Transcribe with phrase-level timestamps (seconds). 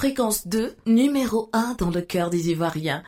[0.00, 3.02] Fréquence 2, numéro 1 dans le cœur des Ivoiriens.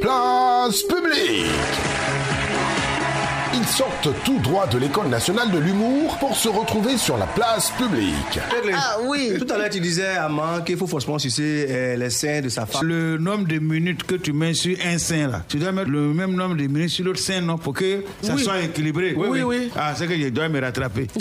[0.00, 1.46] Place publique
[3.58, 7.70] ils sortent tout droit de l'école nationale de l'humour pour se retrouver sur la place
[7.72, 8.38] publique.
[8.74, 12.10] Ah oui Tout à l'heure, tu disais à Man qu'il faut forcément sucer euh, les
[12.10, 12.86] seins de sa femme.
[12.86, 16.12] Le nombre de minutes que tu mets sur un sein, là, tu dois mettre le
[16.14, 19.14] même nombre de minutes sur l'autre sein, non Pour que ça soit équilibré?
[19.16, 19.70] Oui, oui, oui.
[19.76, 21.08] Ah, c'est que je dois me rattraper.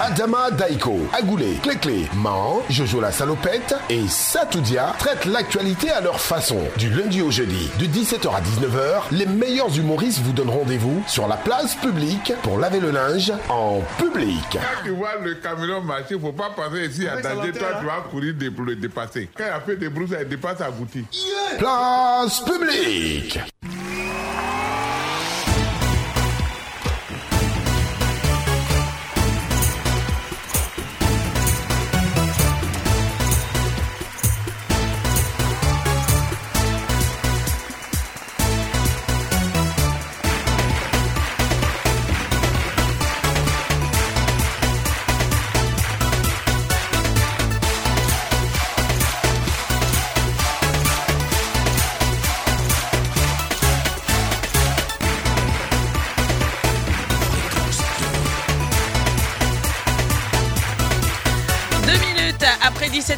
[0.00, 6.58] Adama Daiko, Agoulé, Cléclé, Man, Jojo la salopette et Satoudia traitent l'actualité à leur façon.
[6.78, 11.28] Du lundi au jeudi, de 17h à 19h, les meilleurs humoristes vous donnent rendez-vous sur
[11.28, 14.38] la place publique pour laver le linge en public.
[14.52, 17.52] Quand tu vois le camion marcher, faut pas passer ici à danger.
[17.52, 19.28] Toi, tu vas courir pour le dépasser.
[19.36, 21.26] Quand il a fait des brousses, il dépasse à boutique.
[21.58, 23.38] Place publique.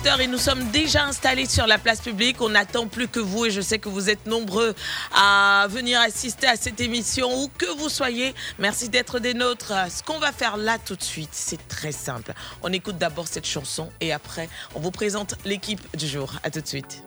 [0.06, 2.40] Et nous sommes déjà installés sur la place publique.
[2.40, 4.72] On n'attend plus que vous et je sais que vous êtes nombreux
[5.12, 8.32] à venir assister à cette émission où que vous soyez.
[8.60, 9.72] Merci d'être des nôtres.
[9.90, 12.32] Ce qu'on va faire là tout de suite, c'est très simple.
[12.62, 16.32] On écoute d'abord cette chanson et après, on vous présente l'équipe du jour.
[16.44, 17.02] À tout de suite.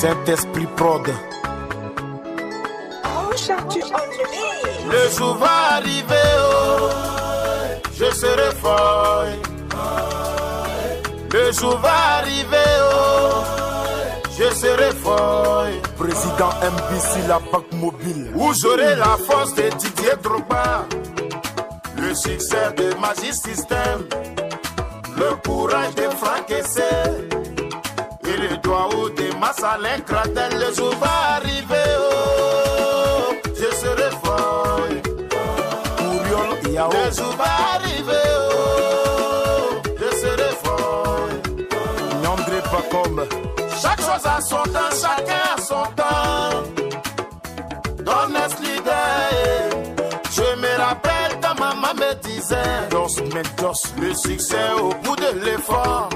[0.00, 1.12] Saint-Esprit Prod.
[3.46, 6.88] Le jour va arriver, oh,
[7.92, 9.24] je serai fort.
[11.30, 12.56] Le jour va arriver,
[12.90, 13.42] oh,
[14.38, 15.66] je serai fort.
[15.98, 18.32] Président MBC, la banque mobile.
[18.34, 20.86] Où j'aurai la force de Didier Drogba,
[21.98, 24.08] le succès de Magic System,
[25.18, 27.28] le courage de Franck Essay
[28.26, 30.58] et le doigt de Massalin Kratel.
[30.58, 31.43] Le jour va arriver,
[42.94, 43.26] comme.
[43.82, 46.62] Chaque chose a son temps, chacun a son temps.
[48.06, 49.70] Honestly day.
[50.30, 56.08] Je me rappelle quand maman me disait Dos Mentos, le succès au bout de l'effort.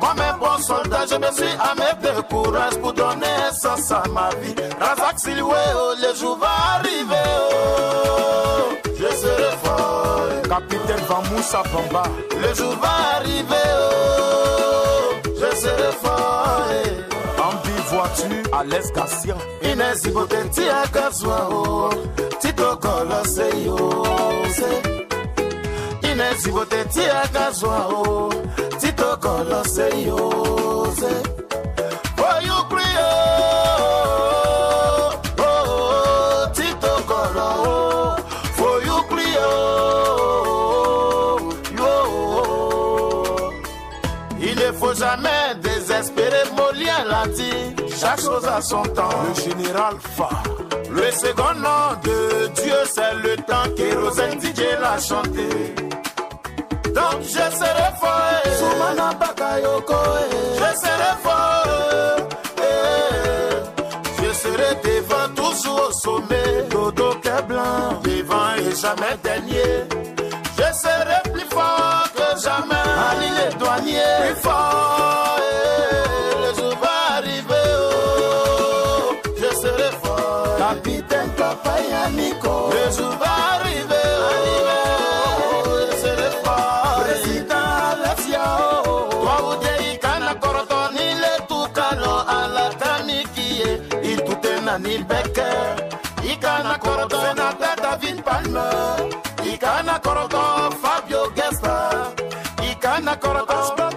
[0.00, 4.28] Comme un bon soldat, je me suis armé de courage pour donner sens à ma
[4.40, 4.54] vie.
[4.80, 10.26] Razak Silwe, oh, le jour va arriver, oh, je serai fort.
[10.48, 12.02] Capitaine Vamoussa Bamba.
[12.30, 15.03] Le jour va arriver, oh,
[15.54, 16.68] je serai fort.
[17.38, 19.36] Ambi voiture à l'escassia.
[19.62, 21.90] Inesi boteti akazwa, oh,
[22.40, 24.04] tito kolo se yo,
[24.56, 24.70] se.
[26.12, 28.28] Inesi boteti akazwa, oh,
[28.80, 30.30] tito kolo se yo,
[47.98, 49.08] Chaque chose a son temps.
[49.28, 50.28] Le général Fa.
[50.90, 55.48] Le second nom de Dieu, c'est le temps qu'Érosène DJ l'a chanté.
[56.94, 58.42] Donc je serai fort.
[58.58, 59.94] Soumana Bakayoko.
[60.54, 62.28] Je serai fort.
[62.58, 64.22] eh.
[64.22, 66.62] Je serai devant, toujours au sommet.
[66.70, 67.14] Dodo
[67.48, 68.00] blanc.
[68.04, 69.84] Devant et jamais dernier.
[70.56, 72.88] Je serai plus fort que jamais.
[73.10, 74.32] Ali les douaniers.
[74.32, 75.38] Plus fort.
[91.48, 93.80] Tukano Alatani Kie.
[94.02, 95.76] Il tout est Nani Becker.
[96.22, 99.08] Ikana Koroto Senata David Palmer.
[99.44, 102.12] Ikana Koroto Fabio Gesta.
[102.62, 103.93] Ikana Koroto.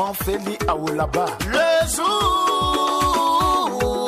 [0.00, 1.26] Maman Feli Aoulaba.
[1.46, 2.10] Le jour,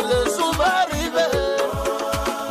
[0.02, 1.32] le jour va arriver.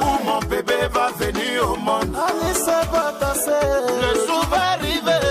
[0.01, 2.15] Où mon bébé va venir au monde.
[2.15, 3.67] Allez, ça va passer.
[4.01, 5.25] Le jour va arriver.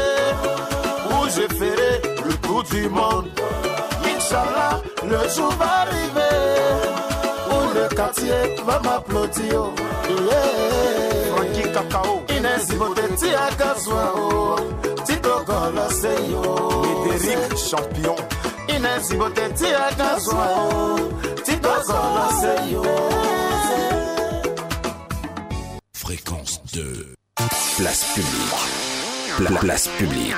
[1.10, 1.92] Où je ferai
[2.26, 3.28] le tour du monde.
[4.04, 6.36] Inch'Allah, le jour va arriver.
[7.50, 9.60] Où le quartier va m'applaudir.
[10.08, 11.34] Yeah.
[11.34, 12.22] Frankie Cacao.
[12.36, 14.12] Inès Boteti Agazwa.
[14.16, 14.79] oh.
[25.94, 27.14] Fréquence 2.
[27.76, 29.46] Place publique.
[29.48, 30.34] Pla- place publique.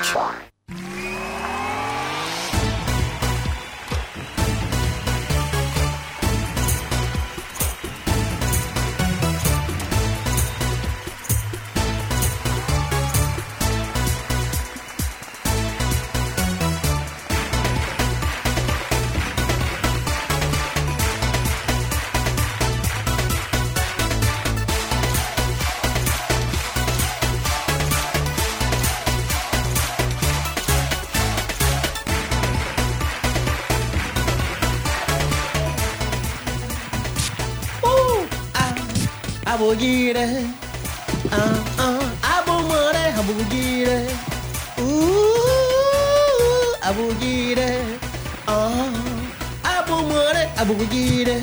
[50.87, 51.41] Abugire.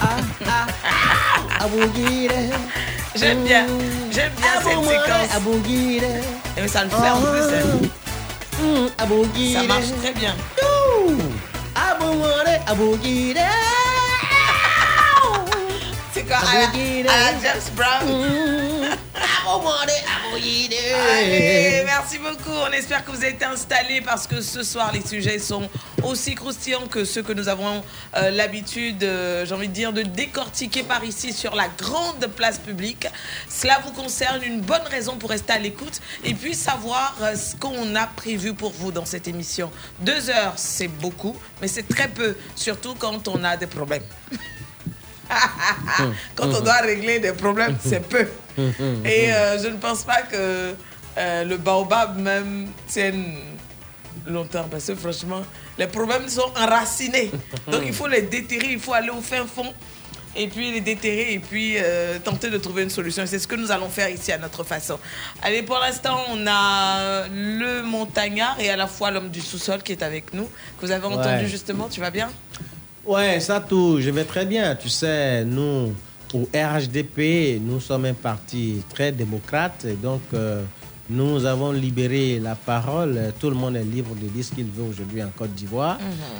[0.00, 0.16] Ah,
[0.46, 1.64] ah, ah.
[3.14, 3.66] J'aime bien,
[4.12, 5.34] j'aime bien cette séquence.
[6.56, 7.54] Et mais ça le fait en plus.
[7.54, 7.78] hein.
[8.62, 8.88] Mm.
[9.54, 10.34] Ça marche très bien.
[16.12, 16.40] C'est quoi à
[17.08, 18.08] à James Brown
[19.46, 19.94] abugire.
[20.38, 22.50] Allez, merci beaucoup.
[22.50, 25.68] On espère que vous êtes installés parce que ce soir, les sujets sont
[26.04, 27.82] aussi croustillants que ceux que nous avons
[28.16, 32.58] euh, l'habitude, euh, j'ai envie de dire, de décortiquer par ici sur la grande place
[32.58, 33.08] publique.
[33.48, 37.56] Cela vous concerne, une bonne raison pour rester à l'écoute et puis savoir euh, ce
[37.56, 39.72] qu'on a prévu pour vous dans cette émission.
[40.00, 44.04] Deux heures, c'est beaucoup, mais c'est très peu, surtout quand on a des problèmes.
[46.34, 48.26] quand on doit régler des problèmes, c'est peu.
[49.04, 50.74] Et euh, je ne pense pas que
[51.18, 53.36] euh, le baobab même tienne
[54.26, 55.42] longtemps parce que franchement,
[55.78, 57.30] les problèmes sont enracinés.
[57.70, 59.72] Donc il faut les déterrer, il faut aller au fin fond
[60.36, 63.24] et puis les déterrer et puis euh, tenter de trouver une solution.
[63.26, 64.98] C'est ce que nous allons faire ici à notre façon.
[65.42, 69.92] Allez, pour l'instant, on a le montagnard et à la fois l'homme du sous-sol qui
[69.92, 70.44] est avec nous,
[70.78, 71.46] que vous avez entendu Ouais.
[71.46, 71.88] justement.
[71.88, 72.28] Tu vas bien?
[73.08, 74.76] Ouais, ça tout, je vais très bien.
[74.76, 75.94] Tu sais, nous,
[76.34, 79.86] au RHDP, nous sommes un parti très démocrate.
[79.86, 80.62] Et donc, euh,
[81.08, 83.32] nous avons libéré la parole.
[83.40, 85.96] Tout le monde est libre de dire ce qu'il veut aujourd'hui en Côte d'Ivoire.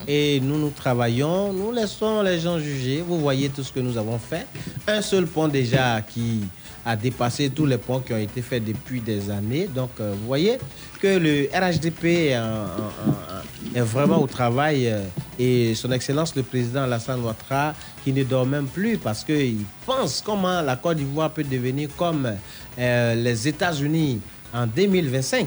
[0.07, 3.01] Et nous, nous travaillons, nous laissons les gens juger.
[3.01, 4.47] Vous voyez tout ce que nous avons fait.
[4.87, 6.43] Un seul point déjà qui
[6.89, 9.67] a dépassé tous les points qui ont été faits depuis des années.
[9.69, 10.57] Donc, euh, vous voyez
[11.01, 15.03] que le RHDP est, en- en- est vraiment au travail euh,
[15.39, 20.23] et son Excellence le Président Alassane Ouattara qui ne dort même plus parce qu'il pense
[20.25, 22.33] comment la Côte d'Ivoire peut devenir comme
[22.79, 24.21] euh, les États-Unis
[24.55, 25.47] en 2025.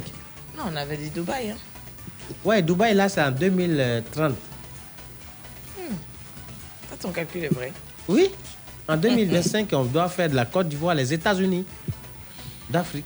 [0.57, 1.49] Non, on avait dit Dubaï.
[1.49, 1.57] Hein.
[2.45, 4.35] Ouais, Dubaï, là, c'est en 2030.
[6.89, 7.71] Ça, ton calcul est vrai.
[8.07, 8.29] Oui,
[8.87, 11.65] en 2025, on doit faire de la Côte d'Ivoire les États-Unis
[12.69, 13.05] d'Afrique.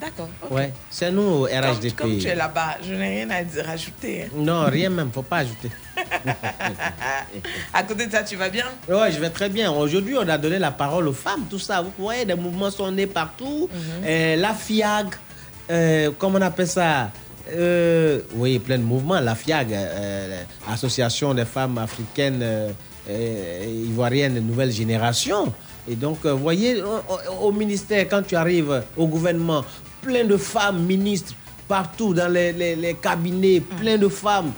[0.00, 0.28] D'accord.
[0.44, 0.52] ok.
[0.52, 1.96] Ouais, c'est nous au RHDP.
[1.96, 4.22] comme tu es là-bas, je n'ai rien à dire- rajouter.
[4.22, 4.28] hein.
[4.36, 5.68] Non, rien même, faut pas ajouter.
[7.74, 8.66] À côté de ça, tu vas bien?
[8.88, 9.70] Ouais, je vais très bien.
[9.72, 11.80] Aujourd'hui, on a donné la parole aux femmes, tout ça.
[11.82, 13.68] Vous voyez, des mouvements sont nés partout.
[14.04, 15.08] Euh, la FIAG,
[15.70, 17.10] euh, comment on appelle ça?
[17.52, 19.18] Euh, Oui, plein de mouvements.
[19.20, 22.42] La FIAG, euh, Association des femmes africaines
[23.10, 25.52] euh, euh, ivoiriennes de nouvelle génération.
[25.88, 26.82] Et donc, euh, vous voyez,
[27.42, 29.64] au, ministère, quand tu arrives au gouvernement,
[30.02, 31.34] plein de femmes ministres
[31.66, 34.52] partout dans les, les- les cabinets, plein de femmes.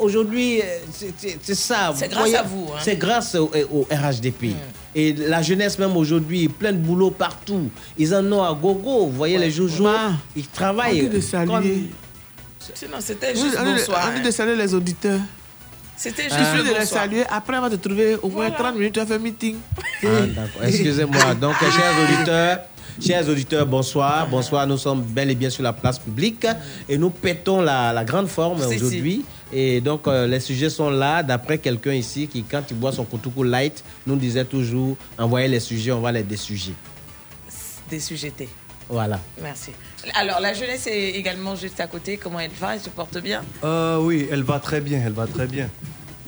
[0.00, 1.92] Aujourd'hui, euh, c'est- ça.
[1.94, 2.78] C'est grâce voyez, à vous, hein.
[2.82, 4.54] C'est grâce au, au RHDP.
[4.94, 7.68] Et la jeunesse même aujourd'hui, plein de boulot partout.
[7.98, 9.06] Ils en ont à gogo.
[9.06, 9.86] Vous voyez les joujou,
[10.36, 11.00] ils travaillent.
[11.00, 11.52] Envie de saluer.
[11.52, 11.88] comme-
[12.74, 14.08] Sinon, c'était juste envie bonsoir.
[14.08, 14.24] envie hein.
[14.24, 15.20] de saluer les auditeurs.
[15.96, 17.02] C'était Je juste de les bonsoir.
[17.02, 17.24] saluer.
[17.30, 19.56] Après, on va te trouver au moins 30 minutes, tu vas faire meeting.
[20.02, 20.62] Ah, d'accord.
[20.64, 21.34] Excusez-moi.
[21.34, 22.58] Donc, euh, chers auditeurs,
[23.00, 24.26] chers auditeurs, bonsoir.
[24.28, 24.66] Bonsoir.
[24.66, 26.46] Nous sommes bel et bien sur la place publique
[26.88, 29.24] et nous pétons la, la grande forme aujourd'hui.
[29.52, 31.22] Et donc, euh, les sujets sont là.
[31.22, 35.60] D'après quelqu'un ici qui, quand il boit son Koutougou light, nous disait toujours envoyez les
[35.60, 36.74] sujets, on va les désuger.
[37.88, 38.32] Des sujets.
[38.88, 39.18] Voilà.
[39.42, 39.70] Merci.
[40.14, 42.16] Alors, la jeunesse est également juste à côté.
[42.16, 42.74] Comment elle va?
[42.74, 43.42] Elle se porte bien?
[43.64, 45.68] Euh, oui, elle va très bien, elle va très bien.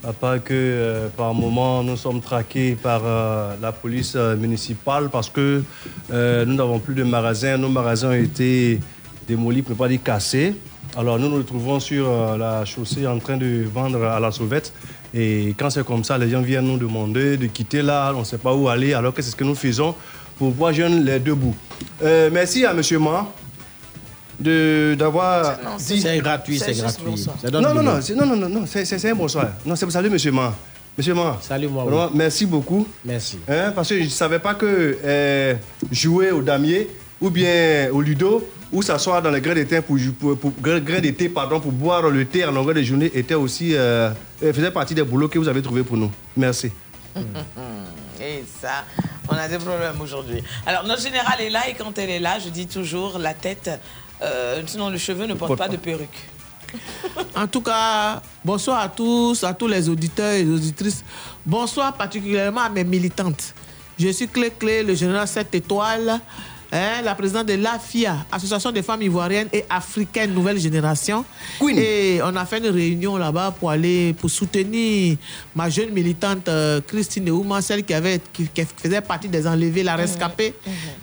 [0.05, 5.09] À part que euh, par moment, nous sommes traqués par euh, la police euh, municipale
[5.11, 5.65] parce que
[6.13, 7.57] euh, nous n'avons plus de magasins.
[7.59, 8.79] Nos magasins ont été
[9.27, 10.55] démolis, pour ne pas dire cassés.
[10.97, 14.73] Alors nous nous retrouvons sur euh, la chaussée en train de vendre à la sauvette.
[15.13, 18.25] Et quand c'est comme ça, les gens viennent nous demander de quitter là, on ne
[18.25, 19.95] sait pas où aller, alors que c'est ce que nous faisons?
[20.37, 21.55] Pour pouvoir joindre les deux bouts.
[22.03, 22.81] Euh, merci à M.
[23.01, 23.27] Ma
[24.39, 26.01] de d'avoir dit...
[26.01, 27.17] C'est gratuit, c'est gratuit.
[27.41, 29.47] Ça donne Non, non, non, non, non, non, non, c'est c'est- c'est un bonsoir.
[29.65, 30.55] Non, c'est salut, monsieur Ma.
[30.99, 31.39] Monsieur Ma.
[31.41, 31.85] Salut, moi.
[31.85, 32.87] Vraiment, merci beaucoup.
[33.05, 33.39] Merci.
[33.49, 35.55] Hein, parce que je ne savais pas que euh,
[35.91, 36.89] jouer au damier
[37.21, 41.31] ou bien au ludo ou s'asseoir dans les grains d'été pour, pour, pour- grains d'été,
[41.31, 45.03] pardon, pour boire le thé en longueur de journée était aussi euh, faisait partie des
[45.03, 46.11] boulots que vous avez trouvés pour nous.
[46.37, 46.71] Merci.
[48.21, 48.85] Et ça,
[49.29, 50.43] on a des problèmes aujourd'hui.
[50.67, 53.71] Alors, notre générale est là et quand elle est là, je dis toujours la tête,
[54.23, 55.73] euh, sinon le cheveu ne porte Porte pas pas.
[55.73, 56.29] de perruque.
[57.37, 61.05] En tout cas, bonsoir à tous, à tous les auditeurs et les auditrices.
[61.45, 63.55] Bonsoir particulièrement à mes militantes.
[63.99, 66.19] Je suis Clé Clé, le général 7 étoiles,
[66.73, 71.25] hein, la présidente de l'AFIA, Association des femmes ivoiriennes et africaines nouvelle génération.
[71.77, 75.17] Et on a fait une réunion là-bas pour aller pour soutenir
[75.55, 79.83] ma jeune militante euh, Christine Ouma, celle qui avait qui, qui faisait partie des enlevés,
[79.83, 80.55] la rescapée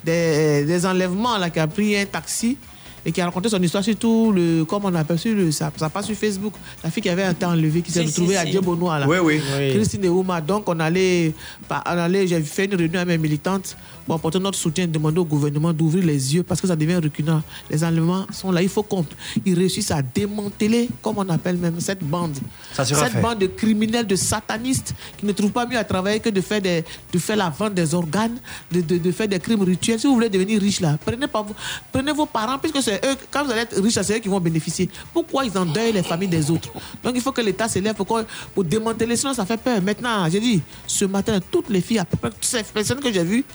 [0.03, 2.57] des, des enlèvements là, qui a pris un taxi
[3.05, 5.69] et qui a raconté son histoire sur tout le, comme on appelle sur le, ça,
[5.75, 8.37] ça passe sur Facebook, la fille qui avait été enlevée, qui s'est Si, retrouvée si,
[8.39, 8.51] à si.
[8.51, 9.07] Diebonois là.
[9.09, 9.41] Oui, oui.
[9.57, 9.73] Oui.
[9.73, 10.39] Christine Ouma.
[10.39, 11.33] Donc on allait,
[11.69, 15.25] on allait j'ai fait une réunion avec mes militantes pour apporter notre soutien, demander au
[15.25, 17.41] gouvernement d'ouvrir les yeux parce que ça devient reculant.
[17.69, 19.05] Les enlèvements sont là, il faut qu'on
[19.45, 22.37] ils réussissent à démanteler, comme on appelle même cette bande.
[22.73, 23.21] Ça sera cette fait.
[23.21, 26.61] bande de criminels, de satanistes qui ne trouvent pas mieux à travailler que de faire,
[26.61, 28.37] des, de faire la vente des organes,
[28.71, 29.99] de, de, de faire des crimes rituels.
[29.99, 31.55] Si vous voulez devenir riche là, prenez, pas vos,
[31.91, 34.39] prenez vos parents, puisque c'est eux, quand vous allez être riche, c'est eux qui vont
[34.39, 34.89] bénéficier.
[35.13, 36.69] Pourquoi ils endeuillent les familles des autres?
[37.03, 38.21] Donc il faut que l'État s'élève pour,
[38.53, 39.81] pour démanteler, sinon ça fait peur.
[39.81, 43.11] Maintenant, j'ai dit, ce matin, toutes les filles, à peu près toutes ces personnes que
[43.11, 43.45] j'ai vues,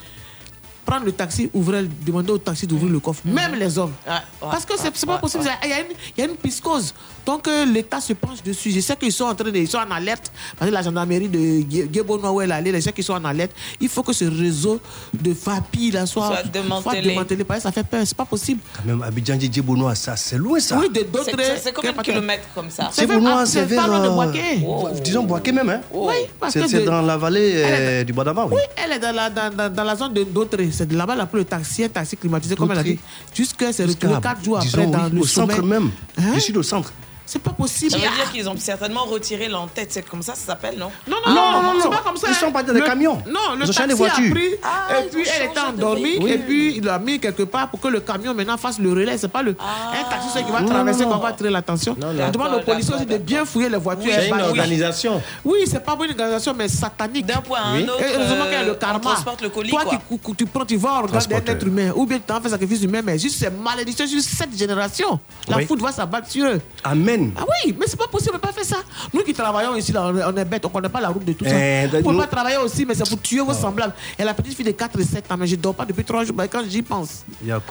[0.88, 3.92] prendre le taxi, ouvrir, demander au taxi d'ouvrir le coffre, même les hommes.
[4.40, 5.44] Parce que c'est c'est pas possible.
[5.64, 6.94] Il y, a une, il y a une piscose.
[7.26, 8.70] Donc euh, l'État se penche dessus.
[8.70, 10.32] Je sais qu'ils sont en train de, ils sont en alerte.
[10.58, 11.60] Parce que la gendarmerie de
[11.94, 14.80] Guébonois où elle allée, les gens qui sont en alerte, il faut que ce réseau
[15.12, 17.02] de familles là soit, Soit démantelé.
[17.02, 17.44] démantelé.
[17.44, 18.00] Parce que ça fait peur.
[18.06, 18.60] C'est pas possible.
[18.76, 20.78] Quand même, Abidjan Djibounois, ça, c'est loin ça.
[20.78, 21.36] Oui, de- d'autres.
[21.62, 22.88] C'est- combien de kilomètres comme ça?
[22.92, 23.18] C'est vers.
[23.20, 25.00] pas loin de euh, Boaké.
[25.04, 28.46] Disons Boaké même, hein Oui, parce C'est que c'est dans la vallée euh, du Badama,
[28.46, 28.54] oui.
[28.56, 30.70] Oui, elle est dans la, dans, dans- dans la zone de Dautré.
[30.78, 33.00] C'est de là-bas la le taxi, un taxi climatisé, comme elle a dit.
[33.34, 35.68] Jusqu'à c'est retrouvé quatre jours après dans oui, le au centre sommet.
[35.68, 35.90] même.
[36.16, 36.34] Hein?
[36.34, 36.92] Je suis au centre.
[37.30, 37.90] C'est pas possible.
[37.90, 39.88] Ça veut dire qu'ils ont certainement retiré l'entête.
[39.92, 40.90] C'est comme ça, ça s'appelle, non?
[41.06, 41.90] Non, Non, non, non, c'est non.
[41.90, 42.26] pas comme ça.
[42.30, 43.20] Ils sont pas dans les Le- camions.
[43.28, 46.98] Non, le taxi a pris, Ah, et puis elle était endormie, et puis il l'a
[46.98, 49.18] mis quelque part pour que le camion maintenant fasse le relais.
[49.18, 51.18] C'est pas le, un taxi qui va Non, traverser, non.
[51.18, 51.94] va attirer l'attention.
[52.00, 52.14] Non.
[52.30, 54.10] demande aux policiers aussi de bien fouiller les voitures.
[54.10, 55.20] C'est une pas- organisation.
[55.44, 57.26] Oui, c'est pas une organisation, mais satanique.
[57.26, 57.84] D'un point à Oui.
[57.84, 59.00] un autre, heureusement qu'il y a euh, le on karma.
[59.00, 62.18] transporte le colis, Toi qui tu prends, tu vas regarder un être humain, ou bien
[62.26, 65.20] tu en fais sacrifice humain, mais juste c'est malédiction sur cette génération.
[65.46, 66.60] La foudre va s'abattre sur eux.
[66.84, 67.17] Amen.
[67.36, 68.76] Ah oui, mais c'est pas possible, on peut pas faire ça.
[69.12, 71.44] Nous qui travaillons ici, là, on est, bêtes, on connaît pas la route de tout
[71.44, 71.50] ça.
[71.54, 73.94] Eh, Vous pouvez nous- pas travailler aussi, mais c'est pour tuer vos semblables.
[74.18, 76.24] Et la petite fille de 4 et 7 ans, mais je dors pas depuis 3
[76.24, 77.24] jours, mais quand j'y pense,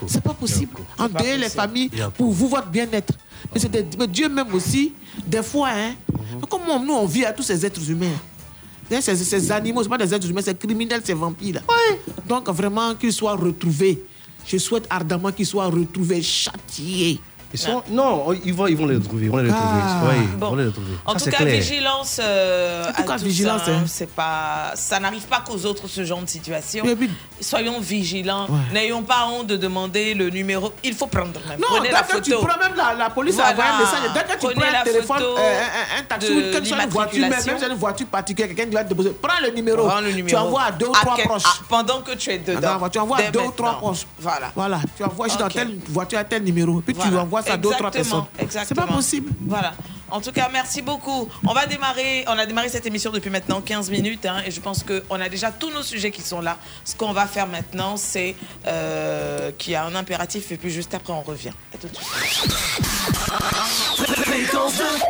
[0.08, 0.72] c'est pas possible.
[0.98, 3.14] Endeuiller les familles pour vous, votre bien-être.
[3.54, 4.94] Mais, c'est des- mais Dieu même aussi,
[5.26, 6.20] des fois, hein, Mhm.
[6.42, 8.08] mais comment nous on vit à tous ces êtres humains?
[8.92, 11.62] Hein, Ces, ces animaux, c'est pas des êtres humains, c'est criminels, c'est vampires.
[12.28, 14.02] Donc vraiment qu'ils soient retrouvés.
[14.46, 17.20] Je souhaite ardemment qu'ils soient retrouvés, châtiés.
[17.54, 17.82] Ils sont...
[17.90, 19.26] Non, ils vont, ils vont les retrouver.
[19.26, 19.50] Ils vont les.
[19.50, 20.02] Ah.
[20.10, 20.50] Oui, ils Bon.
[20.50, 20.92] vont les retrouver.
[21.06, 21.60] En Ça, tout c'est cas, clair.
[21.60, 23.72] vigilance euh, En tout cas, tout vigilance, ça.
[23.72, 23.84] hein.
[23.88, 26.84] C'est pas, ça n'arrive pas qu'aux autres ce genre de situation.
[26.98, 28.48] Puis- Soyons vigilants.
[28.50, 28.58] Ouais.
[28.74, 30.72] N'ayons pas honte de demander le numéro.
[30.84, 31.60] Il faut prendre même.
[31.60, 32.46] Non, Prenez la dès que tu photo.
[32.48, 33.50] prends même la, la police Voilà.
[33.50, 34.14] a envoyé un message.
[34.14, 35.62] Dès que tu Prenez prends la un téléphone, euh,
[35.98, 38.66] un, un taxi quelle soit une voiture, même, même si c'est une voiture particulière, quelqu'un
[38.70, 39.88] qui va te déposer, prends le numéro.
[39.88, 40.28] Prends le numéro.
[40.28, 41.44] Tu envoies à deux ou trois proches.
[41.46, 42.78] ah, pendant que tu es dedans.
[42.92, 44.06] Tu envoies à deux ou trois proches.
[44.20, 44.52] Voilà.
[44.56, 46.82] Voilà, tu envoies juste dans telle voiture à tel numéro.
[46.82, 48.26] Puis tu envoies ça à trois personnes.
[48.40, 49.32] Exactement, C'est pas possible.
[49.42, 49.74] Voilà.
[50.10, 51.28] En tout cas, merci beaucoup.
[51.46, 52.24] On va démarrer.
[52.28, 55.28] On a démarré cette émission depuis maintenant 15 minutes, hein, et je pense qu'on a
[55.30, 56.58] déjà tous nos sujets qui sont là.
[56.86, 58.36] Ce qu'on va faire maintenant, c'est
[58.68, 61.52] euh, qu'il y a un impératif, et puis juste après, on revient.
[61.74, 62.56] À tout de suite.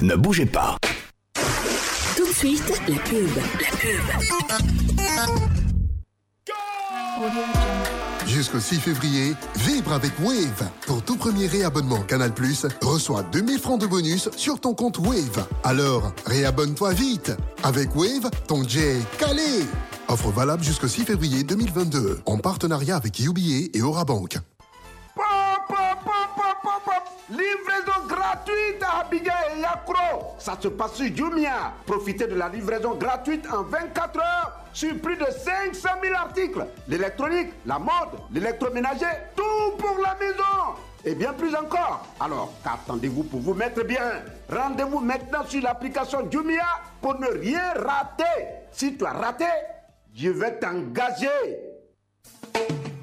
[0.01, 0.77] Ne bougez pas.
[2.15, 3.29] Tout de suite, la pub.
[4.47, 4.57] La
[7.29, 7.86] pub.
[8.27, 10.69] Jusqu'au 6 février, vibre avec Wave.
[10.85, 12.33] Pour tout premier réabonnement Canal+,
[12.81, 15.47] reçois 2000 francs de bonus sur ton compte Wave.
[15.63, 17.31] Alors, réabonne-toi vite.
[17.63, 19.65] Avec Wave, ton jet calé.
[20.09, 24.37] Offre valable jusqu'au 6 février 2022, en partenariat avec UBA et Orabank.
[27.29, 30.35] Livraison gratuite à Abidjan et Yakro.
[30.39, 31.73] Ça se passe sur Jumia.
[31.85, 36.65] Profitez de la livraison gratuite en 24 heures sur plus de 500 000 articles.
[36.87, 39.05] L'électronique, la mode, l'électroménager,
[39.35, 40.77] tout pour la maison.
[41.03, 42.07] Et bien plus encore.
[42.19, 44.23] Alors, qu'attendez-vous pour vous mettre bien?
[44.49, 46.65] Rendez-vous maintenant sur l'application Jumia
[47.01, 48.23] pour ne rien rater.
[48.71, 49.45] Si tu as raté,
[50.15, 51.27] je vais t'engager.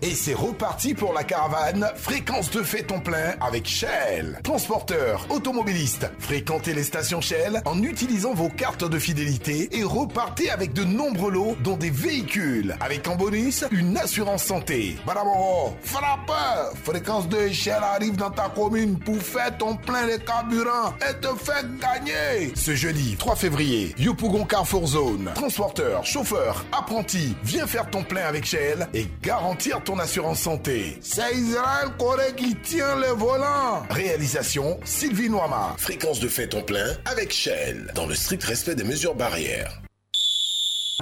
[0.06, 4.38] Et c'est reparti pour la caravane Fréquence de fait ton plein avec Shell.
[4.44, 10.74] Transporteur, automobiliste, fréquentez les stations Shell en utilisant vos cartes de fidélité et repartez avec
[10.74, 12.76] de nombreux lots dont des véhicules.
[12.80, 14.98] Avec en bonus, une assurance santé.
[15.06, 20.92] Badaboro, frappeur Fréquence de Shell arrive dans ta commune pour faire ton plein de carburant
[21.00, 22.52] et te faire gagner.
[22.54, 25.30] Ce jeudi 3 février, Yopougon Carrefour Zone.
[25.34, 30.98] Transporteur, chauffeur, apprenti, viens faire ton plein avec Shell et garantir ton assurance santé.
[31.00, 33.82] C'est Israël Corée qui tient le volant.
[33.90, 35.74] Réalisation Sylvie Noama.
[35.78, 37.92] Fréquence de fait ton plein avec Shell.
[37.94, 39.80] Dans le strict respect des mesures barrières.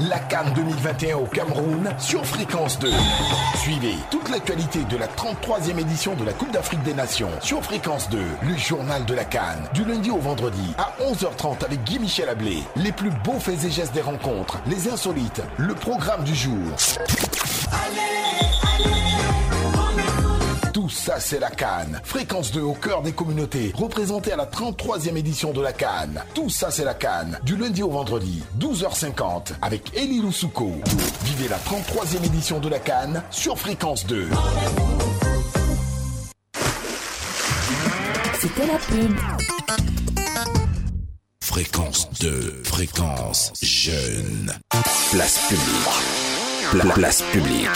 [0.01, 2.89] La Cannes 2021 au Cameroun sur Fréquence 2.
[3.57, 8.09] Suivez toute l'actualité de la 33e édition de la Coupe d'Afrique des Nations sur Fréquence
[8.09, 12.31] 2, le journal de la Cannes, du lundi au vendredi à 11h30 avec Guy Michel
[12.31, 12.63] Ablé.
[12.77, 16.57] Les plus beaux faits et gestes des rencontres, les insolites, le programme du jour.
[20.73, 22.01] Tout ça, c'est la Cannes.
[22.03, 26.23] Fréquence 2 au cœur des communautés, représentée à la 33e édition de la Cannes.
[26.35, 27.39] Tout ça, c'est la Cannes.
[27.45, 30.73] Du lundi au vendredi, 12h50, avec Elie Loussouko.
[31.25, 34.29] Vivez la 33e édition de la Cannes sur Fréquence 2.
[38.41, 39.17] C'était la pub.
[41.45, 44.53] Fréquence 2, fréquence jeune.
[45.11, 46.22] Place publique.
[46.73, 47.69] Pla- place publique.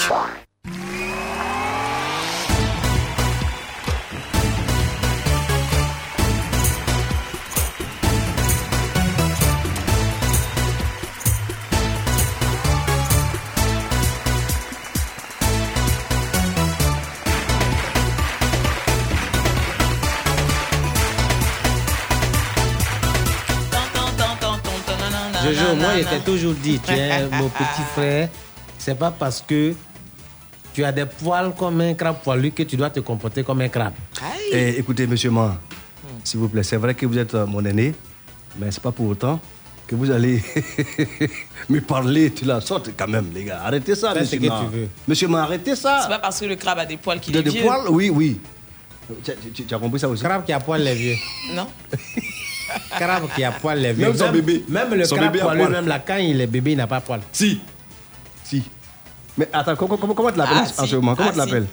[25.44, 28.28] Jojo, moi, il était toujours dit, tu es mon petit frère,
[28.86, 29.74] c'est pas parce que
[30.72, 33.68] tu as des poils comme un crabe poilu que tu dois te comporter comme un
[33.68, 33.94] crabe.
[34.52, 35.56] Eh, écoutez, monsieur Ma,
[36.22, 37.94] s'il vous plaît, c'est vrai que vous êtes euh, mon aîné,
[38.60, 39.40] mais c'est pas pour autant
[39.88, 40.40] que vous allez
[41.68, 43.60] me parler de la sorte quand même, les gars.
[43.64, 44.60] Arrêtez ça, Fais monsieur ce que Ma.
[44.60, 44.88] tu veux.
[45.08, 46.00] Monsieur Ma, arrêtez ça.
[46.02, 47.62] C'est pas parce que le crabe a des poils qu'il est de vieux.
[47.62, 48.40] poils, oui, oui.
[49.24, 50.22] Tu, tu- tu as compris ça aussi?
[50.22, 51.16] Crabe qui a poil les vieux.
[51.54, 51.66] Non.
[52.90, 54.06] Crabe qui a poil les vieux.
[54.06, 54.64] Même son bébé.
[54.68, 55.72] Même le Son crabe bébé a poilu, poil.
[55.72, 57.20] même là, quand il est bébé, il n'a pas poil.
[57.32, 57.60] Si.
[58.44, 58.62] Si.
[59.38, 60.56] Mais attends, comment, comment, comment tu l'appelles?
[60.76, 60.90] Ah, en si.
[60.90, 61.66] ce moment Comment Ah, tu l'appelles?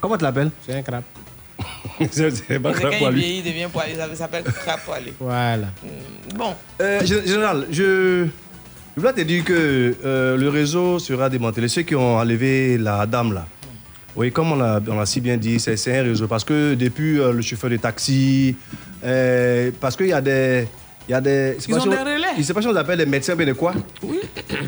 [0.00, 0.50] Comment tu l'appelles?
[0.66, 1.02] C'est un crabe.
[2.10, 3.94] c'est pas Quand grave il devient poilu.
[3.94, 5.12] Ça s'appelle crabe poilé.
[5.20, 5.68] Voilà.
[6.36, 6.54] Bon.
[6.80, 8.26] Euh, gé- général, je,
[8.96, 11.68] je voulais te dire que euh, le réseau sera démantelé.
[11.68, 13.46] Ceux qui ont enlevé la dame là.
[14.16, 16.26] Oui, comme on l'a si bien dit, c'est c'est un réseau.
[16.26, 18.56] Parce que depuis euh, le chauffeur de taxi,
[19.04, 20.66] euh, parce qu'il y a des.
[21.08, 21.56] Il y a des.
[21.58, 22.26] Ils pas ont si on- des relais.
[22.38, 23.74] Je sais pas si on appelle des médecins, mais de quoi?
[24.02, 24.20] Oui.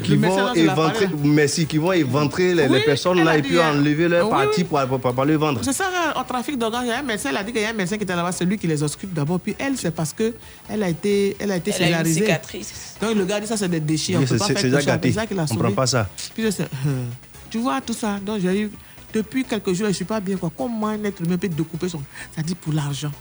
[0.03, 3.65] Qui Le vont éventrer, merci, qui vont éventrer les, personnes elle là et puis hier.
[3.67, 4.65] enlever leur Oui, partie oui.
[4.65, 5.61] pour, pour, pour, pour les vendre.
[5.63, 7.63] C'est ça, euh, en trafic d'organes, il y a un médecin, il a dit qu'il
[7.63, 9.39] y a un médecin qui était là-bas, c'est lui qui les occupe d'abord.
[9.39, 10.35] Puis elle, c'est parce que
[10.69, 12.21] elle a été, elle a été Elle a une scénarisée.
[12.23, 12.97] cicatrice.
[13.01, 14.17] Donc le gars dit ça, c'est des déchets.
[14.17, 15.09] Oui, on peut c'est- pas c'est- faire c'est quelque déjà gâté.
[15.13, 15.61] C'est ça qu'il a On sauvé.
[15.61, 16.09] prend pas ça.
[16.35, 17.05] Puis je sais, euh,
[17.51, 18.19] tu vois tout ça.
[18.25, 18.71] Donc j'ai eu,
[19.13, 20.37] depuis quelques jours, je suis pas bien.
[20.37, 20.51] Quoi.
[20.57, 22.03] Comment un être humain peut découper son.
[22.35, 23.13] Ça dit pour l'argent.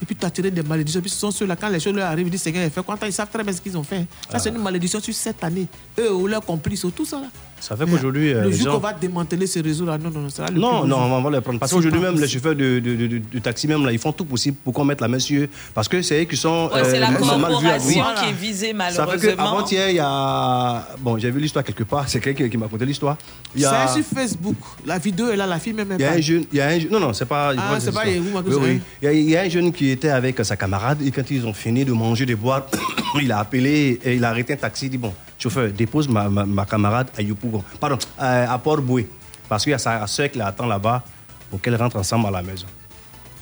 [0.00, 1.00] Et puis t'attirer des malédictions.
[1.00, 2.96] Puis ce sont ceux-là, quand les choses leur arrivent, ils disent Seigneur, fait quoi?
[3.02, 4.06] Ils savent très bien ce qu'ils ont fait.
[4.30, 5.66] Ça, c'est une malédiction sur cette année.
[5.98, 7.26] Eux, ou leurs complices, tout ça là.
[7.60, 8.32] Ça fait qu'aujourd'hui.
[8.32, 10.58] euh, le jour gens- qu'on va démanteler ce réseau-là, non, non, non, ça va le
[10.60, 11.58] Non, non, on va les prendre.
[11.58, 14.24] Parce qu'aujourd'hui même, les chauffeurs de, de, de, de taxi, même, là, ils font tout
[14.24, 15.48] possible pour qu'on mette la main sur eux.
[15.74, 18.14] Parce que c'est eux qui sont Ouais, c'est la mal- mal corporation Douai.
[18.22, 19.36] qui est visée Ça fait malheureusement.
[19.36, 20.86] qu'avant-hier, il y a.
[21.00, 23.16] Bon, j'ai vu l'histoire quelque part, c'est quelqu'un qui m'a raconté l'histoire.
[23.54, 23.86] Il y a.
[23.88, 24.56] C'est sur Facebook.
[24.86, 25.88] La vidéo est là, la fille même.
[25.98, 27.52] Il y a un jeune, il y a un jeune- non non c'est pas.
[27.56, 28.20] Ah, c'est pas Oui,
[28.60, 28.80] oui.
[29.02, 31.28] Il y, a, il y a un jeune qui était avec sa camarade et quand
[31.30, 32.66] ils ont fini de manger de boire,
[33.22, 34.86] il a appelé et il a arrêté un taxi.
[34.86, 39.08] Il dit bon chauffeur dépose ma, ma, ma camarade à Yopougon, pardon à, à Port-Boué
[39.48, 41.02] parce qu'il y a sa soeur qui l'attend là-bas
[41.50, 42.66] pour qu'elle rentre ensemble à la maison.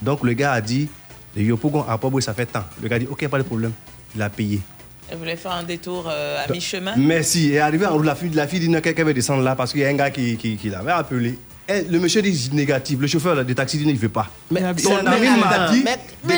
[0.02, 0.88] Donc le gars a dit
[1.36, 2.64] de Yopougon à Port-Boué ça fait tant.
[2.82, 3.72] Le gars a dit ok pas de problème,
[4.14, 4.60] il a payé.
[5.08, 6.94] Elle voulait faire un détour euh, à mi-chemin.
[6.96, 7.52] Merci.
[7.52, 9.70] Et arrivé en route, la fille, la fille dit non, quelqu'un veut descendre là parce
[9.70, 11.38] qu'il y a un gars qui, qui, qui l'avait appelé.
[11.68, 12.98] Et le monsieur dit négatif.
[13.00, 14.28] Le chauffeur de taxi dit il ne veut pas.
[14.52, 15.82] Mais Ton ami mais- m'a dit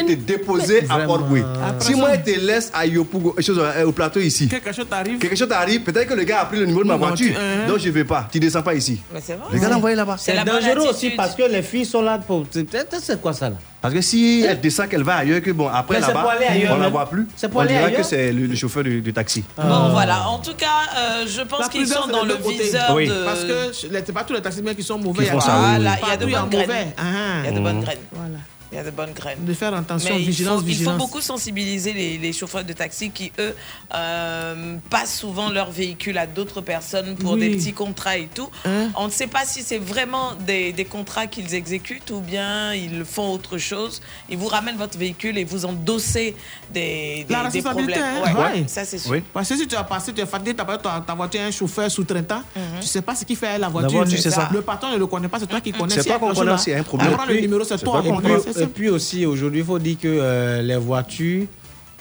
[0.06, 1.00] de te déposer à.
[1.00, 1.42] Port-Boué.
[1.80, 4.86] Si moi, je te laisse à Yopougo, euh, chose, euh, au plateau ici, Quelque chose
[4.88, 5.18] t'arrive.
[5.18, 7.26] quelque chose t'arrive, peut-être que le gars a pris le numéro de ma voiture.
[7.28, 7.66] tu- hein.
[7.68, 8.26] Donc je ne vais pas.
[8.32, 9.00] Tu ne descends pas ici.
[9.12, 9.46] Mais c'est vrai.
[9.52, 10.16] Le gars l'a envoyé là-bas.
[10.18, 12.46] C'est dangereux aussi parce que les filles sont là pour.
[12.50, 13.56] C'est quoi ça là?
[13.80, 16.90] Parce que si elle descend, qu'elle va ailleurs, que bon, après là-bas, on la même.
[16.90, 17.28] voit plus.
[17.36, 18.00] C'est pour on aller dira ailleurs.
[18.00, 19.44] que c'est le, le chauffeur du, du taxi.
[19.56, 20.28] Bon, voilà.
[20.28, 23.06] En tout cas, euh, je pense qu'ils sont dans le viseur Oui.
[23.08, 23.24] de...
[23.24, 25.24] Parce que les- c'est pas tous les taximens qui sont mauvais.
[25.24, 25.98] Qui font il y a ça, oui, Voilà, oui.
[26.02, 26.92] il y a de bonnes graines.
[26.96, 27.02] Ah,
[27.40, 27.98] Il y a de bonnes graines.
[28.12, 28.38] Voilà.
[28.70, 29.44] Il y a de bonnes graines.
[29.44, 30.98] De faire attention, Mais il vigilance, faut, il faut vigilance.
[30.98, 33.54] beaucoup sensibiliser les, les chauffeurs de taxi qui, eux,
[33.94, 37.40] euh, passent souvent leur véhicule à d'autres personnes pour Oui.
[37.40, 38.50] des petits contrats et tout.
[38.66, 38.88] Hein?
[38.96, 43.04] On ne sait pas si c'est vraiment des, des contrats qu'ils exécutent ou bien ils
[43.04, 44.00] font autre chose.
[44.28, 46.36] Ils vous ramènent votre véhicule et vous endossez
[46.72, 48.36] des, des, La des responsabilité, problèmes.
[48.36, 48.52] hein?
[48.52, 48.64] Ouais, Ouais.
[48.68, 49.10] Ça, c'est sûr.
[49.12, 49.22] Oui.
[49.32, 51.40] Parce que si tu as passé, tu es fatigué, tu as pas ta, ta voiture
[51.40, 52.42] un chauffeur sous-traitant,
[52.80, 53.92] tu sais pas ce qu'il fait à la voiture.
[53.98, 54.48] voiture, c'est ça.
[54.52, 55.94] Le patron ne le connaît pas, c'est toi qui connais.
[55.94, 57.16] C'est toi a qu'on connaît s'il y a un problème.
[57.28, 58.36] Le numéro, c'est toi qu'on connaît.
[58.62, 61.46] Et puis aussi, aujourd'hui, il faut dire que euh, les voitures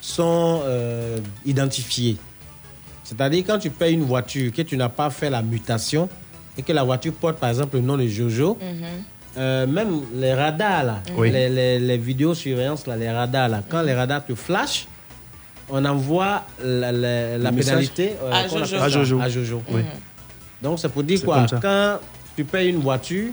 [0.01, 2.17] sont euh, identifiées.
[3.03, 6.09] C'est-à-dire, quand tu payes une voiture, que tu n'as pas fait la mutation
[6.57, 8.57] et que la voiture porte, par exemple, le nom de Jojo,
[9.37, 11.29] euh, même les radars, là, Oui.
[11.31, 14.87] les, les, les vidéosurveillance, là, les radars, là, quand les radars te flashent,
[15.69, 18.75] on envoie la, pénalité euh, À Jojo.
[18.75, 19.19] À ça, Jojo.
[19.21, 19.61] à Jojo.
[19.69, 19.81] Oui.
[20.61, 21.47] Donc, c'est pour dire quoi?
[21.47, 21.59] ça.
[21.61, 21.99] Quand
[22.35, 23.31] tu payes une voiture,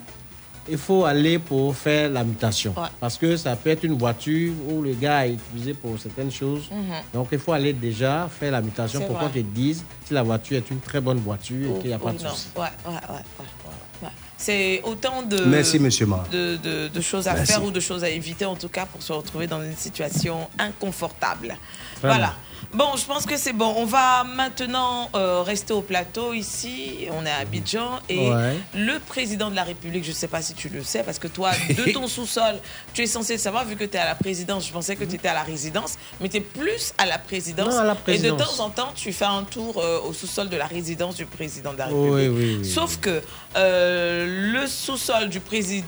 [0.68, 2.72] il faut aller pour faire la mutation.
[2.76, 2.88] Ouais.
[2.98, 6.68] Parce que ça peut être une voiture où le gars est utilisé pour certaines choses.
[7.12, 10.56] Donc, il faut aller déjà faire la mutation pour qu'on te dise si la voiture
[10.58, 12.30] est une très bonne voiture et qu'il n'y a pas de non.
[12.30, 12.48] souci.
[12.56, 14.08] Ouais, ouais, ouais, ouais, ouais.
[14.36, 17.52] C'est autant de, Merci, monsieur de, de- de choses à Merci.
[17.52, 20.48] faire ou de choses à éviter, en tout cas, pour se retrouver dans une situation
[20.58, 21.56] inconfortable.
[22.02, 22.14] Vraiment.
[22.18, 22.34] Voilà.
[22.74, 23.72] Bon, je pense que c'est bon.
[23.76, 27.06] On va maintenant euh, rester au plateau ici.
[27.12, 28.00] On est à Abidjan.
[28.08, 28.56] Et Ouais.
[28.74, 31.28] le président de la République, je ne sais pas si tu le sais, parce que
[31.28, 32.56] toi, de ton sous-sol,
[32.92, 34.66] tu es censé le savoir, vu que tu es à la présidence.
[34.66, 37.72] Je pensais que tu étais à la résidence, mais tu es plus à la présidence.
[37.74, 40.48] Non, à la Et de temps en temps, tu fais un tour euh, au sous-sol
[40.48, 42.12] de la résidence du président de la République.
[42.12, 42.68] Oui, oui, oui.
[42.68, 43.22] Sauf que
[43.56, 45.40] euh, le sous-sol du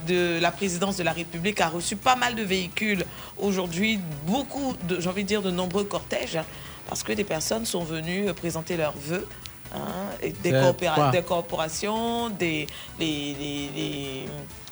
[0.07, 3.03] de la présidence de la République a reçu pas mal de véhicules
[3.37, 6.45] aujourd'hui, beaucoup, j'ai envie de dire, de nombreux cortèges, hein,
[6.87, 9.27] parce que des personnes sont venues euh, présenter leurs vœux.
[9.75, 9.79] hein,
[10.21, 12.67] et des, quoi des corporations, des,
[12.99, 14.25] les, les- les-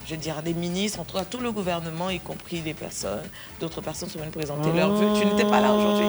[0.08, 3.24] je dire, des ministres, en tout cas tout le gouvernement, y compris les personnes.
[3.60, 5.08] D'autres personnes sont venues présenter leurs vœux.
[5.20, 6.06] Tu n'étais pas là aujourd'hui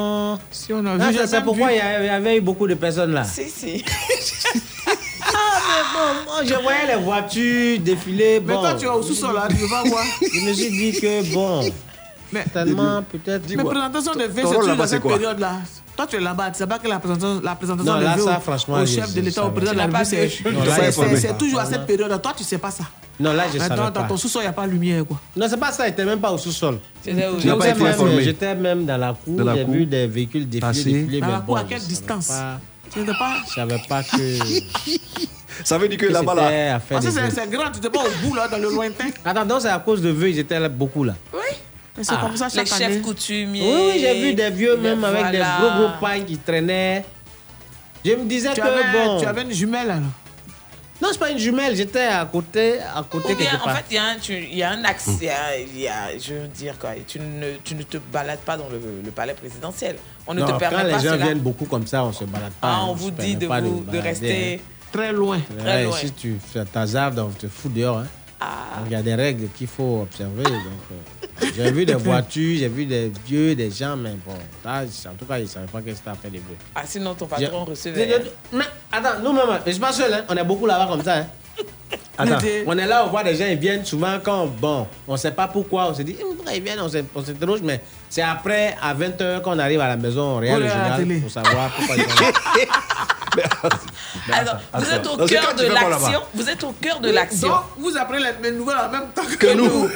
[0.51, 2.41] Si on a Non, vu, c'est même pourquoi il y, avait, il y avait eu
[2.43, 3.25] beaucoup de personnes là.
[3.25, 3.83] Si, si.
[5.29, 8.41] Ah, mais bon, je voyais les voitures défiler.
[8.41, 10.05] Mais toi, tu es au sous-sol là, tu vas voir.
[10.21, 11.69] Je me suis dit que, bon,
[12.33, 13.43] Mais, tellement peut-être.
[13.49, 15.53] mais présentation rôle toujours là-bas, dans cette période-là.
[15.97, 18.17] Toi, tu es là-bas, tu sais pas que la présentation, la présentation Non, des là,
[18.17, 19.99] vœux ça, au- franchement, au je- chef de je l'État, au président de la pas
[19.99, 20.43] République, c'est- je
[21.29, 21.35] pas.
[21.35, 22.23] toujours à cette période.
[22.23, 22.85] Toi, tu sais pas ça.
[23.19, 24.09] Non, là, je savais Maintenant, dans pas.
[24.09, 25.19] ton sous-sol, il n'y a pas de lumière, quoi.
[25.35, 26.79] Non, c'est pas ça, il était même pas au sous-sol.
[27.03, 27.11] Pas
[28.21, 31.47] J'étais été même- dans la cour, j'ai vu des véhicules défiler, Dans mais la bon,
[31.47, 32.27] cour, à je quelle distance?
[32.29, 32.61] pas-
[32.93, 33.37] Tu ne sais pas?
[33.49, 34.39] Je savais pas que,
[35.65, 36.77] Ça veut dire que que là-bas, là.
[36.77, 38.71] à faire Parce que des c'est grand, tu n'étais pas au bout, là, dans le
[38.71, 39.07] lointain.
[39.25, 41.15] Attends, donc c'est à cause de vœux, ils étaient là beaucoup là.
[41.33, 41.57] Mais
[42.03, 42.21] c'est Ah.
[42.23, 42.95] comme ça Les chaque année.
[42.95, 43.63] chefs coutumiers.
[43.63, 47.05] Oui, oui, j'ai vu des vieux même avec des gros gros pains qui traînaient.
[48.05, 49.21] Je me disais Tu que avais, bon.
[49.21, 50.03] tu avais une jumelle, alors.
[51.03, 53.77] Non, c'est pas une jumelle, j'étais à côté, à côté Ou bien, quelque en part.
[53.79, 56.33] fait, il y, a un- tu- il y a un axe, il y a, je
[56.35, 59.97] veux dire quoi, tu ne, tu ne te balades pas dans le, le palais présidentiel.
[60.27, 61.17] On ne Non, te quand permet les pas gens cela.
[61.27, 62.69] viennent beaucoup comme ça, on se balade pas.
[62.81, 65.37] Ah, on vous dit de, vous, de rester Très loin.
[65.37, 65.55] hein.
[65.63, 65.97] très loin.
[65.99, 67.99] Si tu fais hasard, on te fout dehors.
[67.99, 68.07] hein.
[68.41, 68.79] Ah.
[68.79, 70.43] Donc, Il y a des règles qu'il faut observer.
[70.45, 70.53] donc,
[70.93, 75.15] euh, j'ai vu des voitures, j'ai vu des vieux, des gens, mais bon, ça, en
[75.15, 76.57] tout cas, ils ne savaient pas qu'est-ce que c'était à faire des vœux.
[76.75, 78.23] Ah, sinon ton patron recevait.
[78.53, 81.17] Mais attends, nous-mêmes, je suis pas seul, hein, on est beaucoup là-bas comme ça.
[81.19, 81.27] hein.
[82.19, 85.17] Attends, on est là, on voit des gens, ils viennent souvent quand, bon, on ne
[85.19, 88.23] sait pas pourquoi, on se dit, pourquoi ils viennent, on s'in- on s'interroge, mais c'est
[88.23, 91.97] après, à 20h, qu'on arrive à la maison, on regarde le journal pour savoir pourquoi
[91.97, 92.33] ils là.
[94.33, 96.21] Alors, vous êtes au cœur de l'action.
[96.35, 97.49] Vous êtes au cœur de l'action.
[97.49, 99.89] Donc, vous apprenez les mêmes nouvelles en même temps que, Que nous.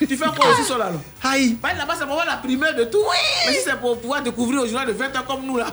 [0.00, 0.90] tu fais quoi aussi sur là
[1.22, 1.56] Aïe.
[1.62, 2.98] Bah, Là-bas, c'est pour voir la primeur de tout.
[3.46, 5.66] Mais si c'est pour pouvoir découvrir au journal de 20 ans comme nous, là.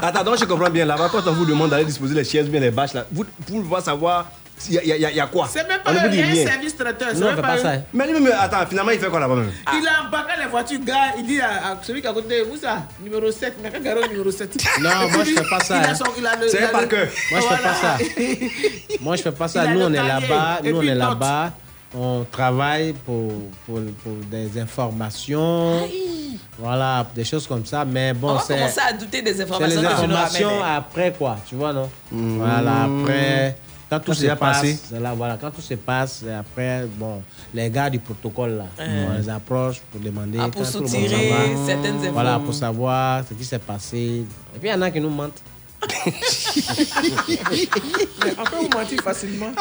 [0.00, 0.84] Attends, donc je comprends bien.
[0.84, 3.62] Là-bas, quand on vous demande d'aller disposer les chaises, bien les bâches, là, vous, pour
[3.62, 4.26] pouvoir savoir
[4.68, 5.48] il y, y y a quoi?
[5.52, 6.46] C'est même pas On un, dit il y a un rien.
[6.46, 7.08] service traiteur.
[7.14, 7.70] Non, on même fait pas un- ça.
[7.72, 7.82] hein.
[7.92, 9.50] Mais lui, mais attends, finalement, il fait quoi là-bas même?
[9.80, 11.12] Il a embarqué les voitures, gars.
[11.18, 13.70] Il dit à, à celui qui est à côté, vous ça, numéro 7, il n'a
[13.70, 14.56] qu'à garer au numéro 7.
[14.80, 16.38] Non, moi, je fais pas ça, Il a hein.
[16.48, 17.06] C'est un par le- cœur.
[17.30, 17.98] Moi, je fais pas ça.
[19.00, 19.66] Moi, je fais pas ça.
[19.66, 20.58] Nous, on est là-bas.
[20.64, 21.52] Nous, on est là-bas.
[21.98, 23.32] On travaille pour,
[23.64, 25.88] pour, pour des informations.
[26.58, 27.84] Voilà, des choses comme ça.
[27.84, 28.54] Mais On bon, va c'est.
[28.54, 30.76] commencer à douter des informations les informations ramènes.
[30.76, 31.36] après, quoi.
[31.48, 31.88] Tu vois, non?
[32.10, 33.56] Voilà, après.
[33.88, 34.78] Quand tout Quand passé.
[35.00, 37.22] là, voilà, quand tout se passe, après, bon,
[37.54, 39.06] les gars du protocole, là, Ouais.
[39.08, 40.38] on les approche pour demander.
[40.40, 41.30] Ah, pour soutirer
[41.64, 42.12] certaines informations.
[42.12, 44.24] Voilà, pour savoir ce qui s'est passé.
[44.54, 45.40] Et puis, il y en a qui nous mentent.
[48.24, 49.46] Mais on peut vous mentir facilement.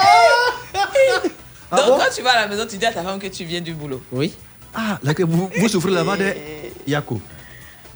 [1.72, 3.62] Donc, quand tu vas à la maison, tu dis à ta femme que tu viens
[3.62, 4.02] du boulot.
[4.12, 4.34] Oui.
[4.74, 6.34] Ah, là, que vous, vous souffrez là-bas de
[6.88, 7.20] Yako.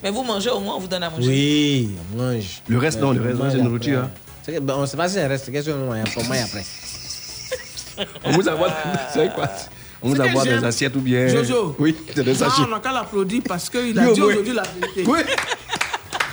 [0.04, 1.28] Mais vous mangez au moins, on vous donne à manger.
[1.28, 2.62] Oui, on mange.
[2.68, 4.12] Le reste, non, le reste, mange c'est nourriture, après.
[4.12, 4.29] hein.
[4.62, 6.63] Ben, on ne sait pas si c'est reste, qu'est-ce qu'on mange pour moi après?
[8.23, 8.69] On vous envoie,
[9.13, 9.49] c'est quoi?
[10.01, 11.27] On vous envoie des assiettes ou bien.
[11.27, 11.75] Jojo.
[11.79, 12.62] Oui, c'est des Non, sachets.
[12.65, 14.21] on n'a qu'à l'applaudir parce qu'il a dit oui.
[14.21, 15.03] aujourd'hui la vérité.
[15.05, 15.19] Oui.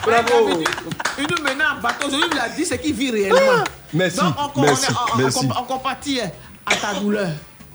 [0.05, 0.63] Bravo.
[1.19, 2.07] Il nous menait en bateau.
[2.07, 3.39] Aujourd'hui, il a dit ce qu'il vit réellement.
[3.57, 3.63] Ah.
[3.93, 5.39] Merci, Donc, on, merci, on, on- merci.
[5.45, 6.31] on- on compatit hein,
[6.65, 7.27] à ta douleur.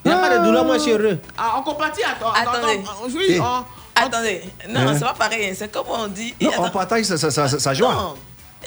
[0.04, 1.18] Il n'y a pas de douleur, moi je suis heureux.
[1.36, 2.32] Ah, on compatit à toi.
[2.34, 2.80] Attendez.
[3.14, 3.40] Oui, Eh.
[3.40, 4.40] on- Attendez.
[4.70, 4.94] Non, Hein?
[4.94, 5.50] c'est pas pareil.
[5.50, 5.54] hein.
[5.54, 6.34] C'est comme on dit.
[6.40, 7.92] Non, on partage sa, sa, sa, sa joie.
[7.92, 8.14] Non.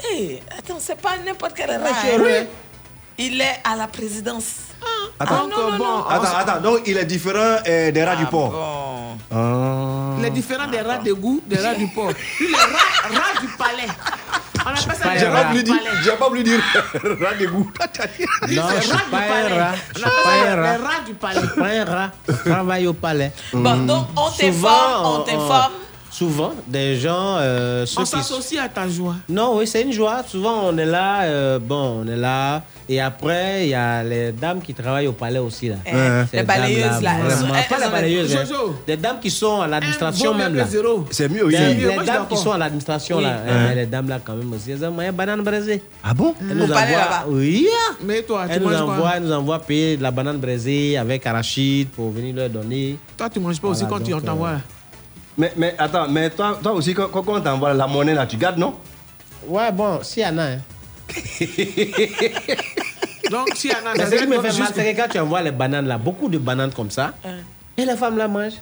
[0.03, 1.89] Hey, attends, c'est pas n'importe quel rat.
[3.17, 4.55] Il est à la présidence.
[5.19, 6.59] Attends, Donc, euh, bon, attends, attends.
[6.61, 8.51] Donc, il est différent euh, des rats du Ah, port.
[8.51, 9.17] bon.
[9.33, 10.15] Ah.
[10.19, 12.09] Il est différent des rats de goût, des rats du port.
[12.39, 13.87] Lui, les rats, rats du palais.
[14.65, 15.43] On appelle ça pas les J'ai pas rat.
[15.49, 16.59] voulu du dire, j'ai pas voulu dire
[17.21, 17.71] rat de goût.
[17.79, 19.61] Non, je rat suis du pas un palais.
[19.61, 19.71] rat.
[19.93, 20.77] Je suis pas un rat.
[20.77, 21.39] rats du palais.
[21.41, 22.11] Je suis pas un rat.
[22.27, 23.31] Je travaille au palais.
[23.53, 25.71] Bon, donc on t'informe, on on- t'informe.
[26.17, 27.35] Souvent, des gens.
[27.39, 29.15] euh, ceux On qui- s'associe à ta joie.
[29.27, 30.23] Non, oui, c'est une joie.
[30.25, 31.23] Souvent, on est là.
[31.23, 32.63] euh, bon, on est là.
[32.87, 35.67] Et après, il y a les dames qui travaillent au palais aussi.
[35.69, 35.75] Là.
[35.85, 38.35] Eh, les balayeuses, là, pas elles les balayeuses.
[38.35, 38.45] hein.
[38.47, 38.75] Jojo.
[38.87, 40.55] Des dames qui sont à l'administration même.
[40.55, 40.65] Là.
[41.11, 41.51] C'est mieux, oui.
[41.57, 43.23] Les, mieux, les moi, dames qui sont à l'administration, Oui.
[43.23, 45.81] là, euh, les dames là, quand même aussi, elles ont banane braisée.
[46.03, 46.33] Ah bon?
[46.39, 47.25] Elles Au nous envoient, là-bas.
[47.27, 47.67] oui,
[48.03, 50.97] Mais toi, tu elles nous manges envoient, elles nous envoient payer de la banane braisée
[50.97, 52.97] avec arachide pour venir leur donner.
[53.17, 54.49] Toi, tu manges pas aussi quand tu donc, on t'envoie.
[54.49, 54.57] euh,
[55.37, 58.37] Mais, mais attends, mais toi, toi aussi, quand, quand on t'envoie la monnaie là, tu
[58.37, 58.75] gardes, non?
[59.47, 60.43] Ouais, bon, s'il y en a.
[60.43, 60.59] Hein.
[63.31, 65.07] Donc, si y en a, Mais ce qui me donne fait mal, c'est que quand
[65.09, 67.13] tu envoies les bananes là, beaucoup de bananes comme ça,
[67.77, 68.61] et les femmes la mangent,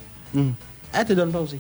[0.94, 1.60] elles te donnent pas aussi.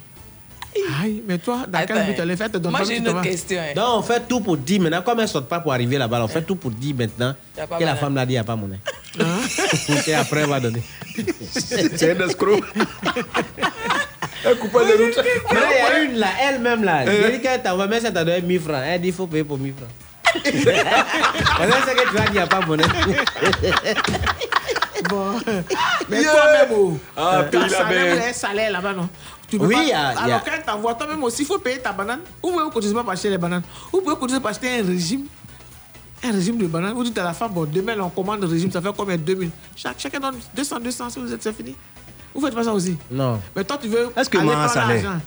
[1.03, 2.07] Aïe, mais toi, dans quel Attends.
[2.07, 3.59] but tu allais faire te donnes Moi, pas j'ai une autre question.
[3.59, 3.73] hein.
[3.75, 6.23] Donc on fait tout pour dire, maintenant comme elles ne sortent pas pour arriver là-bas,
[6.23, 8.55] on fait tout pour dire maintenant que la femme l'a dit, il n'y a pas
[8.55, 8.79] monnaie.
[10.07, 10.81] et après, elle va donner.
[11.51, 12.61] C'est un escroc.
[14.45, 15.19] un coupeur de route.
[15.51, 18.11] Mais là, il y a une là, elle-même là, elle dit qu'elle t'envoie, mais ça
[18.11, 18.75] t'a donné 1000 francs.
[18.85, 19.89] Elle dit il faut payer pour 1000 francs.
[20.43, 22.83] Que c'est que tu as dit, il n'y a pas monnaie.
[25.09, 25.33] Bon.
[26.09, 28.23] Mais toi-même, oh, Ah, pays la salaire, belle.
[28.29, 29.09] un salaire là-bas, non?
[29.53, 31.59] Oui, pas- il y a- il y a- Alors, quand t'envoies toi-même aussi, il faut
[31.59, 32.21] payer ta banane.
[32.41, 33.63] Ou vous pouvez cotiser pas pour acheter les bananes.
[33.91, 35.25] Ou vous pouvez cotiser pour acheter un régime.
[36.23, 36.93] Un régime de bananes.
[36.93, 39.17] Vous dites à la femme, bon, demain, on commande le régime, ça fait combien?
[39.17, 41.75] 2000 Chaque, Chacun donne 200, 200, si vous êtes, c'est fini.
[42.33, 42.97] Vous faites pas ça aussi?
[43.11, 43.39] Non.
[43.55, 44.09] Mais toi, tu veux.
[44.15, 44.43] Est-ce que ça
[44.87, 45.01] l'est?
[45.03, 45.19] l'argent?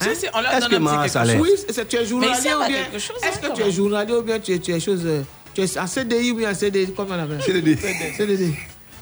[0.00, 1.32] Si, si, on leur Est-ce que un petit moi, quelque ça chose.
[1.32, 1.38] l'est?
[1.40, 2.84] Oui, c'est- tu es journalier ou bien.
[2.98, 5.02] chose, Est-ce hein, que tu es journalier ou bien tu es, tu es chose.
[5.04, 5.22] euh,
[5.54, 7.76] Tu es en CDI ou bien en CDI, comment on appelle CDD.
[8.16, 8.54] CDD.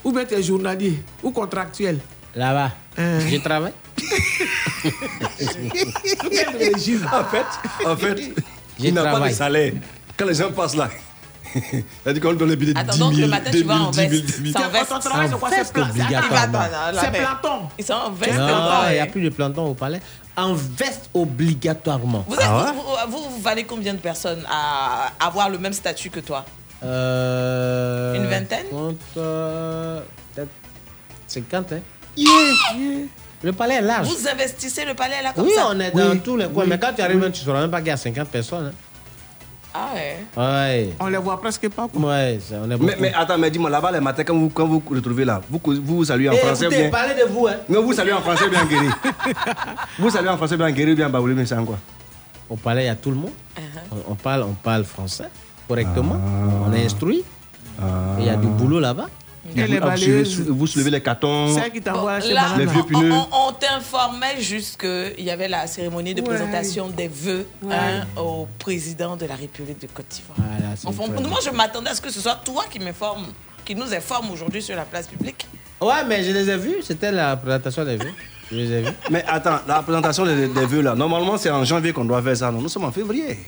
[0.04, 1.98] Ou bien tu es journalier ou contractuel?
[2.34, 3.20] Là-bas, Hein?
[3.28, 3.72] je travaille.
[7.12, 7.46] En fait,
[7.86, 8.16] en fait,
[8.78, 9.72] Je il n'a pas de salaire.
[10.16, 10.88] Quand les gens passent là,
[12.04, 13.74] c'est-à-dire qu'on donne les billets de 10 Attends, 000, donc le matin, tu 2 vas
[13.76, 14.24] 000, en 10 000, veste.
[14.24, 14.44] 10 000.
[14.56, 14.88] C'est en veste.
[14.88, 16.58] Ton travail, c'est quoi C'est veste pla- obligatoirement.
[16.92, 17.58] c'est- C'est planton.
[17.78, 18.34] Ils sont en veste.
[18.38, 20.00] Non, encore, il n'y a plus de planton au palais.
[20.36, 22.24] En veste obligatoirement.
[22.28, 26.20] Vous, êtes, vous, vous, vous valez combien de personnes à avoir le même statut que
[26.20, 26.44] toi?
[26.84, 28.66] Euh, Une vingtaine?
[28.70, 30.00] compte, euh,
[30.34, 30.48] Peut-être
[31.26, 31.80] 50, hein.
[33.42, 34.08] Le palais est large.
[34.08, 35.68] Vous investissez le palais là comme oui, ça?
[35.70, 36.64] on est dans Oui, tous les coins.
[36.64, 38.66] oui, Mais quand tu arrives, tu ne sauras même pas qu'il y a 50 personnes.
[38.66, 38.72] hein.
[39.74, 40.16] Ah ouais.
[40.36, 40.90] Ouais.
[41.00, 41.86] On les voit presque pas.
[41.88, 42.00] quoi.
[42.10, 42.86] Ouais, ça, on est beaucoup.
[42.90, 45.40] Mais, mais attends, mais dis-moi, là-bas, les matins, quand vous quand vous vous retrouvez là,
[45.50, 46.90] vous, vous vous saluez en Eh, français ou écoutez, bien?
[46.90, 47.56] parlez de vous, hein.
[47.68, 48.88] Non, vous saluez en français bien guéri?
[49.98, 51.78] vous saluez en français bien guéri bien baoulé, mais c'est en quoi?
[52.50, 53.32] Il y a tout le monde.
[53.56, 53.60] Uh-huh.
[54.08, 55.28] on, on parle, on parle français
[55.68, 56.16] correctement.
[56.16, 56.66] Ah.
[56.66, 57.22] On est instruit.
[57.78, 59.06] Et Il y a du boulot là-bas.
[59.56, 60.34] Et les vous, balayeuses.
[60.36, 61.54] soulevez- vous soulevez les cartons.
[61.54, 62.48] C'est elle qui t'envoie acheter Là.
[62.56, 63.12] Les vieux on- pneus.
[63.12, 66.28] On, on t'informait juste qu'il y avait la cérémonie de Ouais.
[66.28, 67.74] présentation des vœux Ouais.
[67.74, 70.38] hein, au président de la République de Côte d'Ivoire.
[70.38, 73.26] Voilà, Enfin, moi, je m'attendais à ce que ce soit toi qui m'informe,
[73.64, 75.46] qui nous informe aujourd'hui sur la place publique.
[75.80, 76.76] Ouais, mais je les ai vus.
[76.82, 78.12] C'était la présentation des vœux.
[78.50, 78.92] Je les ai vus.
[79.10, 82.36] Mais attends, la présentation des, des vœux là, normalement c'est en janvier qu'on doit faire
[82.36, 82.50] ça.
[82.50, 83.38] Non, nous sommes en février.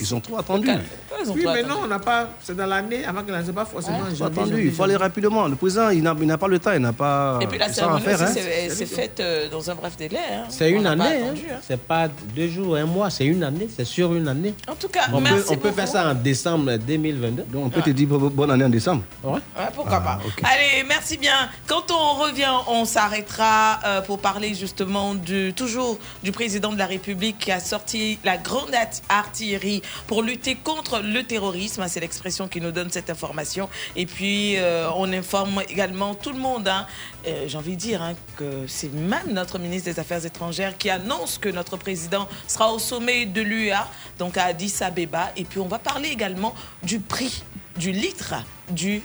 [0.00, 0.36] Ils sont trop.
[0.38, 1.68] Ils ont Oui, trop mais attendu?
[1.74, 2.28] non, on n'a pas.
[2.42, 4.50] C'est dans l'année avant que l'année, c'est pas forcément en janvier, attendus.
[4.50, 5.46] janvier, Il faut aller rapidement.
[5.48, 7.38] Le président, il n'a il n'a pas le temps, il n'a pas.
[7.40, 8.26] Et puis la cérémonie hein.
[8.26, 10.18] c'est- c'est faite euh, dans un bref délai.
[10.32, 10.44] hein.
[10.48, 11.04] C'est une On année.
[11.04, 11.24] hein.
[11.26, 11.56] attendu, hein.
[11.66, 13.08] C'est pas deux jours, un mois.
[13.10, 13.68] C'est une année.
[13.74, 14.54] C'est sur une année.
[14.68, 17.44] En tout cas, On, peut, merci on peut faire ça en décembre 2022.
[17.50, 19.02] Donc on peut te dire bo- bonne année en décembre.
[19.22, 19.32] Ouais.
[19.34, 19.40] Ouais,
[19.74, 20.48] pourquoi Ah, pas.
[20.50, 21.48] Allez, merci bien.
[21.66, 26.86] Quand on revient, on s'arrêtera euh, pour parler justement du, toujours du président de la
[26.86, 31.84] République qui a sorti la grande art- artillerie pour lutter contre le terrorisme.
[31.88, 33.68] C'est l'expression qui nous donne cette information.
[33.96, 36.66] Et puis, euh, on informe également tout le monde.
[36.68, 36.86] hein.
[37.26, 40.90] Euh, J'ai envie de dire hein, que c'est même notre ministre des Affaires étrangères qui
[40.90, 45.30] annonce que notre président sera au sommet de l'UA, donc à Addis Abeba.
[45.36, 47.42] Et puis, on va parler également du prix
[47.76, 48.34] du litre
[48.70, 49.02] du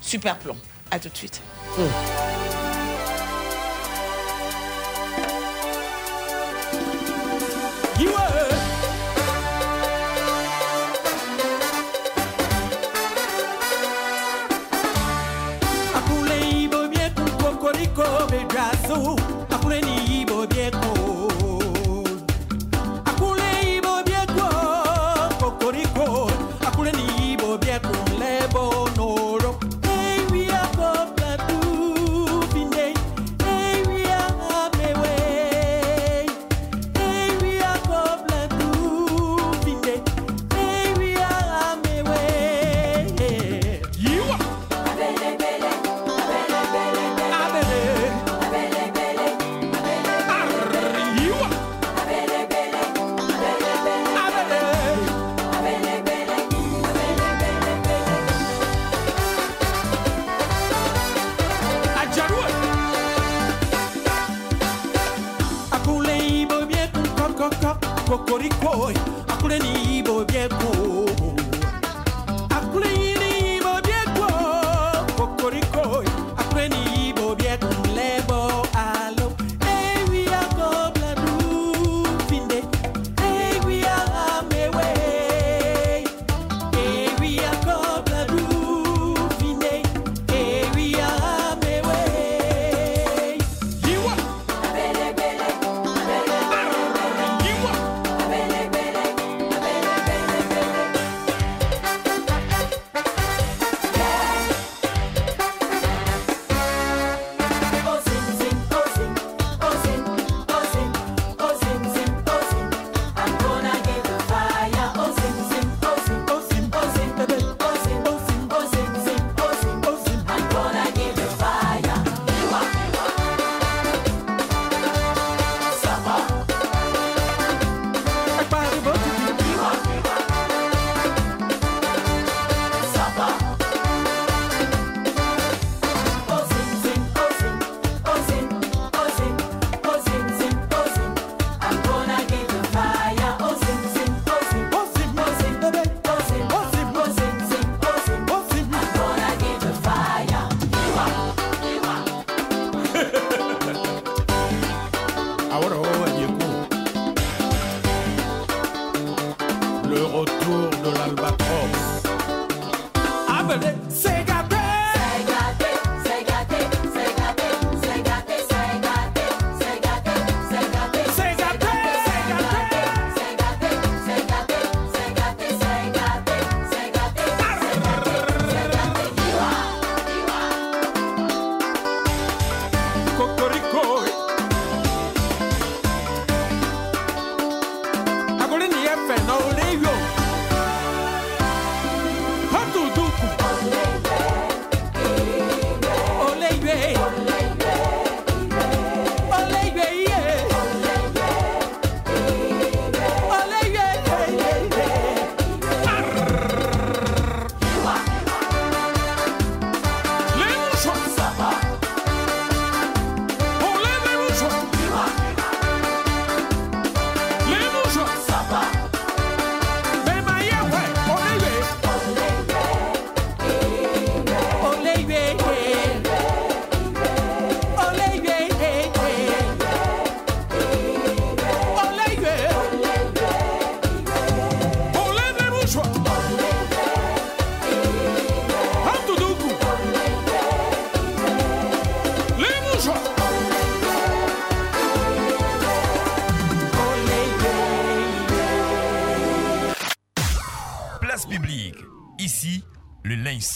[0.00, 0.56] super plomb.
[0.90, 1.40] À tout de suite.
[8.02, 8.51] You were.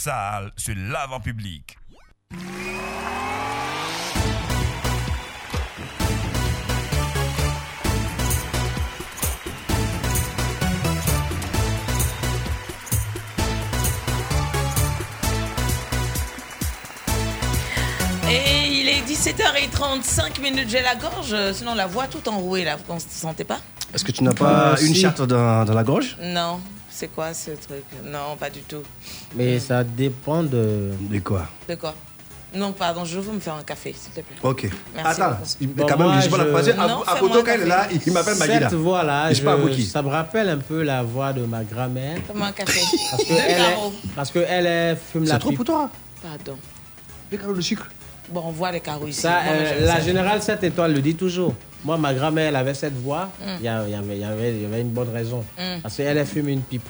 [0.07, 1.77] Sale se lave en public.
[18.29, 22.95] Et il est 17h35 minutes, j'ai la gorge, sinon la voix tout enrouée là, vous
[22.95, 23.61] ne sentez pas?
[23.95, 25.01] Est-ce que tu n'as pas Ah, une si.
[25.01, 26.17] charte dans, dans la gorge?
[26.21, 27.85] Non, c'est quoi ce truc?
[28.05, 28.83] Non, pas du tout.
[29.35, 30.91] Mais ça dépend de.
[31.11, 31.95] De quoi De quoi
[32.55, 34.37] Non, pardon, je veux me faire un café, s'il te plaît.
[34.43, 34.71] Ok.
[34.95, 35.37] Merci Attends,
[35.75, 36.73] Bon, quand même, moi, je vais la croiser.
[36.73, 38.71] À, Koto, quand est là, il m'appelle Magida.
[38.71, 39.57] Cette voix-là, pas
[39.89, 42.19] ça me rappelle un peu la voix de ma grand-mère.
[42.27, 42.81] Fais-moi un café.
[43.11, 43.77] Parce que Deux elle est,
[44.15, 45.59] parce que elle est fume C'est la trop pipe.
[45.59, 45.91] pour toi.
[46.23, 46.59] Pardon.
[47.31, 47.87] Les carreaux de sucre.
[48.31, 49.21] Bon, on voit les carreaux ici.
[49.21, 50.01] Ça, euh, la ça.
[50.01, 51.55] générale 7 étoiles le dit toujours.
[51.85, 53.29] Moi, ma grand-mère, elle avait cette voix.
[53.41, 53.45] Mm.
[53.61, 55.45] Il y, avait, il y, avait, il y avait une bonne raison.
[55.57, 55.81] Mm.
[55.83, 56.89] Parce qu'elle elle fume une pipe.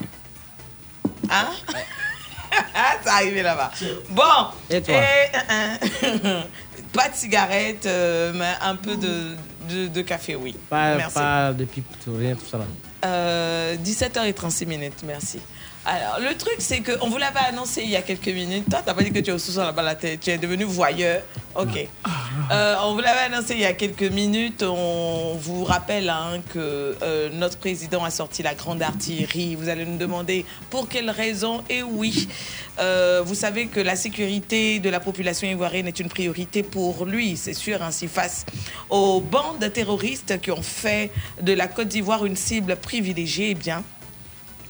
[3.17, 3.71] Arrivé là-bas.
[4.11, 4.23] Bon.
[4.71, 4.95] Et toi?
[4.95, 6.41] euh, euh,
[6.93, 9.35] Pas de cigarette, euh, mais un peu de,
[9.69, 10.55] de, de café, oui.
[10.71, 11.15] Pas, Merci.
[11.15, 12.65] pas de pipe, rien, tout ça là.
[13.05, 15.41] Euh, 17h36 minutes, merci.
[15.89, 18.65] Alors, le truc, c'est qu'on vous l'avait annoncé il y a quelques minutes.
[18.69, 20.65] Toi, t'as pas dit que tu es au sous-sol là-bas, là, t'es- tu es devenu
[20.65, 21.23] voyeur.
[21.55, 21.87] Ok.
[22.51, 24.65] Euh, on vous l'avait annoncé il y a quelques minutes.
[24.65, 29.55] On vous rappelle hein, que euh, notre président a sorti la grande artillerie.
[29.55, 31.63] Vous allez nous demander pour quelle raison.
[31.71, 32.29] Et oui,
[32.81, 37.37] euh, vous savez que la sécurité de la population ivoirienne est une priorité pour lui,
[37.37, 38.45] c'est sûr, ainsi face
[38.91, 43.51] aux bandes terroristes qui ont fait de la Côte d'Ivoire une cible privilégiée.
[43.51, 43.83] Eh bien,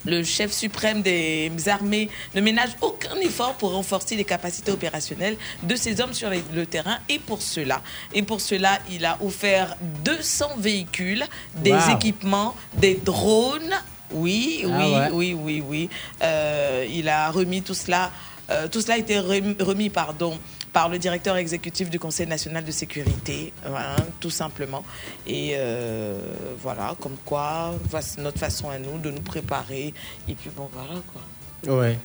[0.06, 5.76] le chef suprême des armées ne ménage aucun effort pour renforcer les capacités opérationnelles de
[5.76, 6.98] ses hommes sur le terrain.
[7.08, 7.82] Et pour cela,
[8.14, 11.24] et pour cela, il a offert 200 véhicules,
[11.56, 11.90] des Wow.
[11.96, 13.74] équipements, des drones.
[14.12, 15.08] Oui, Ah oui, ouais.
[15.12, 15.90] oui, oui, oui.
[16.22, 18.10] Euh, il a remis tout cela.
[18.50, 20.38] euh, tout cela a été rem- remis, pardon,
[20.76, 24.84] par le directeur exécutif du Conseil national de sécurité, hein, tout simplement.
[25.26, 26.18] Et euh,
[26.62, 29.94] voilà, comme quoi, voici notre façon à nous de nous préparer.
[30.28, 31.74] Et puis bon, voilà quoi.
[31.74, 31.98] Ouais.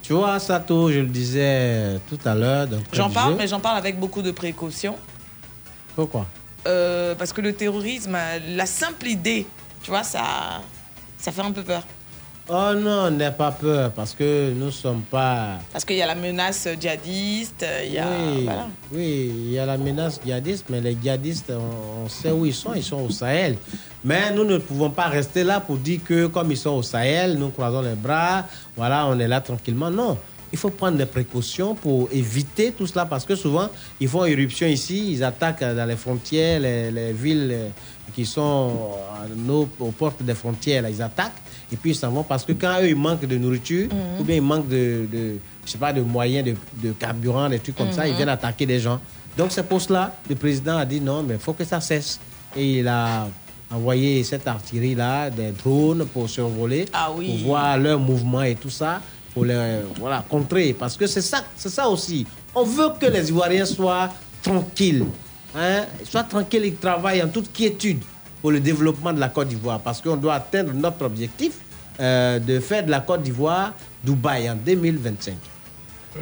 [0.00, 2.66] Tu vois, Sato, je le disais tout à l'heure.
[2.94, 4.96] J'en parle, mais j'en parle avec beaucoup de précautions.
[5.94, 6.24] Pourquoi?
[6.66, 8.16] Euh, parce que le terrorisme,
[8.56, 9.46] la simple idée,
[9.82, 10.62] tu vois, ça,
[11.18, 11.82] ça fait un peu peur.
[12.50, 15.58] Oh non, n'aie pas peur, parce que nous ne sommes pas.
[15.70, 18.06] Parce qu'il y a la menace djihadiste, il y a.
[18.08, 18.68] oui, voilà.
[18.90, 22.54] oui, il y a la menace djihadiste, mais les djihadistes, on, on sait où ils
[22.54, 23.56] sont, ils sont au Sahel.
[24.02, 27.38] Mais nous ne pouvons pas rester là pour dire que comme ils sont au Sahel,
[27.38, 29.90] nous croisons les bras, voilà, on est là tranquillement.
[29.90, 30.16] Non,
[30.50, 33.68] il faut prendre des précautions pour éviter tout cela, parce que souvent,
[34.00, 37.54] ils font éruption ici, ils attaquent dans les frontières, les, les villes
[38.14, 38.72] qui sont
[39.14, 41.32] à nos- aux portes des frontières, là, ils attaquent,
[41.72, 43.88] et puis ils s'en vont, parce que quand eux, ils manquent de nourriture,
[44.18, 46.54] ou bien ils manquent de, de je sais pas, de moyens, de,
[46.88, 48.16] de carburant, des trucs comme ça, ils Mhm.
[48.16, 48.98] viennent attaquer des gens.
[49.36, 52.18] Donc c'est pour cela, le président a dit non, mais il faut que ça cesse.
[52.56, 53.28] Et il a
[53.70, 57.26] envoyé cette artillerie-là, des drones pour survoler, Ah oui.
[57.42, 59.00] pour voir leurs mouvements et tout ça,
[59.34, 60.72] pour les voilà, contrer.
[60.72, 62.26] Parce que c'est ça, c'est ça aussi.
[62.54, 64.08] On veut que les Ivoiriens soient
[64.42, 65.04] tranquilles.
[65.56, 65.86] Hein?
[66.04, 68.02] Soient tranquilles et travaillent en toute quiétude
[68.40, 69.80] pour le développement de la Côte d'Ivoire.
[69.80, 71.52] Parce qu'on doit atteindre notre objectif
[72.00, 73.74] euh, de faire de la Côte d'Ivoire
[74.04, 75.34] Dubaï en 2025.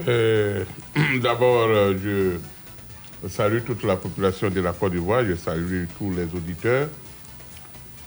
[0.08, 0.64] Euh,
[1.22, 1.94] D'abord, euh,
[3.22, 6.88] je salue toute la population de la Côte d'Ivoire, je salue tous les auditeurs.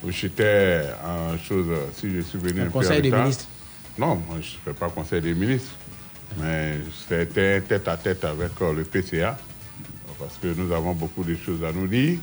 [0.08, 3.46] J'étais en chose, si je suis venu Un conseil des ministres.
[3.98, 5.74] Non, moi je ne fais pas conseil des ministres,
[6.40, 9.38] mais c'était tête à tête avec le PCA,
[10.20, 12.20] parce que nous avons beaucoup de choses à nous dire.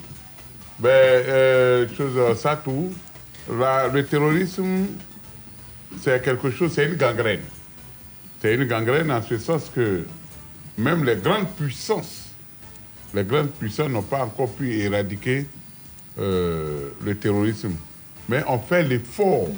[0.78, 2.92] Ben, euh, chose, ça tout,
[3.50, 4.86] la- le terrorisme,
[6.02, 7.40] c'est quelque chose, c'est une gangrène.
[8.42, 10.04] C'est une gangrène en ce sens que
[10.76, 12.26] même les grandes puissances,
[13.14, 15.46] les grandes puissances n'ont pas encore pu éradiquer
[16.18, 17.72] euh, le terrorisme.
[18.28, 19.48] Mais on fait l'effort,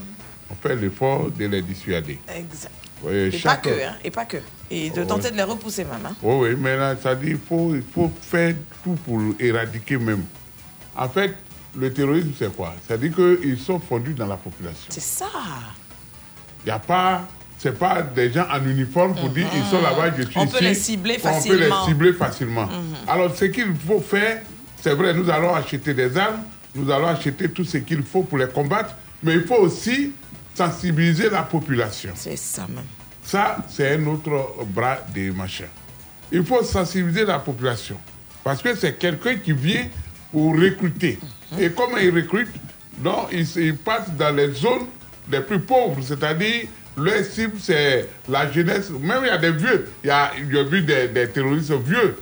[0.51, 2.19] on fait l'effort de les dissuader.
[2.33, 2.73] Exact.
[3.03, 4.37] Oui, Et chaque- pas que, hein, et pas que.
[4.71, 5.07] Et de Ouais.
[5.07, 6.05] tenter de les repousser même.
[6.07, 6.15] hein.
[6.23, 8.55] Oui, oui, mais là, ça dit qu'il faut, il faut faire
[8.85, 10.25] tout pour éradiquer même.
[10.97, 11.35] En fait,
[11.77, 12.75] le terrorisme, c'est quoi?
[12.87, 14.87] C'est-à-dire qu'ils sont fondus dans la population.
[14.91, 15.27] C'est ça.
[16.65, 17.27] Il n'y a pas.
[17.61, 20.59] C'est pas des gens en uniforme pour dire ils sont là-bas, je suis On peut
[20.59, 20.65] ici.
[20.65, 21.87] les cibler On peut les facilement.
[21.87, 22.67] cibler facilement.
[22.67, 22.95] Mhm.
[23.09, 24.43] Alors, ce qu'il faut faire,
[24.81, 26.43] c'est vrai, nous allons acheter des armes,
[26.77, 28.95] nous allons acheter tout ce qu'il faut pour les combattre,
[29.25, 30.13] mais il faut aussi
[30.55, 32.11] sensibiliser la population.
[32.15, 32.85] C'est ça même.
[33.29, 35.67] Ça, c'est un autre bras des machins.
[36.33, 37.99] Il faut sensibiliser la population.
[38.43, 39.87] Parce que c'est quelqu'un qui vient
[40.33, 41.19] pour recruter.
[41.61, 42.49] Et comment il recrute
[43.03, 44.87] Non, il, il passe dans les zones
[45.31, 48.89] les plus pauvres, c'est-à-dire leur cible, c'est la jeunesse.
[48.89, 49.91] Même il y a des vieux.
[50.03, 50.33] Il y a,
[50.65, 52.17] vu des, terroristes vieux.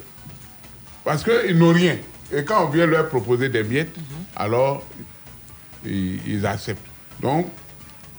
[1.04, 1.98] Parce qu'ils n'ont rien.
[2.32, 3.94] Et quand on vient leur proposer des miettes,
[4.34, 4.84] alors
[5.84, 6.82] ils acceptent.
[7.22, 7.46] Donc,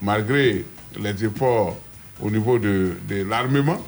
[0.00, 0.64] malgré
[0.98, 1.76] les efforts
[2.20, 3.80] au niveau de, de l'armement,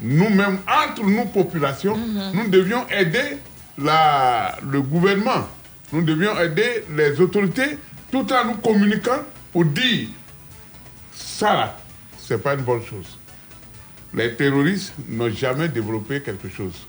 [0.00, 1.96] nous-mêmes, entre nous, populations,
[2.34, 3.38] nous devions aider
[3.78, 5.46] la, le gouvernement.
[5.92, 7.78] Nous devions aider les autorités
[8.10, 9.20] tout en nous communiquant
[9.52, 10.08] pour dire
[11.12, 11.76] ça là,
[12.18, 13.18] c'est pas une bonne chose.
[14.14, 16.86] Les terroristes n'ont jamais développé quelque chose.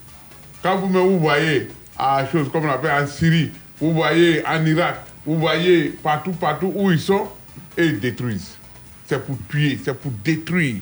[0.62, 5.02] Quand vous, vous voyez à chose comme on appelle en Syrie, vous voyez en Irak,
[5.26, 7.28] vous voyez partout, partout où ils sont,
[7.78, 8.56] et ils détruisent.
[9.14, 10.78] C'est pour tuer, c'est pour détruire.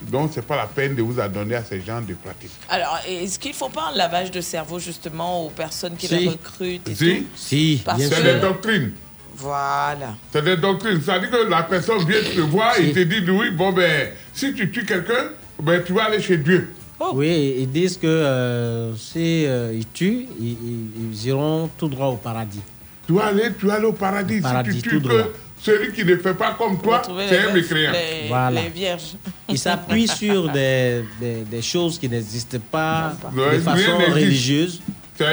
[0.00, 2.50] Donc, c'est pas la peine de vous adonner à ces gens de pratiques.
[2.70, 6.16] Alors, est-ce qu'il ne faut pas un lavage de cerveau justement aux personnes qui Si.
[6.18, 7.16] les recrutent et Si.
[7.18, 7.26] tout?
[7.34, 8.92] Si, C'est que- des doctrines.
[9.36, 10.14] Voilà.
[10.32, 11.00] C'est des doctrines.
[11.04, 14.70] C'est-à-dire que la personne vient te voir et te dit, oui, bon, ben, si tu
[14.70, 15.30] tues quelqu'un,
[15.62, 16.72] ben, tu vas aller chez Dieu.
[17.12, 22.06] Oui, ils disent que euh, si euh, ils tuent, ils, ils- ils iront tout droit
[22.08, 22.62] au paradis.
[23.06, 24.40] Tu vas aller, tu vas aller au paradis.
[24.40, 25.28] Paradis, si tu tout tues droit.
[25.60, 27.92] Celui qui ne fait pas comme toi, c'est les un mécréant.
[27.92, 28.62] les- Voilà.
[28.62, 29.14] les vierges.
[29.48, 34.80] Ils s'appuient sur des, des, des choses qui n'existent pas de façon religieuse.
[35.16, 35.24] C'est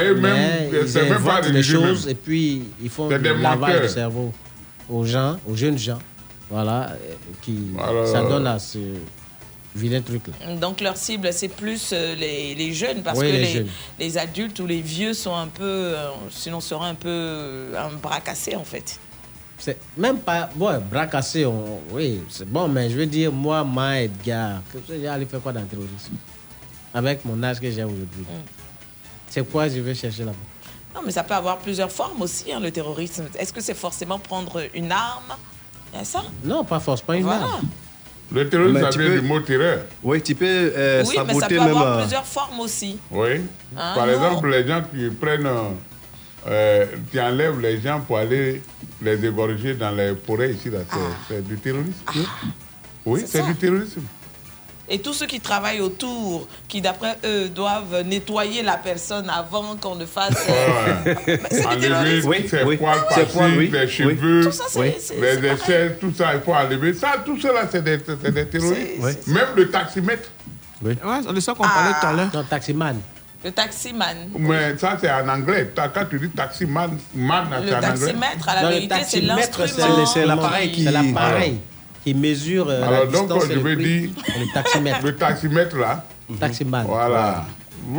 [0.87, 2.11] c'est même pas des choses même.
[2.11, 4.33] et puis ils font du lavage de cerveau
[4.89, 5.99] aux gens, aux jeunes gens.
[6.49, 8.05] Voilà, euh, qui Voilà.
[8.05, 8.77] ça donne à ce
[9.75, 10.55] vilain truc-là.
[10.55, 13.67] Donc leur cible, c'est plus euh, les, les jeunes, parce Oui, que les les, jeunes.
[13.99, 17.93] les adultes ou les vieux sont un peu, euh, sinon seraient un peu euh, un
[17.95, 18.99] bras cassé en fait.
[19.57, 20.49] C'est même pas.
[20.55, 21.07] Bon, bras
[21.45, 25.25] on- oui, c'est bon, mais je veux dire, moi, moi, Edgar, que je vais aller
[25.25, 26.13] faire quoi dans le terrorisme?
[26.93, 28.21] Avec mon âge que j'ai aujourd'hui.
[28.21, 28.43] Mm.
[29.29, 30.37] C'est quoi je vais chercher là-bas?
[30.93, 33.25] Non, mais ça peut avoir plusieurs formes aussi, hein, le terrorisme.
[33.37, 35.33] Est-ce que c'est forcément prendre une arme?
[36.03, 36.23] Ça?
[36.43, 37.43] Non, pas forcément une Voilà.
[37.43, 37.67] arme.
[38.31, 39.79] Le terrorisme, Mais ça tu vient peux- du mot terreur.
[40.03, 41.67] Oui, tu peux euh, Oui, mais ça peut même.
[41.69, 42.97] avoir euh, plusieurs formes aussi.
[43.11, 43.41] Oui.
[43.77, 44.13] Ah, Par non.
[44.13, 45.69] exemple, les gens qui prennent, euh,
[46.47, 48.61] euh, qui enlèvent les gens pour aller
[49.01, 51.91] les égorger dans les forêts ici, là, c'est, c'est du terrorisme.
[53.05, 53.47] oui, C'est c'est ça.
[53.47, 54.01] du terrorisme.
[54.87, 59.95] Et tous ceux qui travaillent autour, qui d'après eux doivent nettoyer la personne avant qu'on
[59.95, 60.45] ne fasse.
[60.47, 61.15] euh,
[61.49, 62.31] c'est du Enlever terrorisme.
[62.43, 62.77] tous ces oui.
[62.77, 62.99] poils
[63.57, 63.69] oui.
[63.73, 63.89] les Oui.
[63.89, 64.93] cheveux, Tout ça, c'est- Oui.
[64.99, 66.93] c'est- les c'est échelles, tout ça, il faut enlever.
[66.93, 69.23] Ça, tout cela, c'est des, c'est des terroristes.
[69.25, 70.29] C'est- Même le taximètre.
[70.83, 72.29] Ouais, c'est de ça qu'on parlait tout à l'heure.
[72.31, 72.99] Non, taximan.
[73.45, 74.17] Le taximan.
[74.39, 75.71] Mais ça, c'est en anglais.
[75.75, 77.89] Quand tu dis taximan, man, Le c'est en anglais.
[77.89, 80.05] taximètre, à la Non, le vérité, c'est l'instrument.
[80.11, 81.59] c'est- l'appareil qui- C'est l'appareil
[82.03, 85.05] qui mesure euh, la Alors, donc, je le vais dire- Le taximètre.
[85.05, 86.03] Le taximètre, là,
[86.39, 86.85] Taximan.
[86.87, 87.45] voilà.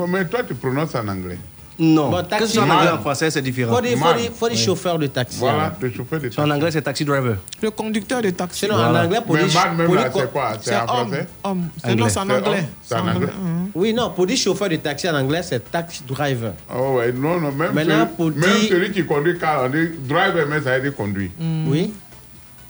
[0.08, 1.38] Mais toi, tu prononces en anglais.
[1.78, 2.10] Non.
[2.10, 3.74] Bon, que taxi- en anglais en français, c'est différent.
[3.76, 3.98] Faut dire
[4.42, 4.56] Oui.
[4.56, 5.38] chauffeur de taxi.
[5.38, 6.52] Voilà, le chauffeur de Si en taxi.
[6.52, 7.36] anglais, c'est taxi driver.
[7.62, 8.60] Le conducteur de taxi.
[8.60, 10.52] Sinon, en anglais, pour Mais man, même pour là, c'est quoi?
[10.60, 10.86] C'est en homme.
[11.08, 11.26] français?
[11.44, 11.64] homme.
[11.76, 12.02] C'est Anglais.
[12.02, 12.68] non, c'est en anglais.
[12.82, 13.26] c'est en anglais.
[13.26, 13.70] Mhm.
[13.74, 16.52] Oui, non, pour dire chauffeur de taxi en anglais, c'est taxi driver.
[16.74, 19.68] Oh, ouais, non, non, même, Maintenant, celui, pour même dire- celui qui conduit car on
[19.68, 21.30] dit driver, mais ça veut dire conduire.
[21.68, 21.92] Oui.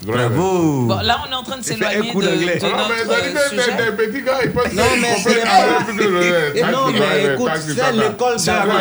[0.04, 0.86] Bravo.
[0.86, 3.28] Bon, là, on est en train de s'éloigner de, de notre Ah, mais ça dit
[3.28, 3.76] euh, que c'est sujet.
[3.90, 8.72] des petits gars, ils peuvent Non, mais c'est taxi non, mais écoute, c'est l'école d'avant.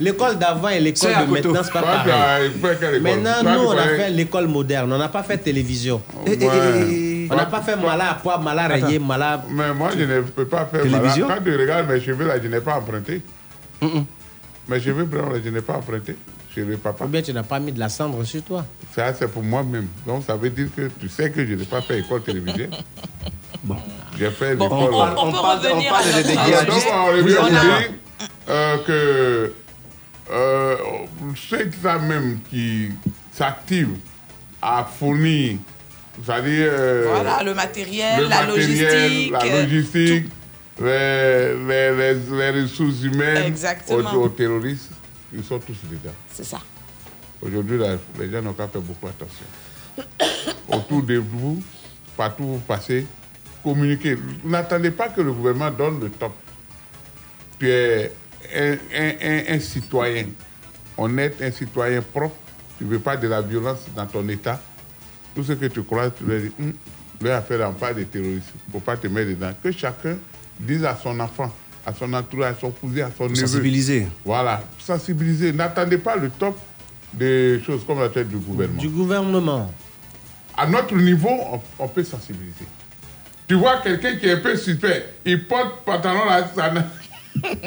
[0.00, 2.50] L'école d'avant et l'école à de maintenant, c'est pas pareil.
[3.00, 4.92] Maintenant, nous, on a fait l'école moderne.
[4.92, 6.00] On n'a pas fait télévision.
[6.26, 9.42] Et- On n'a pas fait mala à poids, mala rayé, mala.
[9.50, 11.26] Mais moi, je ne peux pas faire Télévision?
[11.28, 11.42] Malade.
[11.44, 13.20] Quand tu regardes mes cheveux, là, je n'ai pas emprunté.
[14.66, 16.16] Mes cheveux blancs, je n'ai pas emprunté
[16.58, 17.04] chez le papa.
[17.04, 18.64] Ou bien tu n'as pas mis de la cendre sur toi.
[18.94, 19.86] Ça, c'est pour moi-même.
[20.06, 22.68] Donc, ça veut dire que tu sais que je n'ai pas fait école télévision.
[23.62, 23.76] Bon.
[24.18, 24.94] J'ai fait Bon, l'école.
[24.94, 27.42] on, on on peut parle de- on revenir parle de- donc, on revient Vous à
[27.42, 27.90] en dire
[28.48, 29.52] euh, que
[30.32, 30.76] euh,
[31.36, 32.90] ceux ça même qui
[33.32, 33.96] s'activent
[34.60, 35.58] à fournir,
[36.24, 39.32] c'est-à-dire euh, Voilà, le matériel, le la matériel, logistique.
[39.32, 40.24] la euh, logistique,
[40.80, 43.54] les, les, les, les ressources humaines
[43.90, 44.90] aux, aux terroristes,
[45.32, 46.14] ils sont tous dedans.
[46.38, 46.60] C'est ça.
[47.42, 47.80] Aujourd'hui,
[48.20, 49.44] les gens n'ont qu'à faire beaucoup attention.
[50.72, 51.60] Autour de vous,
[52.16, 53.08] partout où vous passez,
[53.64, 54.16] communiquez.
[54.44, 56.32] N'attendez pas que le gouvernement donne le top.
[57.58, 58.12] Tu es
[58.54, 60.26] un, citoyen
[60.96, 62.36] honnête, un citoyen propre.
[62.78, 64.60] Tu ne veux pas de la violence dans ton État.
[65.34, 66.72] Tout ce que tu crois, tu leur dis, Hum,
[67.20, 68.44] leur affaire n'a pas de terrorisme.
[68.68, 69.50] Il ne pas te mettre dedans.
[69.60, 70.16] Que chacun
[70.60, 71.52] dise à son enfant,
[71.86, 73.36] à son entourage, à son cousin, à son neveu.
[73.36, 74.08] Sensibiliser.
[74.24, 75.52] Voilà, sensibiliser.
[75.52, 76.58] N'attendez pas le top
[77.12, 78.80] des choses comme la tête du gouvernement.
[78.80, 79.72] Du gouvernement.
[80.56, 82.66] À notre niveau, on, on peut sensibiliser.
[83.46, 86.64] Tu vois quelqu'un qui est un peu suspect, il porte pantalon là, ça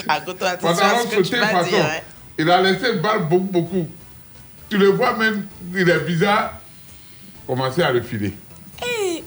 [0.07, 0.21] à
[0.57, 1.69] pantalon sauté façon.
[1.69, 1.85] dire.
[1.85, 1.99] hein.
[2.37, 3.87] Il a laissé balle beaucoup, beaucoup.
[4.69, 5.45] Tu le vois même,
[5.75, 6.59] il est bizarre,
[7.47, 8.33] commencer à le filer.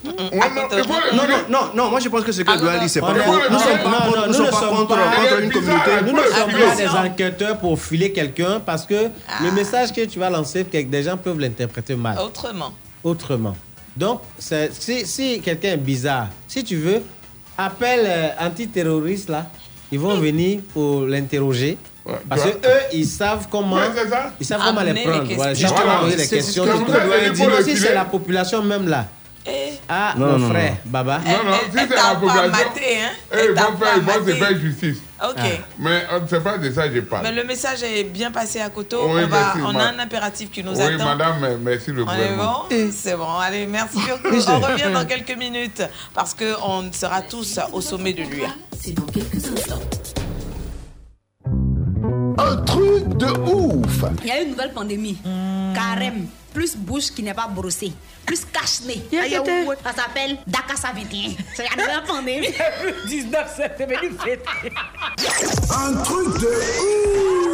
[0.05, 0.50] Ouais,
[1.14, 3.78] non, Non, non, moi je pense que ce que doit dire, c'est pas Nous sommes
[3.78, 5.90] pas nous nous sommes ne pas sommes contre pas- contre une communauté.
[6.05, 9.09] Nous ne le sommes pas des enquêteurs pour filer quelqu'un parce que
[9.42, 12.18] le message que tu vas lancer, que des gens peuvent l'interpréter mal.
[12.18, 12.72] Autrement.
[13.02, 13.57] Autrement.
[13.96, 17.02] Donc, si, si quelqu'un est bizarre, si tu veux,
[17.57, 19.46] appelle euh, antiterroriste là.
[19.92, 21.78] Ils vont venir pour l'interroger.
[22.28, 23.82] Parce que eux, ils savent comment, Ouais,
[24.40, 25.34] ils savent comment les Amener les prendre.
[25.36, 25.98] Voilà, Voilà.
[26.00, 26.64] poser c'est ce questions.
[26.64, 29.07] que le si c'est la population même là.
[29.47, 30.76] Eh, Ah, Non, mon non, frère, non.
[30.86, 31.18] Baba.
[31.18, 33.11] Non, non, Elle- si elle c'est la population, maté, hein.
[33.30, 34.32] Elle ils t'a vont pas faire, ils vont se maté.
[34.38, 34.97] faire justice.
[35.22, 35.61] Ok.
[35.78, 37.22] Mais on ne sait pas de ça, je parle.
[37.24, 39.03] Mais le message est bien passé à Koto.
[39.07, 41.05] Oui, on, va, on a un impératif qui nous oui, attend.
[41.05, 43.38] madame, mais merci le On est bon C'est bon.
[43.38, 44.34] Allez, merci beaucoup.
[44.49, 45.82] On revient dans quelques minutes
[46.14, 48.42] parce qu'on sera tous au sommet de lui.
[48.80, 49.80] C'est dans quelques instants.
[52.38, 55.18] Un truc de ouf Il y a une nouvelle pandémie.
[55.74, 56.26] Carême.
[56.55, 57.92] Plus bouche qui n'est pas brossée,
[58.24, 59.02] plus cache-nez.
[59.82, 61.32] Ça s'appelle Dakassa 21.
[61.55, 62.48] C'est la pandémie.
[63.09, 64.44] 19, c'est devenu fête.
[65.70, 67.53] Un truc de ouf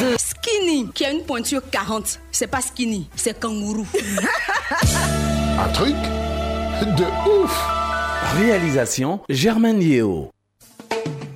[0.00, 0.16] 2.
[0.18, 3.86] Skinny, qui a une pointure 40, c'est pas skinny, c'est kangourou.
[5.58, 5.96] un truc
[6.96, 7.66] de ouf
[8.38, 10.30] Réalisation Germaine Yeo.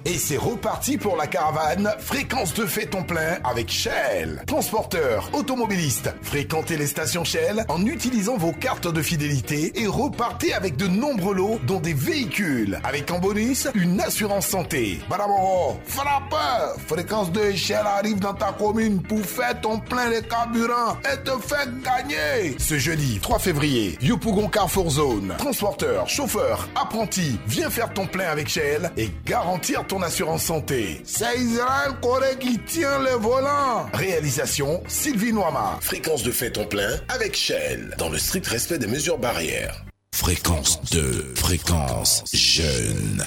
[0.04, 4.42] Et c'est reparti pour la caravane Fréquence de fait ton plein avec Shell.
[4.46, 10.76] Transporteur, automobiliste, fréquentez les stations Shell en utilisant vos cartes de fidélité et repartez avec
[10.76, 12.80] de nombreux lots dont des véhicules.
[12.82, 14.98] Avec en bonus, une assurance santé.
[15.08, 20.96] Baraboro, frappeur Fréquence 2 Shell arrive dans ta commune pour faire ton plein de carburant
[21.12, 22.56] et te faire gagner.
[22.58, 25.34] Ce jeudi 3 février, Yopougon Carrefour Zone.
[25.38, 31.02] Transporteur, chauffeur, apprenti, viens faire ton plein avec Shell et garantir ton assurance santé.
[31.04, 33.86] C'est Israël Corée qui tient le volant.
[33.92, 35.78] Réalisation Sylvie Noama.
[35.82, 37.94] Fréquence de fait ton plein avec Shell.
[37.98, 39.84] Dans le strict respect des mesures barrières.
[40.14, 43.24] Fréquence 2, fréquence jeune.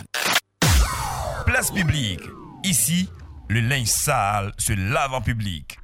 [1.45, 2.21] Place publique.
[2.63, 3.09] Ici,
[3.49, 5.77] le linge sale se lave en public.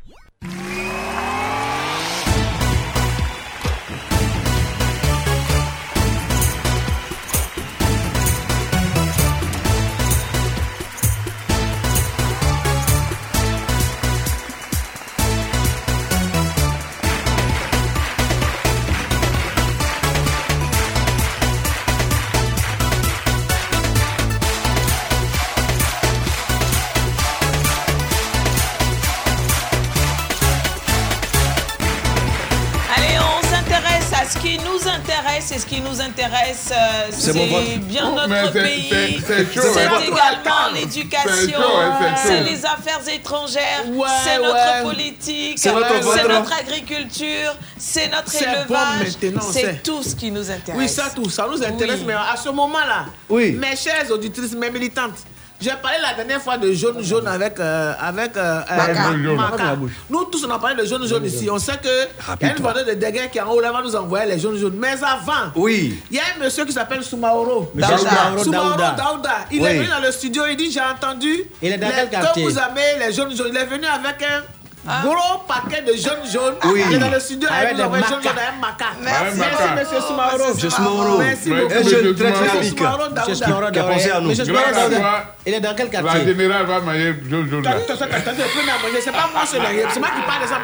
[37.22, 38.90] C'est bien Oh, notre pays.
[39.26, 40.00] c'est- hein.
[40.02, 42.16] également l'éducation, hein, c'est chaud.
[42.26, 44.84] c'est les affaires étrangères, Ouais, c'est notre ouais.
[44.84, 50.80] politique, C'est notre notre agriculture, c'est notre élevage, c'est- c'est tout ce qui nous intéresse.
[50.80, 52.06] Oui, ça tout, ça nous intéresse, Oui.
[52.08, 53.52] mais à ce moment-là, Oui.
[53.52, 55.20] mes chères auditrices, mes militantes,
[55.62, 59.56] j'ai parlé la dernière fois de jaune jaune avec euh, avec euh, euh, Maca.
[59.58, 59.78] Maca.
[60.10, 61.50] Nous tous on a parlé de jaune jaune ici.
[61.50, 62.08] On sait que
[62.42, 64.40] il y a une vendeur de dégâts qui en haut là va nous envoyer les
[64.40, 64.76] jaunes jaunes.
[64.78, 66.02] Mais avant, Oui.
[66.10, 67.72] il y a un monsieur qui s'appelle Soumaoro.
[67.76, 68.92] Monsieur Soumaoro Soumaoro Daouda.
[68.98, 69.36] Daouda.
[69.52, 72.06] Il est venu dans le studio, il dit j'ai entendu Il est dans les- quel
[72.08, 72.44] que quartier?
[72.44, 73.48] vous avez les jaunes jaunes.
[73.52, 74.42] Il est venu avec un
[74.88, 75.02] Ah.
[75.04, 76.56] gros paquet de jaunes jaunes.
[76.66, 76.82] Oui.
[76.90, 78.30] Il est dans le studio, Avec des envoie jaune macas.
[78.30, 78.86] jaune avec un maca.
[79.02, 79.38] Merci.
[79.40, 80.54] Merci, monsieur Soumaoro.
[80.54, 81.18] Monsieur Soumaoro.
[81.20, 81.74] Merci beaucoup.
[81.74, 82.82] Un monsieur jeune très dynamique.
[82.82, 84.36] Monsieur Soumaoro Qui a pensé à nous.
[84.36, 86.26] Toi, Il est dans quel La quartier?
[86.26, 87.78] Générale va manger jaune jaune T'as là.
[87.78, 89.02] vu, t'as ça, t'as t'as pris ma monnaie.
[89.02, 90.60] C'est pas moi, c'est moi qui parle de ça,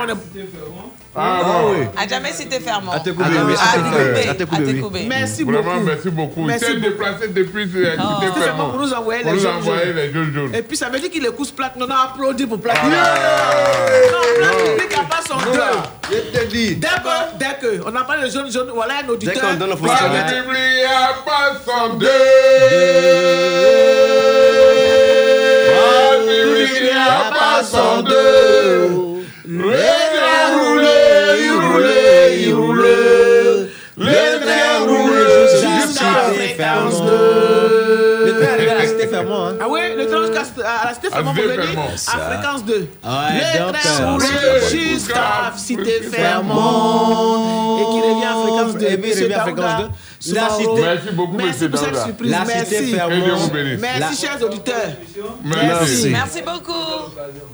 [1.18, 2.02] mon Ah, bon.
[2.02, 2.92] À jamais c'était fermement.
[2.94, 4.72] À te couper, À oui, à te te couper, couper, à te couper, à te
[4.72, 4.80] oui.
[4.82, 5.06] couper.
[5.08, 5.86] Merci Vraiment, beaucoup.
[5.86, 6.44] merci beaucoup.
[6.44, 6.90] Merci Il s'est beaucoup.
[6.92, 8.72] déplacé depuis euh, Oh.
[8.72, 9.96] pour nous envoyer les nous jaunes envoyer jaunes.
[9.96, 10.56] les jaunes.
[10.56, 11.76] Et puis ça veut dire qu'il écoute Plaque.
[11.76, 12.78] Non, non, applaudit pour Plaque.
[12.84, 12.88] Ah.
[12.90, 15.38] Non, Plaque public n'a pas son.
[16.10, 16.76] Je te dis.
[16.76, 19.34] Dès que, dès que, on n'a pas le jaune jaune, voilà un auditeur.
[19.36, 20.44] Dès qu'on donne le savez, Internet.
[20.46, 20.58] Bible
[20.88, 22.08] a pas son deux.
[25.70, 28.90] La Bible a pas son deux.
[38.26, 39.46] Le train est arrivé à la cité Fermont.
[39.48, 39.54] Hein.
[39.62, 41.36] Ah oui, le train jusqu'à à la cité Fermont à
[42.20, 42.74] fréquence 2.
[42.74, 48.86] Ouais, le donc, train roulait jusqu'à cité Fermont et qui revient à fréquence 2.
[48.88, 50.34] Et puis, revient à fréquence 2.
[50.34, 52.06] La cité- Merci beaucoup, Merci monsieur pour cette Daouda.
[52.06, 52.32] surprise.
[52.32, 53.50] La cité Fermont.
[53.80, 54.76] Merci, chers auditeurs.
[55.44, 56.10] Merci.
[56.10, 56.74] Merci beaucoup.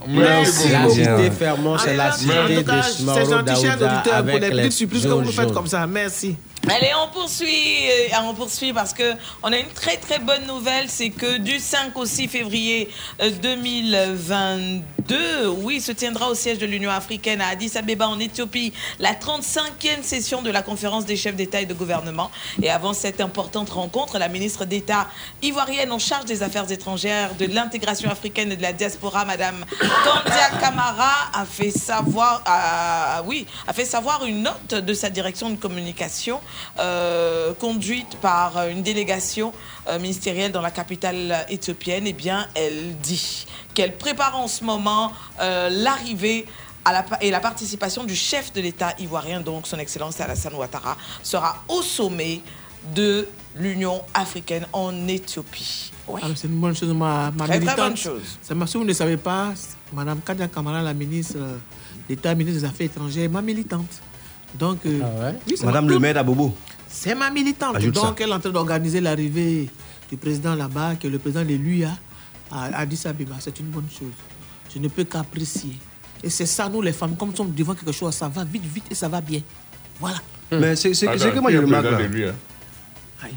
[0.08, 0.94] Merci La beaucoup.
[0.96, 5.22] cité Fermont, c'est la cité c'est gentil, chers auditeurs, pour les petites surprises que vous
[5.22, 5.86] nous faites comme ça.
[5.88, 6.36] Merci.
[6.70, 10.86] Allez, on poursuit, euh, on poursuit parce que on a une très très bonne nouvelle,
[10.88, 12.90] c'est que du 5 au 6 février
[13.22, 18.72] euh, 2022, oui, se tiendra au siège de l'Union africaine à Addis Abeba en Éthiopie
[19.00, 22.32] la 35e session de la conférence des chefs d'État et de gouvernement.
[22.62, 25.10] Et avant cette importante rencontre, la ministre d'État
[25.42, 30.60] ivoirienne en charge des affaires étrangères, de l'intégration africaine et de la diaspora, Madame Kandia
[30.62, 32.42] Kamara, a fait savoir,
[33.26, 36.40] oui, a fait savoir une note de sa direction de communication
[36.80, 39.54] euh, conduite par une délégation
[39.88, 42.06] euh, ministérielle dans la capitale éthiopienne.
[42.08, 46.46] Eh bien, elle dit qu'elle prépare en ce moment euh, l'arrivée
[46.86, 51.64] la et la participation du chef de l'État ivoirien, donc son Excellence Alassane Ouattara, sera
[51.70, 52.42] au sommet
[52.94, 55.92] de l'Union africaine en Éthiopie.
[56.08, 56.20] Ouais.
[56.24, 58.38] Ah, c'est une bonne chose, ma, ma Très, très bonne chose.
[58.54, 59.54] Ma- si vous ne savez pas,
[59.94, 61.38] Madame Kadia Kamara, la ministre
[62.10, 64.02] d'État, ministre des Affaires étrangères, est ma militante.
[64.58, 66.56] Donc, euh, oui, c'est Madame ma- le maire d'Abobo.
[66.88, 67.76] C'est ma militante.
[67.76, 68.24] Ajoute Donc, ça.
[68.24, 69.70] elle est en train d'organiser l'arrivée
[70.10, 71.90] du président là-bas, que le président de l'UIA
[72.52, 73.36] à Addis Abeba.
[73.40, 74.14] C'est une bonne chose.
[74.74, 75.78] Je ne peux qu'apprécier.
[76.24, 78.64] Et c'est ça, nous les femmes, comme nous sommes devant quelque chose, ça va vite,
[78.66, 79.42] vite et ça va bien.
[80.00, 80.18] Voilà.
[80.52, 81.98] Mais c'est c'est- c'est que moi je remarque là.
[83.24, 83.28] hein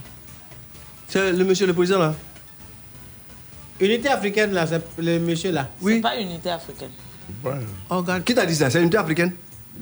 [1.09, 2.15] C'est le monsieur le président là.
[3.81, 5.69] Unité africaine, là, c'est le monsieur là.
[5.83, 6.91] C'est pas unité africaine.
[8.25, 8.71] Qui t'a dit ça?
[8.71, 9.33] C'est l'unité africaine?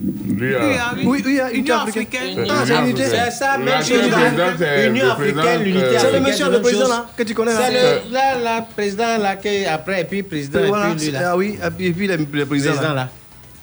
[0.03, 1.23] Oui, ah, oui.
[1.25, 2.39] Oui, Union africaine.
[2.41, 2.47] africaine.
[2.51, 2.65] Ah,
[2.97, 5.99] c'est ça, même Union le africaine, l'unité euh, africaine.
[6.01, 7.61] C'est le monsieur, le président là, que tu connais là.
[7.69, 11.31] C'est le là, là, président là, qui après, et puis président, Et puis lui là.
[11.31, 12.95] ah oui, et puis, le, président, là.
[12.95, 13.09] là.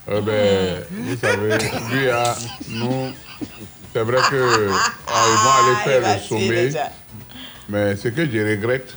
[0.08, 1.58] Eh ben, vous savez,
[1.92, 2.36] lui, ah,
[2.70, 3.12] nous,
[3.94, 4.70] c'est vrai que
[5.08, 6.72] ah, ils vont aller faire le sommet,
[7.70, 8.96] mais ce que je regrette,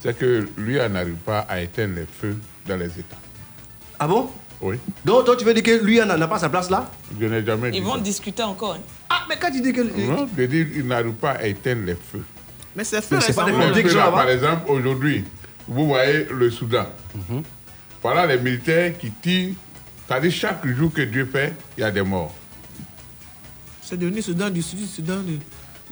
[0.00, 2.36] c'est que lui ah, n'arrive pas à éteindre les feux
[2.66, 3.16] dans les États.
[3.98, 4.28] Ah bon?
[4.60, 4.76] Oui.
[5.04, 6.90] Donc toi tu veux dire que lui n'a pas sa place là?
[7.20, 8.00] Je n'ai jamais dit Ils vont ça.
[8.00, 8.74] discuter encore.
[8.74, 8.80] hein.
[9.08, 9.82] Ah mais quand tu dis que...
[9.82, 12.24] Non, je dis il n'arrive pas à éteindre les feux.
[12.74, 15.24] Mais c'est fait Mais c'est pas des politiques, par exemple, aujourd'hui,
[15.66, 16.86] vous voyez le Soudan.
[17.14, 17.42] Mhm.
[18.02, 19.54] Voilà les militaires qui tirent.
[20.06, 22.34] C'est-à-dire chaque jour que Dieu fait, il y a des morts.
[23.82, 25.38] C'est devenu Soudan du Sud, Soudan du...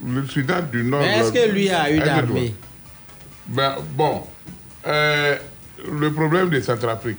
[0.05, 1.01] Le Soudan du Nord.
[1.01, 2.53] Mais est-ce que lui a une armée?
[3.47, 4.23] Ben, bon,
[4.85, 5.35] euh,
[5.91, 7.17] le problème de Centrafrique,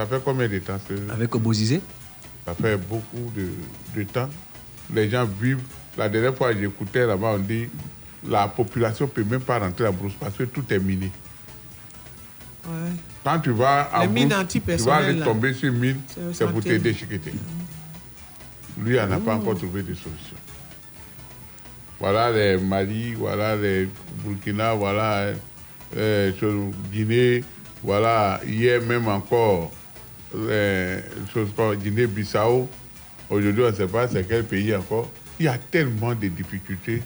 [0.00, 1.80] ça fait combien de temps ce- Avec Obosizé
[2.46, 3.48] Ça fait beaucoup de,
[3.94, 4.30] de temps.
[4.94, 5.60] Les gens vivent.
[5.98, 7.68] La dernière fois, j'écoutais là-bas, on dit
[8.26, 11.10] la population ne peut même pas rentrer à Brousse parce que tout est miné.
[12.66, 12.72] Ouais.
[13.24, 15.24] Quand tu vas à Les mines Brousse, tu vas aller là.
[15.26, 16.00] tomber sur une mine,
[16.32, 17.32] C'est- pour t'aider chiqueté.
[18.78, 20.36] Lui, il n'a pas encore trouvé de solution.
[21.98, 23.86] Voilà les Mali, voilà les
[24.24, 25.32] Burkina, voilà
[25.96, 27.44] euh, chose- Guinée,
[27.82, 29.70] voilà hier même encore
[30.36, 31.00] euh,
[31.82, 32.68] Guinée-Bissau.
[33.28, 35.10] Aujourd'hui, on ne sait pas c'est quel pays encore.
[35.38, 37.02] Il y a tellement de difficultés.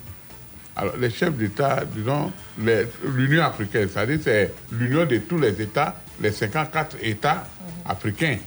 [0.76, 6.32] Alors, les chefs d'État, disons, l'Union africaine, c'est-à-dire c'est l'union de tous les États, les
[6.32, 7.46] 54 États
[7.86, 8.38] africains,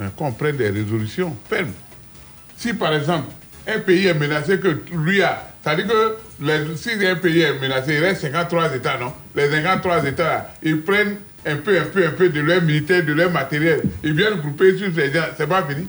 [0.00, 1.72] mais qu'on prenne des résolutions fermes.
[2.56, 3.28] Si par exemple,
[3.66, 7.94] un pays est menacé que lui a, c'est-à-dire que les- si un pays est menacé,
[7.96, 9.12] il reste 53 États, non?
[9.34, 11.16] Les 53 États, ils prennent
[11.48, 14.76] un peu, un peu, un peu de leur militaire, de leur matériel, ils viennent grouper
[14.78, 15.86] sur ces gens, c'est pas fini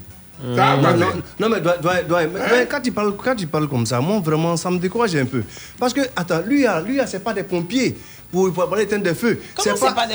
[0.56, 1.08] Ça a non, non,
[1.40, 4.00] non, mais, doit- doit- doit- mais- mais quand, tu parles, quand tu parles comme ça,
[4.00, 5.44] moi, vraiment, ça me décourage un peu.
[5.78, 7.98] Parce que, attends, lui, ah, lui ah, c'est pas des pompiers
[8.32, 9.38] pour, pour aller éteindre des feux.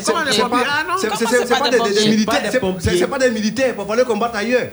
[0.07, 0.65] C'est pas des c'est- pompiers?
[1.01, 2.35] c'est pas- Ah c'est- pas pas des des- des militaires.
[2.35, 2.51] Pas des
[2.99, 4.69] c'est- pas des militaires pour aller combattre ailleurs.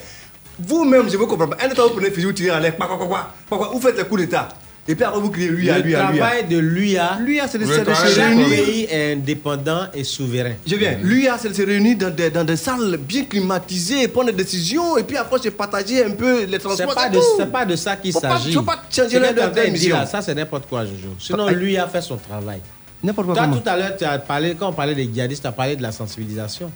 [0.59, 1.55] Vous-même, je veux comprendre.
[1.61, 3.57] Un temps, vous prenez le fusil, vous tirez à l'air, quoi, quoi, quoi, quoi, quoi,
[3.57, 4.47] quoi, vous faites le coup d'État.
[4.87, 5.95] Et puis après, vous criez lui, ah, Le lui, lui.
[5.95, 8.47] travail de l'UIA, L'UIA, c'est de Le c'est de travail se de chaque réunir.
[8.47, 10.53] pays est indépendant et souverain.
[10.65, 10.97] Je viens.
[11.03, 14.97] L'UIA, c'est de se réunir dans des, dans des salles bien climatisées, prendre des décisions,
[14.97, 16.95] et puis après, se partager un peu les C'est transports.
[16.95, 17.23] pas, c'est de, tout.
[17.37, 18.53] c'est pas de ça qu'il Faut pas- s'agit.
[18.53, 19.97] faut pas changer Ce que en train de dire là, mission.
[20.07, 21.09] Ça, c'est n'importe quoi, Jojo.
[21.19, 22.61] Sinon, lui a fait son travail.
[23.03, 23.35] N'importe quoi.
[23.35, 23.57] Toi, comment?
[23.61, 25.83] tout à l'heure, tu as parlé, quand on parlait des djihadistes, tu as parlé de
[25.83, 26.71] la sensibilisation.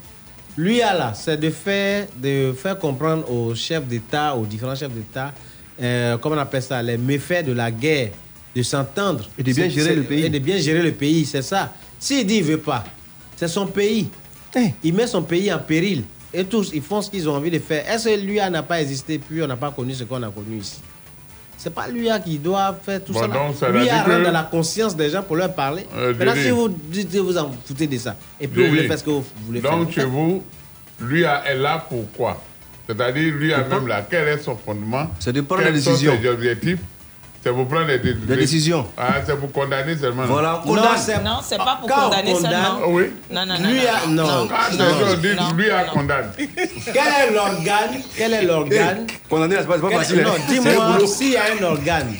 [0.57, 5.33] Lui, là, c'est de faire, de faire comprendre aux chefs d'État, aux différents chefs d'État,
[5.81, 8.09] euh, comment on appelle ça, les méfaits de la guerre,
[8.55, 9.25] de s'entendre.
[9.37, 10.23] Et de bien gérer le pays.
[10.25, 11.73] Et de bien gérer le pays, c'est ça.
[11.99, 12.83] S'il dit qu'il ne veut pas,
[13.35, 14.07] c'est son pays.
[14.55, 14.73] Eh.
[14.83, 16.03] Il met son pays en péril.
[16.33, 17.89] Et tous, ils font ce qu'ils ont envie de faire.
[17.89, 20.57] Est-ce que lui n'a pas existé, puis on n'a pas connu ce qu'on a connu
[20.59, 20.79] ici?
[21.57, 23.27] C'est pas lui qui doit faire tout Bon, ça.
[23.27, 25.53] donc, ça lui veut a dire rentre que- dans la conscience des gens pour leur
[25.53, 25.85] parler.
[25.95, 28.87] Euh, Maintenant, si vous dites que vous en foutez de ça, et puis vous voulez
[28.87, 30.09] faire ce que vous voulez Donc, chez faire.
[30.09, 30.43] vous,
[30.99, 32.41] lui a- est là pour quoi?
[32.87, 35.91] C'est-à-dire, lui a même là, quel est son fondement C'est de prendre Quels des sont
[35.91, 36.17] décisions.
[36.21, 36.79] ses objectifs
[37.43, 38.85] C'est pour prendre des, Des décisions.
[38.97, 40.23] Ah, c'est pour condamner seulement.
[40.23, 40.97] non Voilà, on Non, condamne.
[40.97, 42.79] c'est Non, c'est pas pour Quand on condamner condamne, seulement.
[42.83, 43.03] Ah oui.
[43.31, 43.69] Non, non, non.
[43.69, 44.47] Lui a- non.
[44.51, 45.91] Ah, c'est Non, ça, dit, non, lui a non.
[45.93, 46.27] condamné.
[46.37, 50.21] Quel est l'organe Quel est l'organe Condamner, c'est pas, c'est pas Quel- facile.
[50.21, 52.13] Non, dis-moi s'il y a un organe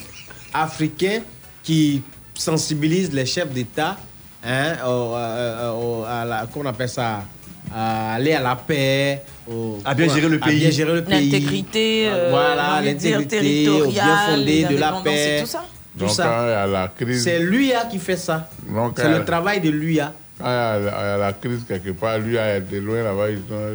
[0.53, 1.19] africain
[1.63, 2.01] qui
[2.33, 3.97] sensibilise les chefs d'État
[4.43, 7.23] hein, au- euh, au- à la, comment on appelle ça?
[7.73, 10.59] À aller à la paix, au- À bien gérer le à pays.
[10.59, 11.29] bien gérer le pays.
[11.29, 13.37] L'intégrité, euh, voilà, l'intégrité,
[13.69, 15.37] au bien territoriale, fondé de la et paix.
[15.41, 15.65] tout ça.
[15.97, 16.23] Tout Donc, ça.
[16.23, 18.49] quand il y a la crise, C'est l'UIA qui fait ça.
[18.69, 20.11] Donc, C'est le travail de l'UIA.
[20.37, 23.27] quand il y a la, crise quelque part, lui, a de loin là-bas,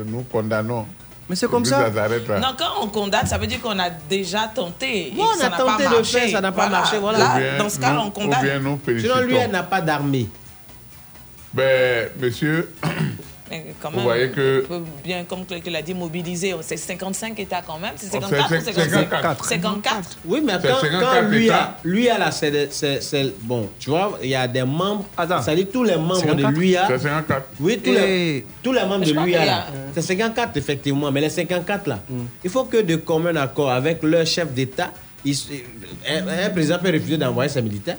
[0.06, 0.84] nous condamnons.
[1.30, 1.90] Mais c'est comme Et ça.
[1.94, 2.38] Ça.
[2.40, 5.08] Non, quand on condamne, ça veut dire qu'on a déjà tenté.
[5.08, 7.18] et Bon, que on ça a tenté de faire, ça n'a pas marché, voilà.
[7.18, 8.40] Là, bien dans ce cas, nous- on Ou condamne.
[8.58, 9.20] Sinon, félicitons.
[9.20, 10.26] l'UIA n'a pas d'armée.
[11.54, 12.68] Ben, monsieur,
[13.50, 16.54] Mais quand Vous même, voyez que- on peut bien, comme Cléclé l'a dit, mobiliser.
[16.60, 17.94] C'est 55 États quand même.
[17.96, 19.44] C'est Oh, 54 ou c'est 55 54.
[19.44, 20.18] 54.
[20.24, 24.28] Oui, mais quand, 54 quand lui, a, lui a la c'est- bon, tu vois, il
[24.30, 25.04] y a des membres,
[25.42, 26.52] ça dit tous les membres de 54.
[26.54, 26.84] l'UIA.
[26.86, 27.46] C'est 54.
[27.58, 31.30] Oui, tous, Et- les, tous les membres de l'UIA, là, c'est 54 effectivement, mais les
[31.30, 32.20] 54 là, Mm.
[32.44, 34.92] il faut que de commun accord avec leur chef d'État,
[35.24, 35.36] ils-
[36.08, 37.98] un, un président peut refuser d'envoyer ses militaires.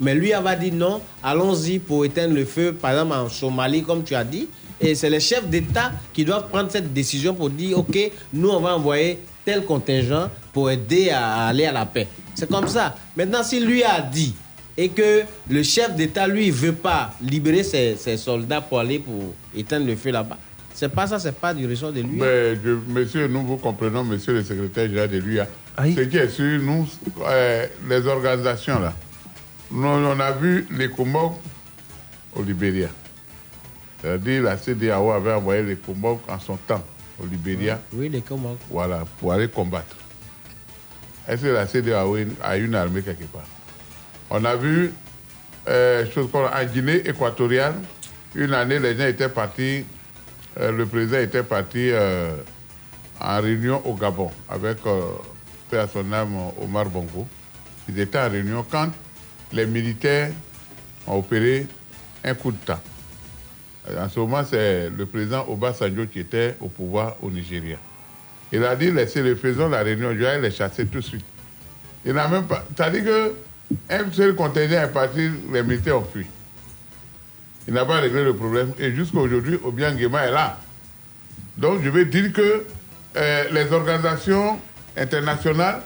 [0.00, 3.82] Mais lui, elle va dire non, allons-y pour éteindre le feu, par exemple en Somalie,
[3.82, 4.48] comme tu as dit.
[4.80, 7.98] Et c'est les chefs d'État qui doivent prendre cette décision pour dire, OK,
[8.32, 12.06] nous, on va envoyer tel contingent pour aider à aller à la paix.
[12.34, 12.94] C'est comme ça.
[13.16, 14.34] Maintenant, si lui a dit
[14.76, 19.34] et que le chef d'État, lui, veut pas libérer ses, ses soldats pour aller pour
[19.56, 20.36] éteindre le feu là-bas,
[20.74, 22.10] c'est pas ça, c'est pas du ressort de lui.
[22.20, 25.48] Mais, je- monsieur, nous vous comprenons, monsieur le secrétaire général de l'UIA.
[25.96, 26.86] Ce qui est sûr, nous,
[27.26, 28.92] euh, les organisations là,
[29.72, 31.32] nous, on a vu les Kumok
[32.36, 32.88] au Libéria.
[34.00, 36.82] C'est-à-dire la CDAO avait envoyé les Kumok en son temps
[37.20, 37.80] au Libéria.
[37.92, 38.22] Oui, les.
[38.70, 39.96] Voilà, pour aller combattre.
[41.26, 43.46] Est-ce que la CDAO a une armée quelque part?
[44.30, 44.92] On a vu,
[45.68, 47.74] euh, chose comme en Guinée équatoriale,
[48.34, 49.84] une année, les gens étaient partis,
[50.60, 52.36] euh, le président était parti euh,
[53.20, 55.12] en réunion au Gabon avec, euh,
[55.72, 57.26] à son âme, Omar Bongo.
[57.88, 58.90] Ils étaient en réunion quand
[59.52, 60.30] les militaires
[61.06, 61.66] ont opéré
[62.24, 62.80] un coup d'État.
[63.96, 67.76] En ce moment, c'est le président Obasanjo qui était au pouvoir au Nigeria.
[68.52, 71.24] Il a dit laissez-les, faisons la réunion, je vais les chasser tout de suite.
[72.04, 72.64] Il n'a même pas.
[72.76, 73.04] C'est-à-dire
[73.88, 76.26] qu'un seul contingent est parti, les militaires ont fui.
[77.66, 78.72] Il n'a pas réglé le problème.
[78.78, 80.58] Et jusqu'à aujourd'hui, Obiang Nguema est là.
[81.56, 82.64] Donc, je veux dire que
[83.16, 84.58] euh, les organisations
[84.96, 85.82] internationales,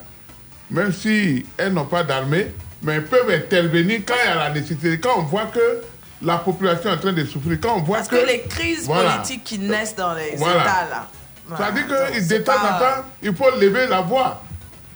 [0.71, 2.47] même si elles n'ont pas d'armée,
[2.83, 4.99] mais elles peuvent intervenir quand il y a la nécessité.
[4.99, 5.83] Quand on voit que
[6.23, 9.15] la population est en train de souffrir, quand on voit Parce que les crises Voilà.
[9.17, 10.63] politiques qui naissent dans les Voilà.
[10.63, 11.09] États, là.
[11.59, 12.11] Ça dit Voilà.
[12.11, 14.43] que en il faut lever la voix.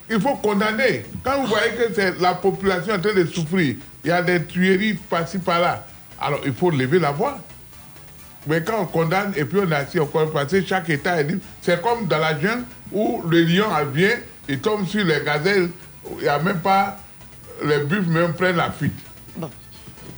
[0.09, 1.05] Il faut condamner.
[1.24, 3.74] Quand vous voyez que c'est la population en train de souffrir,
[4.05, 5.85] il y a des tueries par-ci par-là,
[6.20, 7.39] alors il faut lever la voix.
[8.47, 11.20] Mais quand on condamne et puis on est assis, on comprend parce que chaque État
[11.20, 11.43] est libre.
[11.61, 12.62] C'est comme dans la jungle
[12.93, 14.14] où le lion vient,
[14.49, 15.70] il tombe sur les gazelles,
[16.18, 16.97] il n'y a même pas.
[17.64, 18.95] Les buffles même prennent la fuite.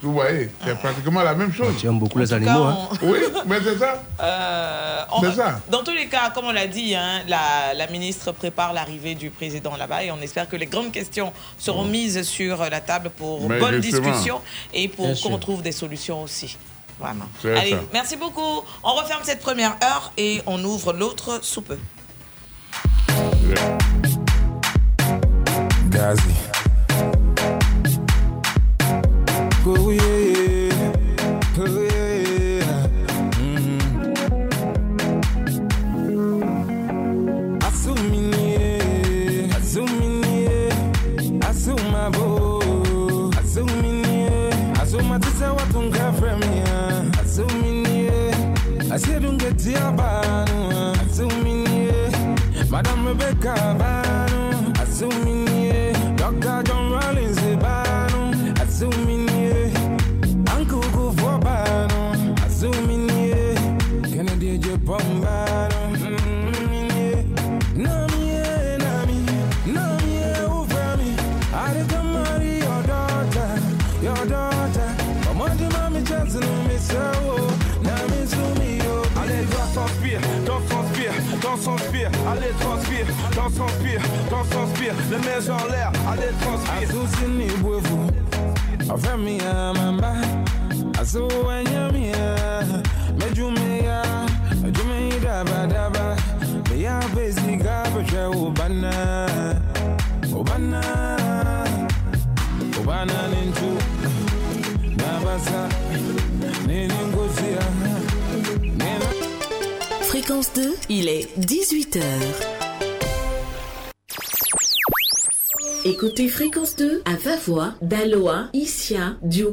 [0.02, 1.74] Vous voyez, c'est pratiquement la même chose.
[1.78, 4.02] Tu aimes beaucoup les animaux, cas, hein Oui, mais c'est ça.
[4.20, 5.60] Euh, on- C'est ça.
[5.70, 9.30] Dans tous les cas, comme on l'a dit, hein, la, la ministre prépare l'arrivée du
[9.30, 13.48] président là-bas et on espère que les grandes questions seront mises sur la table pour
[13.48, 14.08] Mais bonne justement.
[14.08, 14.40] discussion
[14.72, 15.40] et pour Bien qu'on sûr.
[15.40, 16.56] trouve des solutions aussi.
[17.00, 17.26] Vraiment.
[17.42, 17.80] C'est Allez, ça.
[17.92, 18.62] merci beaucoup.
[18.82, 21.78] On referme cette première heure et on ouvre l'autre sous peu.
[25.90, 26.34] Gazi.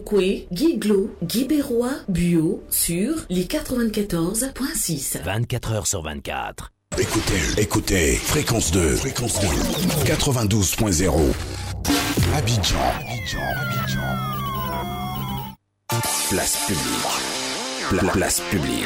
[0.10, 5.22] Diokwe, Guiglo, Guibérois, Buot sur les 94.6.
[5.24, 6.72] 24 heures sur 24.
[7.00, 9.48] Écoutez, écoutez, fréquence 2, fréquence 2,
[10.06, 11.12] 92.0.
[12.36, 14.00] Abidjan, Abidjan, Abidjan.
[16.30, 17.90] Place publique.
[17.90, 18.86] Pla- place publique.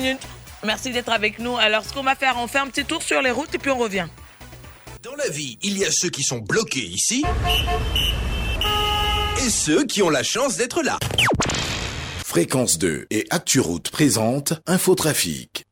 [0.00, 0.26] Minutes.
[0.64, 1.56] Merci d'être avec nous.
[1.56, 3.70] Alors, ce qu'on va faire, on fait un petit tour sur les routes et puis
[3.70, 4.06] on revient.
[5.02, 7.24] Dans la vie, il y a ceux qui sont bloqués ici
[9.36, 10.98] et ceux qui ont la chance d'être là.
[12.24, 15.64] Fréquence 2 et ActuRoute présente Infotrafic.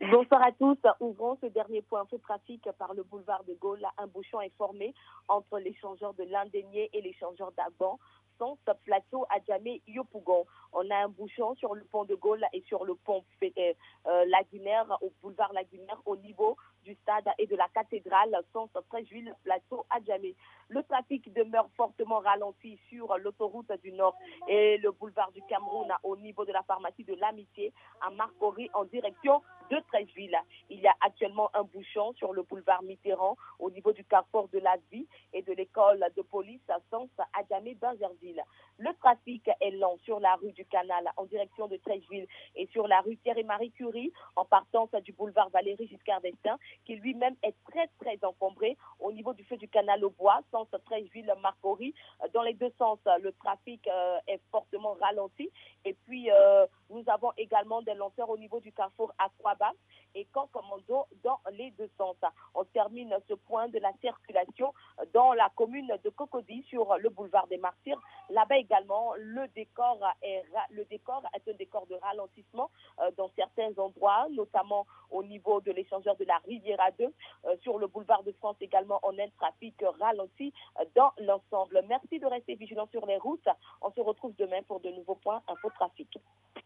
[0.00, 0.78] Bonsoir à tous.
[1.00, 3.84] Ouvrons ce dernier point infotrafic par le boulevard de Gaulle.
[3.96, 4.94] Un bouchon est formé
[5.28, 7.98] entre l'échangeur de l'Indénier et l'échangeur d'Aban.
[8.38, 10.44] Sens plateau Adjamé Yopougon.
[10.72, 13.72] On a un bouchon sur le pont de Gaulle et sur le pont euh,
[14.06, 19.34] euh, Lagunaire, au boulevard Lagunaire, au niveau du stade et de la cathédrale, sens Fréjuville,
[19.42, 20.36] plateau Adjamé.
[20.68, 24.16] Le trafic demeure fortement ralenti sur l'autoroute du Nord
[24.48, 28.84] et le boulevard du Cameroun au niveau de la pharmacie de l'Amitié à Marcory en
[28.84, 30.36] direction de Trècheville.
[30.70, 34.58] Il y a actuellement un bouchon sur le boulevard Mitterrand au niveau du carrefour de
[34.58, 38.42] la vie et de l'école de police à Sens Adjamé Bangerville.
[38.78, 42.86] Le trafic est lent sur la rue du Canal en direction de Trècheville et sur
[42.86, 47.54] la rue Thierry Marie Curie en partance du boulevard Valérie Giscard d'Estaing qui lui-même est
[47.70, 51.94] très très encombré au niveau du feu du canal au bois, sens Trècheville Marcory.
[52.34, 55.50] Dans les deux sens, le trafic euh, est fortement ralenti
[55.84, 59.72] et puis euh, nous avons également des lenteurs au niveau du carrefour à Croix-Bas
[60.16, 62.16] et Camp Commando dans les deux sens.
[62.54, 64.72] On termine ce point de la circulation
[65.12, 68.00] dans la commune de Cocody sur le boulevard des Martyrs.
[68.30, 73.70] Là-bas également, le décor est, le décor est un décor de ralentissement euh, dans certains
[73.78, 77.04] endroits, notamment au niveau de l'échangeur de la Riviera 2.
[77.04, 81.84] Euh, sur le boulevard de France également, on a un trafic ralenti euh, dans l'ensemble.
[81.88, 83.48] Merci de rester vigilant sur les routes.
[83.82, 86.18] On se retrouve demain pour de nouveaux points infotrafic.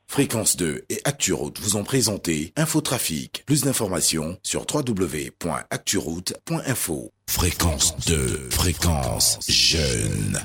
[0.06, 3.39] Fréquence 2 et ActuRoute vous ont présenté Infotrafic.
[3.46, 7.10] Plus d'informations sur www.acturoute.info.
[7.28, 10.40] Fréquence 2, fréquence jeune.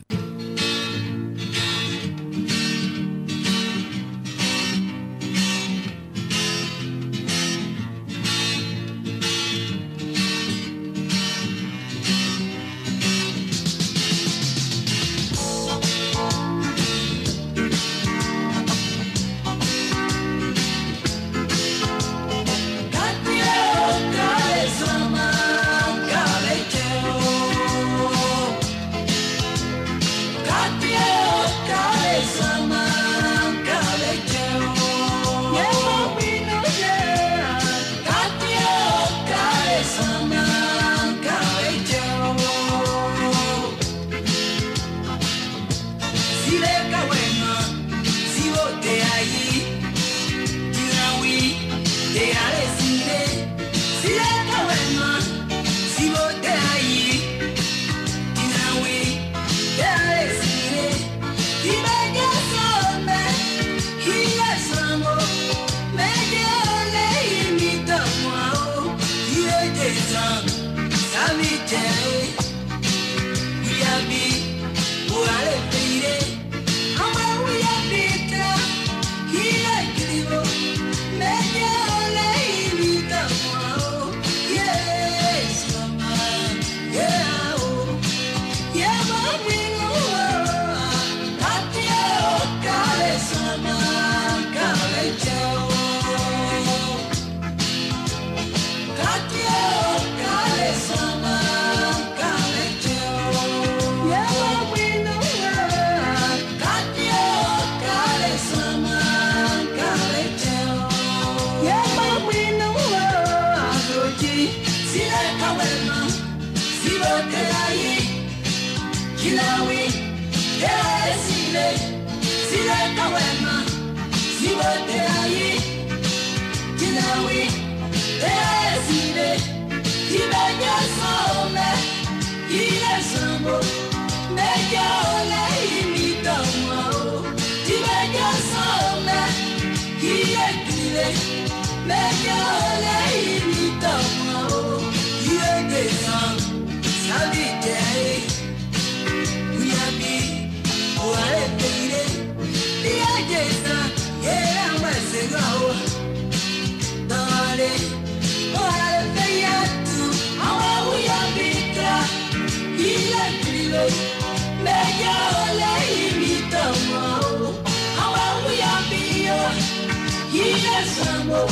[170.78, 171.48] pensando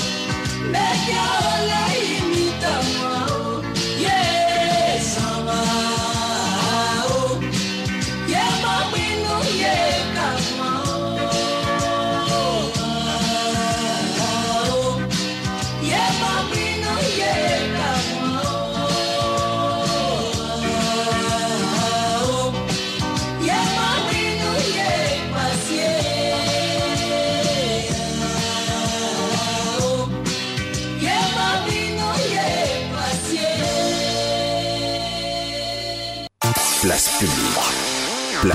[0.72, 2.33] de que ahora y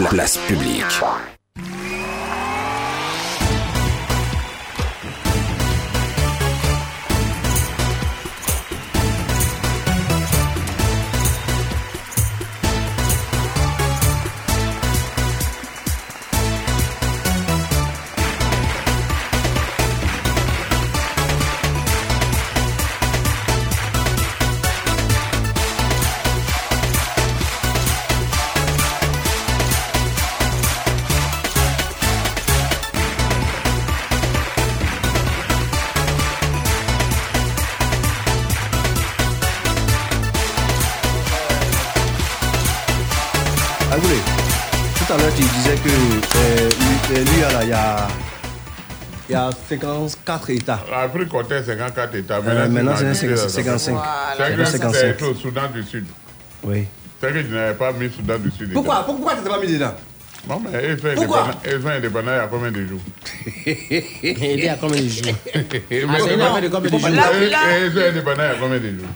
[0.07, 1.38] place publique.
[47.69, 48.09] Y a,
[49.29, 50.81] il y a 54 États.
[50.91, 52.39] L'Afrique comptait 54 États.
[52.39, 53.97] Euh, maintenant, c'est divisé dans 55.
[54.37, 55.17] C'est que 55.
[55.19, 56.07] c'est au Soudan du Sud.
[56.63, 56.87] Oui.
[57.21, 58.73] C'est que je n'avais pas mis Soudan du Sud.
[58.73, 59.05] Pourquoi?
[59.05, 59.95] Pourquoi tu t'es pas mis dedans?
[60.49, 61.51] Non, mais Pourquoi?
[62.49, 63.01] combien de jours
[63.67, 67.93] Il y a combien de jours Ah, c'est de combien de jours Là, là- Ils
[67.93, 69.09] sont indépendants il y a combien de jours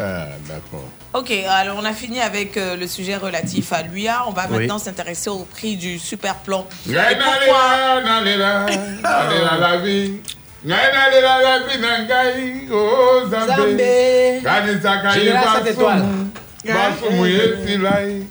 [0.00, 0.88] Ah, d'accord.
[1.14, 4.24] Ok, alors on a fini avec euh, le sujet relatif à l'UIA.
[4.28, 4.58] On va Oui.
[4.60, 6.66] maintenant s'intéresser au prix du super plan.
[6.86, 8.02] Pourquoi
[13.46, 14.40] Zambé.
[17.02, 18.26] Zambé.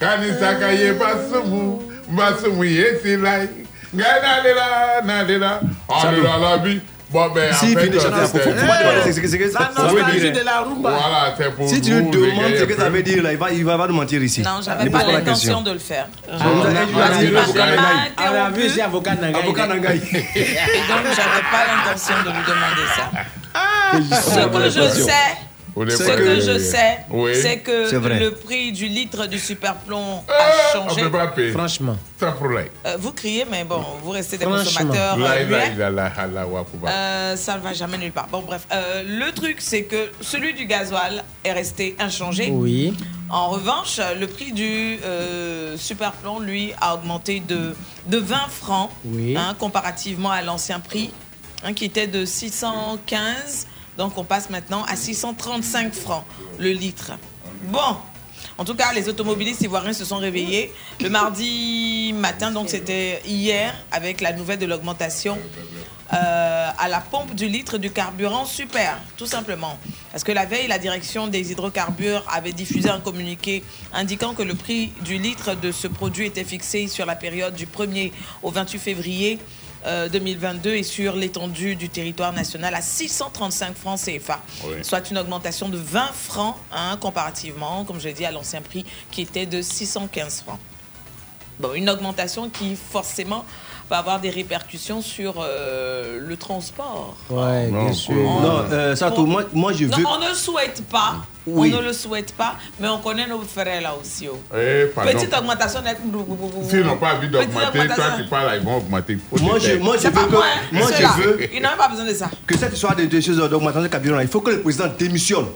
[0.00, 0.98] Kanisaka ye Général sept étoiles.
[0.98, 3.48] basumu, basumu ye silai.
[3.94, 6.36] Ngai nalela, nalela, Ouais, nalela mon petit, la là.
[6.36, 6.38] vie.
[6.38, 6.80] Ngai nalela la vie
[7.12, 7.18] la.
[7.28, 9.28] Bon, ben, en Si, fait, finit de chanter, euh, faut- faut- c'est- pas c'est- c'est-
[9.28, 10.90] c'est- La ça veut nostalgie dire- de la rumba.
[10.90, 13.50] Voilà, c'est pour Si tu lui demandes ce que ça veut dire, là, il va,
[13.50, 14.42] il va, va nous mentir ici.
[14.42, 16.06] Non, j'avais pas la l'intention de le faire.
[16.30, 18.70] on a- on a dit Il m'a- avocat il Nangaï.
[18.70, 19.42] C'est avocat Nangaï.
[19.42, 19.96] Avocat Nangaï.
[20.36, 23.10] Et donc, j'avais pas l'intention de lui demander ça.
[23.12, 23.58] Ce
[24.40, 25.10] Ah, que je sais,
[25.88, 27.32] ce que je sais, oui.
[27.40, 30.32] c'est que le prix du litre du superplomb Ah,
[30.74, 31.02] a on changé.
[31.02, 31.52] peut pas payer.
[31.52, 31.96] Franchement.
[32.18, 32.66] Sans problème.
[32.86, 35.28] Euh, vous criez, mais bon, vous restez des consommateurs euh.
[36.86, 38.28] Euh, ça ne va jamais nulle part.
[38.28, 42.50] Bon, bref, euh, le truc, c'est que celui du gasoil est resté inchangé.
[42.52, 42.94] Oui.
[43.30, 47.74] En revanche, le prix du euh, superplomb, lui, a augmenté de,
[48.06, 49.36] de 20 francs Oui.
[49.36, 51.10] hein, comparativement à l'ancien prix,
[51.62, 53.66] hein, qui était de 615.
[53.98, 56.24] Donc, on passe maintenant à 635 francs
[56.58, 57.12] le litre.
[57.64, 57.96] Bon.
[58.56, 63.74] En tout cas, les automobilistes ivoiriens se sont réveillés le mardi matin, donc c'était hier,
[63.90, 65.36] avec la nouvelle de l'augmentation
[66.12, 69.76] euh, à la pompe du litre du carburant super, tout simplement.
[70.10, 73.62] Parce que la veille, la direction des hydrocarbures avait diffusé un communiqué
[73.92, 77.66] indiquant que le prix du litre de ce produit était fixé sur la période du
[77.66, 78.12] 1er
[78.42, 79.38] au 28 février
[79.86, 84.76] euh, 2022 et sur l'étendue du territoire national à 635 francs CFA, Oui.
[84.82, 89.22] soit une augmentation de 20 francs hein, comparativement, comme je dis, à l'ancien prix qui
[89.22, 90.58] était de 615 francs.
[91.60, 93.44] Bon, une augmentation qui forcément
[93.90, 97.16] va avoir des répercussions sur euh, le transport.
[97.30, 98.14] Ouais, Non, bien sûr.
[98.14, 100.04] Non, euh, Sato, moi, moi je Non, veux.
[100.06, 101.16] on ne souhaite pas.
[101.46, 101.72] Oui.
[101.74, 104.28] On ne le souhaite pas, mais on connaît nos frères là aussi.
[104.30, 104.38] oh.
[104.54, 104.86] Eh.
[104.94, 105.80] Petite augmentation.
[106.68, 109.18] S'ils n'ont pas envie d'augmenter, toi tu parles, là, ils vont augmenter.
[109.40, 110.30] Moi, je, moi, je veux pas que.
[110.32, 110.60] moi, hein.
[110.72, 111.14] Moi, C'est je là.
[111.16, 112.28] veux Ils n'ont même pas besoin de ça.
[112.46, 115.46] que cette histoire de, de choses d'augmentation de carburant, il faut que le président démissionne.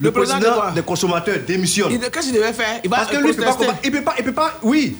[0.00, 1.98] Le, Le président de président des consommateurs démissionne.
[2.00, 2.80] Qu'est-ce qu'il devait faire?
[2.82, 4.96] Il va Parce que lui, il peut combattre- il peut pas, il peut pas, oui.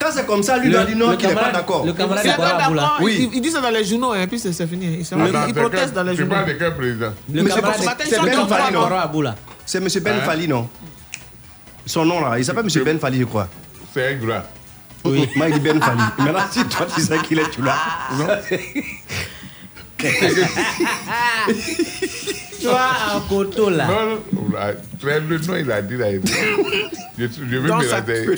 [0.00, 1.84] Quand c'est comme ça, lui, il doit dire non, qu'il n'est pas d'accord.
[1.84, 2.98] Le Il camarade est pas d'accord.
[3.02, 3.28] Oui.
[3.32, 5.00] Il, il dit ça dans les journaux et puis c'est fini.
[5.00, 5.06] Il,
[5.48, 6.34] il proteste dans les Tu journaux.
[6.34, 7.78] parles de quel président Le Mais c'est camarade
[8.24, 8.88] Ben Fali, non.
[9.66, 9.88] C'est M.
[10.02, 10.20] Ben Hein?
[10.24, 10.68] Fali, non
[11.84, 12.84] Son nom là, il s'appelle M.
[12.84, 13.48] Ben Fali, je crois.
[13.92, 14.44] C'est un gras.
[15.04, 15.28] Oui.
[15.36, 16.00] Moi, il dit Ben Fali.
[16.18, 17.76] Maintenant, si toi, tu sais qu'il est, tu l'as.
[18.16, 18.26] Non
[22.60, 23.86] Tu vois, un coteau là.
[23.86, 24.48] Non, non,
[25.28, 26.06] le nom, il a dit là.
[27.18, 28.36] Je, je veux me ça, c'est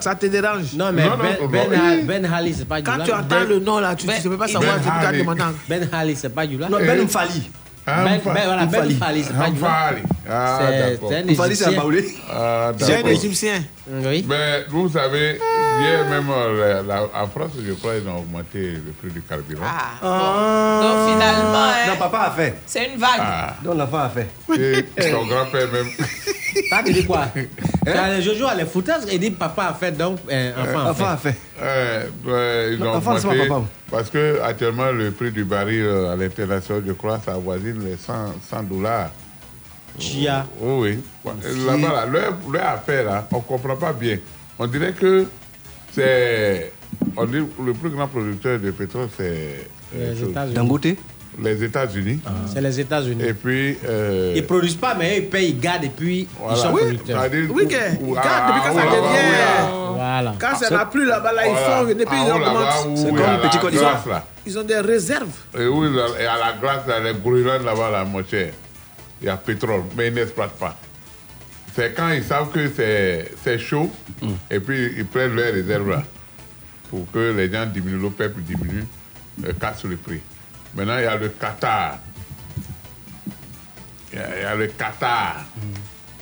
[0.00, 0.72] ça, te dérange.
[0.76, 3.04] Non, mais Non, non, Ben, ben, Ben Hali, c'est pas du Quand là.
[3.04, 4.74] tu entends le nom là, tu ne Ben- peux pas savoir.
[4.76, 5.18] Ben Tu peux Hali.
[5.18, 5.42] demander.
[5.68, 6.68] Ben Hali, c'est pas du là.
[6.68, 7.50] Non, Ben Fali.
[7.86, 9.24] Ben, Amfa- ben, voilà, Ben Fali.
[9.24, 9.58] C'est pas du.
[10.30, 11.08] Ah, C'est d'accord.
[11.10, 11.72] c'est un Fali, c'est un Égyptien.
[11.82, 12.14] baoulé.
[12.32, 13.06] Ah, C'est un.
[13.08, 13.62] Égyptien.
[13.86, 14.24] Oui.
[14.28, 15.38] Mais vous savez,
[15.80, 19.20] hier même euh, la- la- en France, je crois, ils ont augmenté le prix du
[19.20, 19.66] carburant.
[19.66, 20.88] Ah, bon.
[20.88, 22.54] Donc finalement, hein, Non, papa a fait.
[22.66, 23.10] c'est une vague.
[23.20, 24.28] Ah, Non, l'enfant a fait.
[24.58, 25.88] et son grand-père même.
[26.70, 27.26] Ça te dit quoi?
[27.84, 31.06] Quand Jojo a les foutaises, il dit papa a fait donc euh, enfant a L'enfant
[31.08, 31.36] a fait.
[32.24, 33.62] ouais, ils Non, ont enfin, c'est pas augmenté papa.
[33.90, 37.96] parce que actuellement le prix du baril euh, à l'international, je crois, ça avoisine les
[37.96, 38.12] 100,
[38.48, 39.10] 100 dollars.
[39.98, 40.46] Chia.
[40.62, 40.98] Oh, oui.
[41.24, 44.18] Là-bas, là, leur, leur affaire, là, on ne comprend pas bien.
[44.58, 45.26] On dirait que
[45.92, 46.72] c'est.
[47.16, 49.68] On dit le plus grand producteur de pétrole, c'est.
[49.96, 50.22] euh, Les.
[50.24, 50.54] États-Unis.
[50.54, 50.86] Dangote?
[51.42, 52.20] Les États-Unis.
[52.46, 53.24] C'est les États-Unis.
[53.24, 53.76] Et puis.
[53.84, 56.56] euh, Ils produisent pas, mais ils payent, ils gardent et puis Voilà.
[56.56, 57.22] ils sont Oui, producteurs.
[57.52, 59.94] Oui, que, Ou- quand- ah, depuis quand ça ah, devient.
[59.94, 60.34] Voilà.
[60.40, 61.66] Quand ça n'a plus là-bas, là, ils Voilà.
[61.78, 61.84] font.
[61.86, 62.96] Depuis, ils augmentent.
[62.98, 63.74] C'est comme petit Côte.
[64.46, 65.28] Ils ont des réserves.
[65.58, 68.52] Et où il y a- et à la glace, les Groenland, là-bas, là, mon cher,
[69.24, 70.76] il y a pétrole, mais ils n'exploitent pas.
[71.74, 73.90] C'est quand ils savent que c'est chaud,
[74.50, 76.02] et puis ils prennent leurs réserves là,
[76.90, 78.84] pour que les gens diminuent, le peuple diminue,
[79.42, 80.20] euh, casse le prix.
[80.74, 81.98] Maintenant, il y a le Qatar.
[84.12, 85.46] Il y a, il y a le Qatar.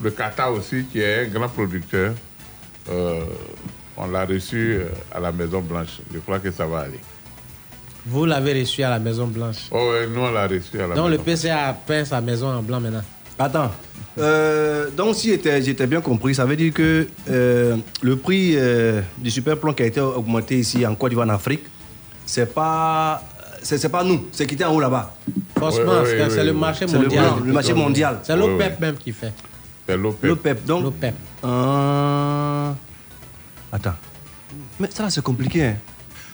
[0.01, 2.15] Le Qatar aussi, qui est un grand producteur.
[2.89, 3.25] Euh,
[3.97, 5.99] on l'a reçu euh, à la Maison Blanche.
[6.15, 7.01] Je crois que ça va aller.
[8.07, 9.69] Vous l'avez reçu à la Maison Blanche.
[9.71, 12.49] Oh, ouais, nous, on l'a reçu à la Donc le Maison PCA peint sa maison
[12.49, 13.03] en blanc maintenant.
[13.39, 13.71] Attends.
[14.19, 19.31] Euh, donc, si j'étais bien compris, ça veut dire que euh, le prix euh, du
[19.31, 21.63] super plan qui a été augmenté ici en Côte d'Ivoire, en Afrique,
[22.27, 23.23] c'est pas.
[23.65, 25.15] C'est c'est pas nous, c'est qui était en haut là-bas.
[25.61, 25.71] Ouais,
[26.29, 27.25] c'est le marché le- mondial.
[27.45, 28.19] le marché mondial.
[28.25, 28.77] C'est l'OPEP ouais.
[28.81, 29.33] même qui fait.
[29.89, 30.25] C'est l'OPEP.
[30.25, 30.83] L'OPEP, donc?
[30.83, 31.15] L'OPEP.
[31.45, 32.73] Euh,
[33.71, 33.95] Attends.
[34.81, 35.65] Mais ça, là, c'est compliqué.
[35.65, 35.77] hein.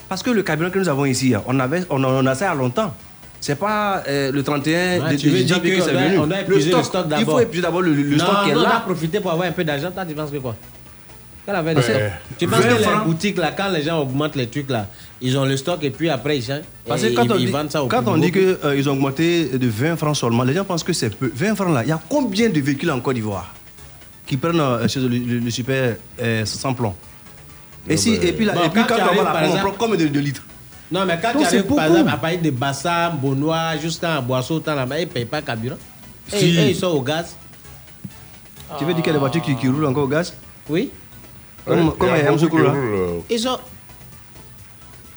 [0.08, 2.58] Parce que le carburant que nous avons ici, on, avait, on, en a ça il
[2.58, 2.94] longtemps.
[3.40, 6.18] C'est pas euh, le 31 Ouais, de, tu veux dire que c'est venu.
[6.18, 7.34] on doit le stock il d'abord.
[7.36, 8.80] faut épuiser d'abord le, le non, stock qui est non, on a là.
[8.84, 9.90] profité pour avoir un peu d'argent.
[9.92, 10.56] Toi, tu penses que quoi?
[11.46, 12.12] Ouais.
[12.38, 14.86] Tu penses 20 que les boutiques, là, quand les gens augmentent les trucs, là,
[15.20, 16.60] ils ont le stock et puis après, ils changent?
[16.86, 18.92] Parce que quand ils, on ils dit, vendent ça au quand on dit qu'ils ont
[18.92, 21.30] augmenté de 20 francs seulement, les gens pensent que c'est peu.
[21.34, 23.54] 20 francs là, il y a combien de véhicules en Côte d'Ivoire
[24.26, 26.94] qui prennent euh, chez le, le- le super euh, sans plomb?
[27.86, 29.46] Et, si, et puis, là, Bon, et puis quand quand, tu la par pomme, on
[29.54, 30.42] exemple- prend combien de, de litres
[30.90, 34.60] Non, mais quand Donc, tu arrives, par exemple, à partir de Bassam, Bonnois, jusqu'à Boisseau,
[34.60, 35.76] tant là-bas, ils ne payent pas carburant.
[36.28, 36.58] Si.
[36.58, 37.34] et ils sont au gaz.
[38.78, 40.34] Tu veux dire qu'il y a des voitures qui, qui roulent encore au gaz?
[40.68, 40.90] Oui.
[41.66, 43.58] Comme, Ouais, comme il y a Yam beaucoup Soukro là euh, Ils sont.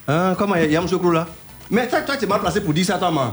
[0.07, 1.27] Hein, Comme Yam Soukro là
[1.69, 3.31] Mais toi, toi, tu es mal placé pour dire ça, toi, man.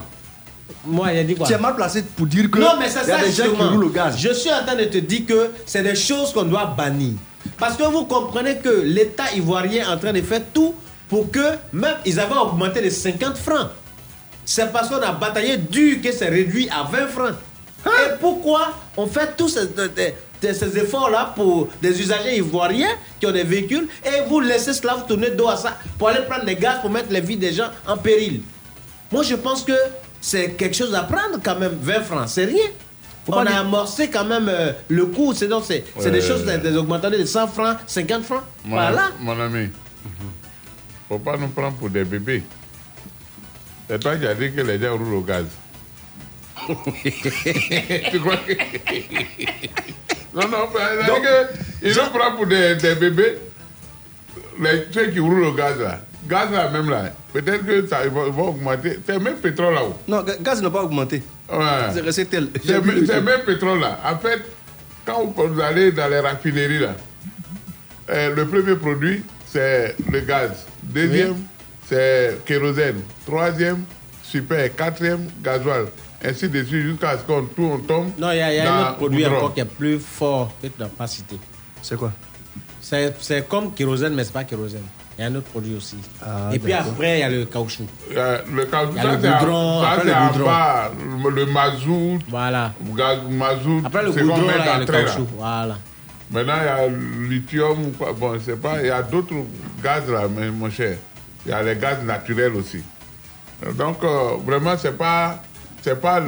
[0.84, 1.46] Moi, il a dit quoi?
[1.46, 3.32] Tu es mal placé pour dire que Non, mais c'est il y a ça des
[3.32, 4.16] gens qui roulent au gaz.
[4.18, 7.14] Je suis en train de te dire que c'est des choses qu'on doit bannir.
[7.59, 10.74] Parce que vous comprenez que l'État ivoirien est en train de faire tout
[11.09, 11.40] pour que
[11.73, 13.69] même ils avaient augmenté les 50 francs.
[14.44, 17.35] C'est parce qu'on a bataillé dur que c'est réduit à 20 francs.
[17.86, 19.69] Et pourquoi on fait tous ces-
[20.40, 22.90] ces- ces efforts-là pour des usagers ivoiriens
[23.20, 26.23] qui ont des véhicules et vous laissez cela vous tourner dos à ça pour aller
[26.28, 28.43] prendre des gaz pour mettre les vies des gens en péril?
[29.10, 29.73] Moi, je pense que
[30.20, 31.77] c'est quelque chose à prendre quand même.
[31.81, 32.66] 20 francs, c'est rien.
[33.28, 35.32] On pas a dire- amorcé quand même euh, le coût.
[35.34, 38.42] C'est donc c'est des choses, des, des augmentations de 100 francs, 50 francs.
[38.64, 39.10] Mon, Voilà.
[39.20, 39.68] mon ami,
[41.09, 42.42] faut pas nous prendre pour des bébés.
[43.88, 45.46] C'est toi qui as dit que les gens roulent au gaz.
[46.68, 48.52] tu crois que...
[50.34, 51.26] non, non, mais Donc-
[51.82, 53.38] ils nous prennent pour des, des bébés.
[54.60, 56.00] Les, ceux qui roulent au gaz là.
[56.28, 57.12] Gaz là même là.
[57.32, 58.98] Peut-être que ça va, va augmenter.
[59.06, 59.94] C'est même pétrole là-haut.
[60.09, 61.22] Non, ga- gaz n'a pas augmenté.
[61.51, 62.03] Ouais.
[62.12, 62.31] C'est.
[62.65, 63.99] C'est même, pétrole là.
[64.05, 64.41] En fait,
[65.05, 66.95] quand vous- allez dans les raffineries là,
[68.11, 70.66] euh, le premier produit, c'est le gaz.
[70.83, 71.37] Deuxième,
[71.89, 73.01] c'est kérosène.
[73.27, 73.85] Troisième,
[74.23, 74.75] super.
[74.75, 75.87] Quatrième, gasoil.
[76.25, 78.11] Ainsi de suite jusqu'à ce qu'on tout on tombe.
[78.19, 79.37] Non, il y a, il y a un autre produit goudron.
[79.37, 81.37] encore qui est plus fort que tu n'as pas cité.
[81.81, 82.12] C'est quoi?
[82.81, 84.83] C'est c'est comme kérosène, mais ce n'est pas kérosène.
[85.19, 85.97] Il y a un autre produit aussi.
[86.24, 87.82] Ah, Et puis après, il y a le caoutchouc.
[88.16, 90.90] Euh, le caoutchouc, Il y a ça, le goudron, ça, après c'est le en bas.
[91.24, 92.73] Le, le mazout, Voilà.
[92.97, 95.09] gaz, mazout, Après le goudron, là, il y a le d'entrée, là.
[95.09, 95.27] caoutchouc.
[95.36, 95.77] Voilà.
[96.31, 98.12] Maintenant, il y a le lithium ou quoi.
[98.12, 98.81] Bon, je sais pas.
[98.81, 99.35] Il y a d'autres
[99.82, 100.97] gaz là, mais mon cher.
[101.45, 102.82] Il y a les gaz naturels aussi.
[103.77, 105.43] Donc, euh, vraiment, c'est pas,
[105.82, 106.20] c'est pas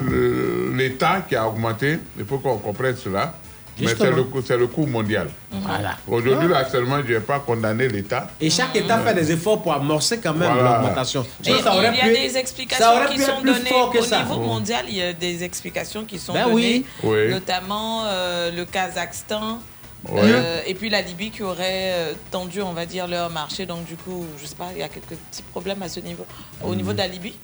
[0.74, 2.00] l'État qui a augmenté.
[2.18, 3.34] Il faut qu'on comprenne cela.
[3.80, 5.28] Mais c'est le, coût- c'est le coût mondial.
[5.50, 5.96] Voilà.
[6.08, 8.28] Aujourd'hui, là, seulement, je n'ai pas condamné l'État.
[8.40, 10.78] Et chaque État fait des efforts pour amorcer quand même Voilà.
[10.78, 11.24] l'augmentation.
[11.42, 14.22] Ça aurait il y a pu- des explications qui sont données au ça.
[14.22, 14.84] niveau mondial.
[14.88, 16.86] Il y a des explications qui sont Ben données, oui.
[17.02, 17.30] Oui.
[17.30, 19.60] notamment euh, le Kazakhstan.
[20.08, 20.20] Ouais.
[20.24, 23.66] euh, et puis la Libye qui aurait euh, tendu, on va dire, leur marché.
[23.66, 26.24] Donc du coup, je sais pas, il y a quelques petits problèmes à ce niveau.
[26.64, 27.34] Au niveau de la Libye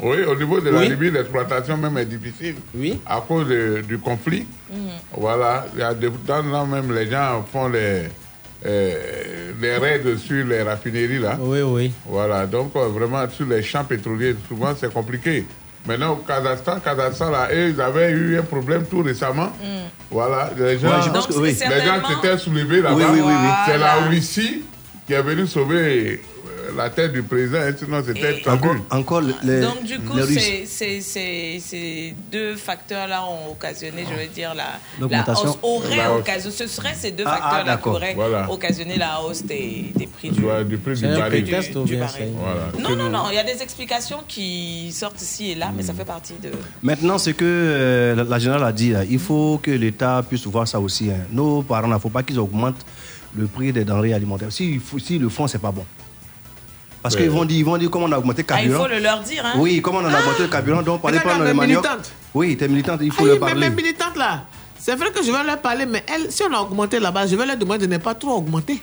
[0.00, 0.88] Oui, au niveau de la Oui.
[0.90, 2.54] Libye, l'exploitation même est difficile.
[2.74, 3.00] Oui.
[3.06, 4.46] À cause de- du conflit.
[4.72, 4.78] Mhm.
[5.16, 5.66] Voilà.
[5.74, 8.04] Il y a des temps là même, les gens font les,
[8.64, 11.36] euh, les raids sur les raffineries là.
[11.40, 11.92] Oui, oui.
[12.06, 12.46] Voilà.
[12.46, 15.44] Donc, euh, vraiment, sur les champs pétroliers, souvent, c'est compliqué.
[15.86, 19.50] Maintenant, au Kazakhstan, Kazakhstan, là, eux, ils avaient eu un problème tout récemment.
[20.10, 20.50] Voilà.
[20.58, 21.56] Les gens, Ouais, je pense que oui.
[21.58, 22.94] les gens s'étaient soulevés là-bas.
[22.96, 23.48] Oui, oui, oui, oui.
[23.66, 24.62] C'est la Russie
[25.06, 26.20] qui est venue sauver
[26.76, 28.70] la tête du président, hein, sinon c'était traduit.
[28.90, 34.28] Encore les, Donc du coup, les c'est- c'est- ces deux facteurs-là ont occasionné, je veux
[34.28, 34.70] dire, la, la
[35.00, 35.48] L'augmentation.
[35.50, 38.50] hausse aurait occasionné, ce seraient ces deux Ah, ah, facteurs-là qui auraient Voilà.
[38.50, 41.44] occasionné la hausse des, des prix du, Ouais, du prix du baril.
[41.50, 41.72] baril.
[42.34, 42.66] Voilà.
[42.78, 45.94] Non, non, non, il y a des explications qui sortent ici et là, mais ça
[45.94, 46.50] fait partie de...
[46.82, 50.46] Maintenant, ce que euh, la, la générale a dit, là, il faut que l'État puisse
[50.46, 51.10] voir ça aussi.
[51.10, 51.24] hein.
[51.30, 52.84] Nos parents, il ne faut pas qu'ils augmentent
[53.36, 54.50] le prix des denrées alimentaires.
[54.50, 55.84] Si, si le font, c'est pas bon.
[57.02, 57.22] Parce Ouais.
[57.22, 58.84] qu'ils vont dire, ils vont dire comment on a augmenté le Ah, il carburant.
[58.84, 60.82] faut le leur dire, hein Oui, comment on a augmenté le carburant.
[60.82, 61.84] Donc, parlez pas Regarde, dans le mais manioc.
[61.84, 62.12] militante.
[62.34, 63.70] Oui, t'es militante, il faut Ah, mais parler.
[63.70, 64.42] mes militantes là,
[64.78, 67.36] c'est vrai que je vais leur parler, mais elles, si on a augmenté là-bas, je
[67.36, 68.82] vais leur demander de ne pas trop augmenter.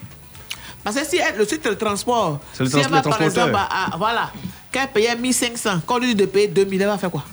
[0.82, 3.54] Parce que si elle, le site de transport, le si elle va les par exemple,
[3.54, 4.30] à- à- voilà,
[4.72, 7.24] qu'elle payait 1500, qu'on lui dit de payer 2000, elle va faire quoi?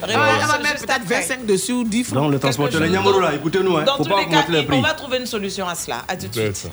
[0.00, 0.26] Elle va-
[0.56, 1.20] elle mettre peut-être après.
[1.22, 2.22] 25 dessus ou 10 francs.
[2.22, 2.88] Donc, le transporteur, les.
[2.90, 4.76] Nyamoro, là, écoutez-nous, hein, Dans faut tous pas les cas, augmenter les prix.
[4.76, 6.04] on va trouver une solution à cela.
[6.06, 6.68] À tout de suite.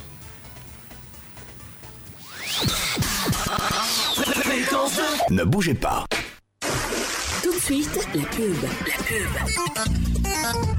[5.29, 6.05] Ne bougez pas.
[7.41, 8.55] Tout de suite, la pub.
[8.63, 10.75] La pub.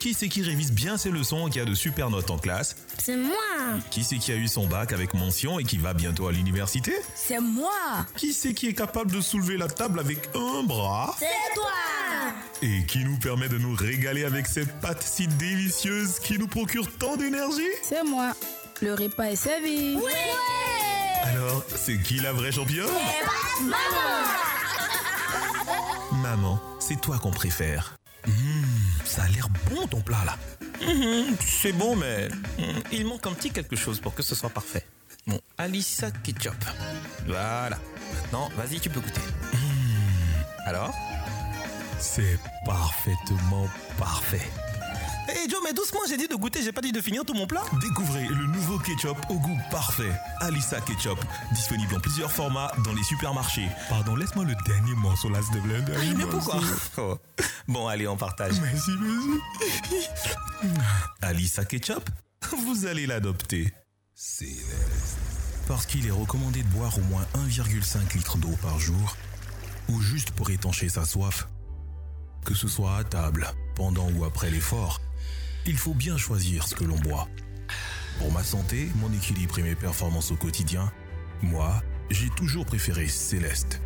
[0.00, 2.76] Qui c'est qui révise bien ses leçons et qui a de super notes en classe
[2.98, 3.34] C'est moi
[3.90, 6.92] Qui c'est qui a eu son bac avec mention et qui va bientôt à l'université
[7.16, 7.72] C'est moi
[8.16, 11.72] Qui c'est qui est capable de soulever la table avec un bras C'est toi
[12.62, 16.90] Et qui nous permet de nous régaler avec ces pâtes si délicieuses qui nous procurent
[16.98, 18.32] tant d'énergie C'est moi.
[18.82, 19.98] Le repas est servi.
[21.22, 22.86] Alors, c'est qui la vraie championne?
[23.62, 23.76] Maman
[26.22, 27.96] Maman, c'est toi qu'on préfère.
[28.26, 28.32] Mmh,
[29.04, 30.36] ça a l'air bon ton plat là.
[30.86, 32.28] Mhm, c'est bon, mais
[32.58, 34.84] mhm, il manque un petit quelque chose pour que ce soit parfait.
[35.26, 36.54] Bon, Alissa Ketchup.
[37.26, 37.78] Voilà.
[38.14, 39.20] Maintenant, vas-y, tu peux goûter.
[40.66, 40.92] Alors?
[41.98, 44.42] C'est parfaitement parfait.
[45.28, 47.46] Hé Joe, mais doucement, j'ai dit de goûter, j'ai pas dit de finir tout mon
[47.46, 47.62] plat.
[47.80, 50.12] Découvrez le nouveau ketchup au goût parfait.
[50.40, 51.18] Alissa Ketchup.
[51.52, 53.68] Disponible en plusieurs formats dans les supermarchés.
[53.88, 55.82] Pardon, laisse-moi le dernier morceau là, te plaît.
[55.88, 56.60] Ah, mais pourquoi
[56.98, 57.18] Oh.
[57.66, 58.60] Bon, allez, on partage.
[58.60, 59.40] Merci, merci.
[61.22, 62.08] Alissa Ketchup,
[62.64, 63.72] vous allez l'adopter.
[64.14, 65.18] Céleste.
[65.66, 69.16] Parce qu'il est recommandé de boire au moins 1,5 litre d'eau par jour,
[69.88, 71.48] ou juste pour étancher sa soif.
[72.44, 75.00] Que ce soit à table, pendant ou après l'effort,
[75.66, 77.28] il faut bien choisir ce que l'on boit.
[78.18, 80.90] Pour ma santé, mon équilibre et mes performances au quotidien,
[81.42, 83.80] moi, j'ai toujours préféré Céleste.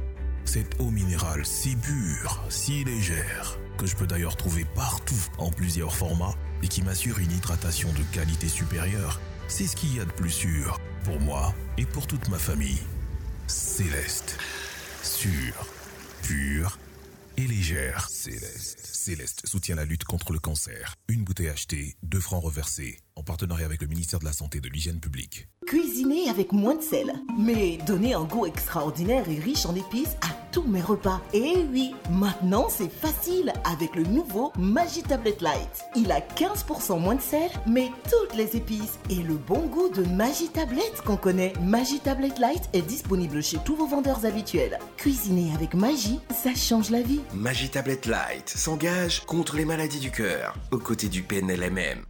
[0.45, 5.95] Cette eau minérale si pure, si légère, que je peux d'ailleurs trouver partout en plusieurs
[5.95, 10.13] formats et qui m'assure une hydratation de qualité supérieure, c'est ce qu'il y a de
[10.13, 12.83] plus sûr pour moi et pour toute ma famille.
[13.47, 14.39] Céleste.
[15.03, 15.67] Sûre,
[16.23, 16.79] pure
[17.37, 18.09] et légère.
[18.11, 18.80] Céleste.
[19.03, 20.95] Céleste soutient la lutte contre le cancer.
[21.09, 24.61] Une bouteille achetée, deux francs reversés, en partenariat avec le ministère de la Santé et
[24.63, 25.47] de l'Hygiène publique.
[25.67, 30.33] Cuisiner avec moins de sel, mais donner un goût extraordinaire et riche en épices à
[30.53, 31.21] tous mes repas.
[31.35, 35.85] Et oui, maintenant c'est facile avec le nouveau Magi Tablet Light.
[35.97, 40.03] Il a 15% moins de sel, mais toutes les épices et le bon goût de
[40.03, 41.53] Magi Tablet qu'on connaît.
[41.61, 44.79] Magi Tablet Light est disponible chez tous vos vendeurs habituels.
[44.97, 47.21] Cuisiner avec Magi, ça change la vie.
[47.35, 52.10] Magie Tablette Light s'engage contre les maladies du cœur, aux côtés du PNLMM.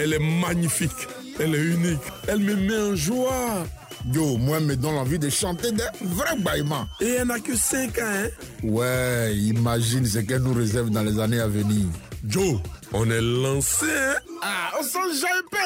[0.00, 1.08] Elle est magnifique,
[1.40, 1.98] elle est unique,
[2.28, 3.66] elle me met en joie.
[4.12, 6.86] Yo, moi, elle me donne envie de chanter des vrais baillements.
[7.00, 8.28] Et elle n'a que 5 ans, hein?
[8.62, 11.86] Ouais, imagine ce qu'elle nous réserve dans les années à venir.
[12.24, 12.60] Joe,
[12.92, 14.14] on est lancé, hein?
[14.40, 15.58] Ah, on s'en jaille peu,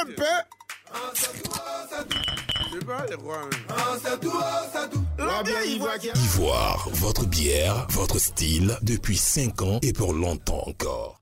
[6.14, 11.22] Ivoire, votre bière, votre style, depuis 5 ans et pour longtemps encore.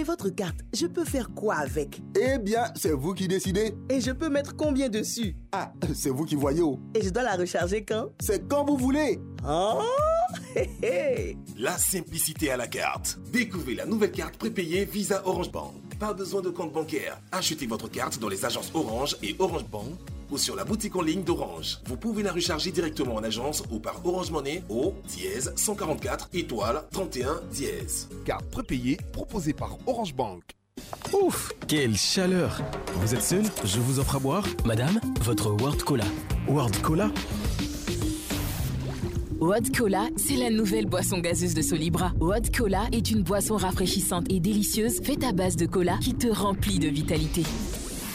[0.01, 2.01] Mais votre carte, je peux faire quoi avec?
[2.19, 3.75] Eh bien, c'est vous qui décidez.
[3.87, 5.35] Et je peux mettre combien dessus?
[5.51, 6.63] Ah, c'est vous qui voyez.
[6.63, 6.79] oh.
[6.95, 8.07] Et je dois la recharger quand?
[8.19, 9.19] C'est quand vous voulez.
[9.47, 9.79] Oh
[10.55, 11.37] hé, hé.
[11.55, 13.19] La simplicité à la carte.
[13.31, 15.75] Découvrez la nouvelle carte prépayée Visa Orange Bank.
[16.01, 17.19] Pas besoin de compte bancaire.
[17.31, 19.85] Achetez votre carte dans les agences Orange et Orange Bank
[20.31, 21.77] ou sur la boutique en ligne d'Orange.
[21.85, 26.81] Vous pouvez la recharger directement en agence ou par Orange Money au dièse 144 étoile
[26.89, 28.09] 31 dièse.
[28.25, 30.41] Carte prépayée proposée par Orange Bank.
[31.13, 32.59] Ouf, quelle chaleur
[32.95, 33.43] Vous êtes seul?
[33.63, 36.05] Je vous offre à boire Madame, votre World Cola.
[36.47, 37.11] World Cola?
[39.41, 42.11] World Cola, c'est la nouvelle boisson gazeuse de Solibra.
[42.19, 46.27] World Cola est une boisson rafraîchissante et délicieuse faite à base de cola qui te
[46.27, 47.41] remplit de vitalité.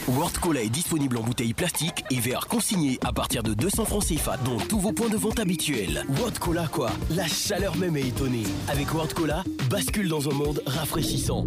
[0.07, 4.05] World Cola est disponible en bouteille plastique et verre consigné à partir de 200 francs
[4.05, 6.05] CFA, dont tous vos points de vente habituels.
[6.17, 8.43] World Cola quoi La chaleur même est étonnée.
[8.69, 11.45] Avec World Cola, bascule dans un monde rafraîchissant.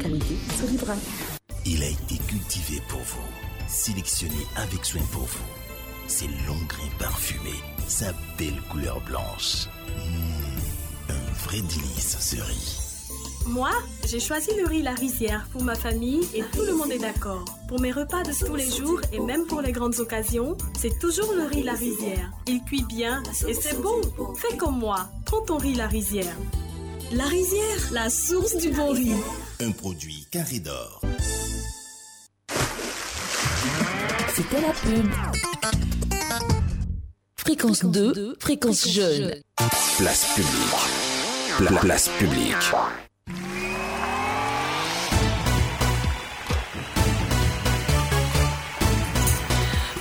[0.00, 0.94] Qualité Solibra.
[1.66, 3.22] Il a été cultivé pour vous,
[3.68, 5.44] sélectionné avec soin pour vous.
[6.08, 9.66] Ses longs grains parfumés, sa belle couleur blanche.
[9.88, 12.76] Mmh, un vrai délice ce riz.
[13.46, 13.70] Moi,
[14.06, 17.44] j'ai choisi le riz La Rizière pour ma famille et tout le monde est d'accord.
[17.66, 21.32] Pour mes repas de tous les jours et même pour les grandes occasions, c'est toujours
[21.32, 22.30] le riz La Rizière.
[22.46, 24.00] Il cuit bien et c'est bon.
[24.36, 26.36] Fais comme moi, prends ton riz La Rizière.
[27.12, 29.16] La Rizière, la source du bon riz.
[29.60, 31.00] Un produit carré d'or.
[34.32, 35.99] C'était la pub.
[37.50, 39.34] Fréquence 2, fréquence jeune.
[39.98, 41.66] Place publique.
[41.68, 42.54] Pla- place publique.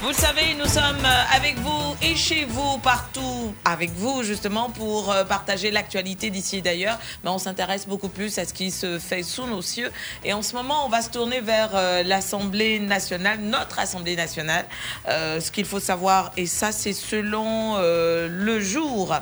[0.01, 4.69] Vous le savez, nous sommes euh, avec vous et chez vous, partout avec vous, justement,
[4.69, 6.97] pour euh, partager l'actualité d'ici et d'ailleurs.
[7.23, 9.91] Mais on s'intéresse beaucoup plus à ce qui se fait sous nos cieux.
[10.23, 14.65] Et en ce moment, on va se tourner vers euh, l'Assemblée nationale, notre Assemblée nationale.
[15.05, 19.15] Ce qu'il faut savoir, et ça, c'est selon le jour,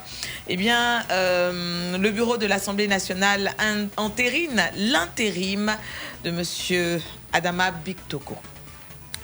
[0.47, 5.75] eh bien, le bureau de l'Assemblée nationale in- entérine l'intérim
[6.23, 7.01] de Monsieur
[7.33, 8.35] Adama Biktoko.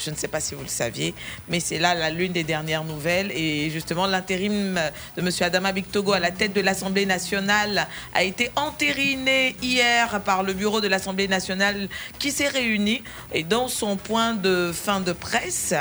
[0.05, 1.13] Je ne sais pas si vous le saviez,
[1.47, 3.31] mais c'est là la- l'une des dernières nouvelles.
[3.31, 4.79] Et justement, l'intérim
[5.15, 5.29] de M.
[5.41, 10.81] Adama Bictogo à la tête de l'Assemblée nationale a été entériné hier par le bureau
[10.81, 11.87] de l'Assemblée nationale
[12.19, 13.01] qui s'est réuni.
[13.33, 15.73] Et dans son point de fin de presse,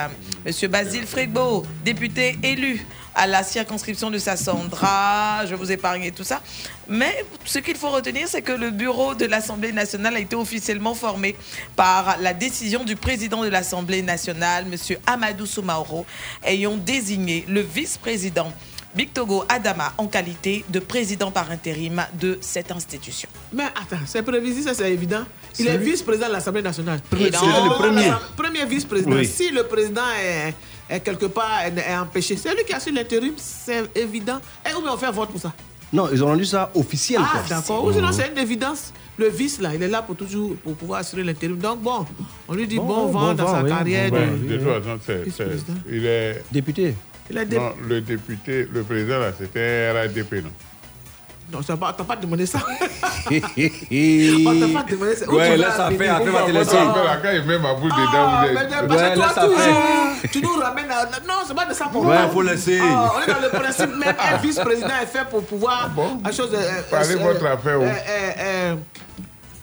[0.46, 0.70] M.
[0.70, 6.40] Basile Fregbo, député élu à la circonscription de Sassandra, je vous épargne tout ça.
[6.88, 10.94] Mais ce qu'il faut retenir, c'est que le bureau de l'Assemblée nationale a été officiellement
[10.94, 11.36] formé
[11.76, 14.96] par la décision du président de l'Assemblée nationale, M.
[15.06, 16.06] Amadou Soumaoro,
[16.44, 18.52] ayant désigné le vice-président
[18.94, 23.26] Bictogo Adama en qualité de président par intérim de cette institution.
[23.50, 25.24] Mais attends, c'est prévisible, ça c'est évident.
[25.58, 27.00] Il est vice-président de l'Assemblée nationale.
[27.08, 28.12] Premier- c'est le premier.
[28.36, 29.12] Premier vice-président.
[29.16, 29.26] Oui.
[29.26, 30.52] Si le président est,
[30.94, 34.40] est quelque part est, est empêché, c'est lui qui assure l'intérim, c'est évident.
[34.68, 35.52] Et où on fait un vote pour ça
[35.92, 37.20] Non, ils ont rendu ça officiel.
[37.22, 37.84] Ah, d'accord.
[37.84, 38.92] Ou sinon, c'est une évidence.
[39.18, 41.58] Le vice, là, il est là pour toujours pour pouvoir assurer l'intérim.
[41.58, 42.06] Donc, bon,
[42.48, 44.10] on lui dit bon, Bon, vent bon dans vent, sa oui, carrière.
[44.10, 44.48] bon de- vent.
[44.48, 46.42] De toute façon, c'est- c'est- il est.
[46.50, 46.94] Député.
[47.30, 50.50] Il est dé- Non, le député, le président, là, c'était RADP, non?
[51.52, 52.58] Non, ça va- t'as pas demandé ça.
[52.66, 55.28] On On t'a pas demandé ça.
[55.30, 56.76] Ouais, tu laisse ça faire, après, va te laisser.
[56.76, 58.70] quand il met ma boule dedans, Ah, vous mais êtes.
[58.70, 59.58] parce que Ouais, toi, laisse ça toujours,
[60.32, 61.04] tu nous ramènes à...
[61.26, 62.28] Non, c'est pas de ça pour Ouais, moi.
[62.32, 62.80] faut laisser.
[62.82, 65.90] Ah, on est dans le principe, même un vice-président est fait pour pouvoir...
[66.90, 67.78] Parlez votre affaire,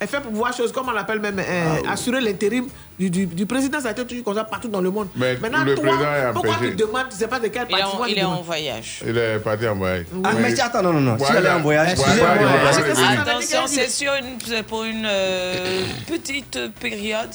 [0.02, 2.68] est fait pour pouvoir chose, comme on l'appelle même, euh, assurer l'intérim
[2.98, 3.80] du, du, du président.
[3.82, 5.08] Ça a été toujours comme ça partout dans le monde.
[5.16, 6.70] Mais Maintenant, le toi, président est pourquoi empêché.
[6.72, 9.04] tu demandes, tu sais pas de quel Il est parti en, il est en voyage.
[9.08, 10.06] Il est parti en voyage.
[10.24, 11.18] Ah, mais si, attends, non, non, non.
[11.18, 11.40] Si Voilà.
[11.40, 12.14] elle est en voyage, Voilà.
[12.36, 13.22] Voilà.
[13.22, 17.30] Attention, c'est sur une, pour une euh, petite période.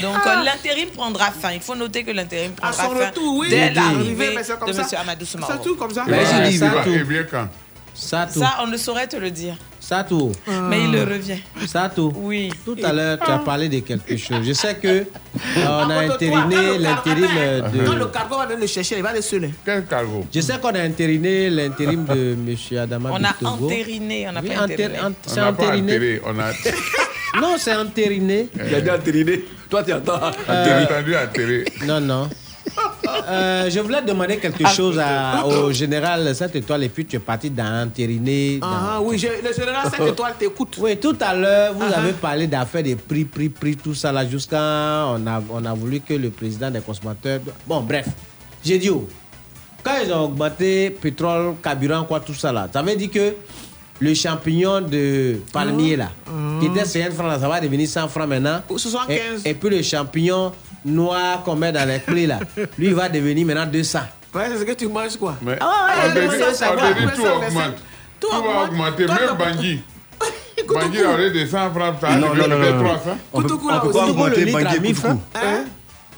[0.00, 0.40] Donc Ah.
[0.40, 1.50] euh, l'intérim prendra fin.
[1.52, 3.48] Il faut noter que l'intérim À prendra son fin retour, oui.
[3.50, 3.74] dès Oui.
[3.74, 4.58] l'arrivée Mais de ça.
[4.66, 5.00] M.
[5.00, 5.52] Amadou Soumaoro.
[5.52, 6.04] C'est tout comme ça.
[6.06, 7.48] Il va- j'ai dit, il va- quand?
[7.94, 8.40] Ça tout.
[8.40, 9.54] Ça, on ne saurait te le dire.
[9.80, 10.30] Ça tout.
[10.68, 11.38] Mais il le revient.
[11.66, 12.12] Ça tout.
[12.16, 12.50] Oui.
[12.64, 14.38] Tout à l'heure, tu as parlé de quelque chose.
[14.46, 15.04] Je sais que euh,
[15.66, 18.04] on a intériné l'intérim euh, Quand le de.
[18.06, 19.50] cargo va venir le chercher, il va le seul.
[19.64, 20.24] Quel cargo?
[20.32, 22.36] Je sais qu'on a intériné l'intérim de
[22.72, 22.78] M.
[22.78, 24.98] Adama On a entériné, on n'a Oui, pas enté- entériné.
[25.26, 25.92] C'est entériné.
[25.94, 26.52] enterré, on a.
[27.40, 28.48] Non, c'est entériné.
[28.68, 29.44] Il a dit entériné.
[29.70, 30.18] Toi, tu entends
[30.48, 30.84] J'ai entériné.
[30.84, 31.64] entendu enterré.
[31.86, 32.28] Non, non.
[33.28, 37.18] Euh, je voulais demander quelque chose à- au général 7 étoiles et puis tu es
[37.18, 38.58] parti dans entériné.
[38.58, 40.76] dans- Ah oui, je- le général 7 étoiles t'écoute.
[40.78, 42.18] Oui, tout à l'heure, vous Ah, avez ah.
[42.20, 44.58] parlé d'affaires des prix, prix, prix, tout ça là, jusqu'à
[45.08, 47.40] on a, on a voulu que le président des consommateurs.
[47.66, 48.06] Bon, bref,
[48.64, 49.08] j'ai dit, oh,
[49.82, 53.34] quand ils ont augmenté pétrole, carburant, quoi, tout ça là, ça veut dire que
[53.98, 56.10] le champignon de palmier là,
[56.60, 58.60] qui était 50 francs, là, ça va devenir 100 francs maintenant.
[58.74, 59.42] 75.
[59.44, 60.52] Et, et puis le champignon
[60.84, 62.38] noir qu'on met dans les clés là,
[62.78, 63.98] lui il va devenir maintenant 200.
[64.34, 65.36] Ouais, c'est ce que tu manges quoi.
[65.42, 66.72] Mais Ah ouais, ça tout
[67.26, 67.74] augmente.
[68.20, 68.68] Tout Tout va augmente.
[68.70, 69.82] augmenter, Toi, même le- Bangui.
[70.68, 72.84] Bangui, au lieu de 100 francs, ça Non, non, non, non, non.
[72.84, 73.10] 300.
[73.32, 73.98] On peut, on là peut aussi.
[73.98, 75.00] pas augmenter litre à Bangui 1000 Koutougou.
[75.08, 75.20] francs.
[75.34, 75.64] Hein?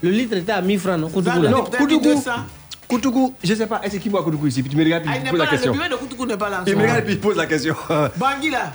[0.02, 1.08] Le litre était à 1000 francs, non?
[1.08, 1.50] Koutougou, là.
[1.50, 2.14] Non, peut-être Koutougou.
[2.14, 2.30] 200.
[2.88, 4.62] Koutougou, je sais pas, est-ce qu'il boit Koutougou ici?
[4.62, 5.72] Puis tu me regardes et Ah, puis tu poses la là, le question.
[5.72, 6.62] bureau de Koutougou n'est pas là.
[6.66, 7.74] Il me regarde et puis il pose la question.
[8.16, 8.72] Bangui là,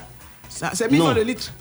[0.49, 1.05] ça- c'est 1000 Non.
[1.07, 1.51] francs le litre.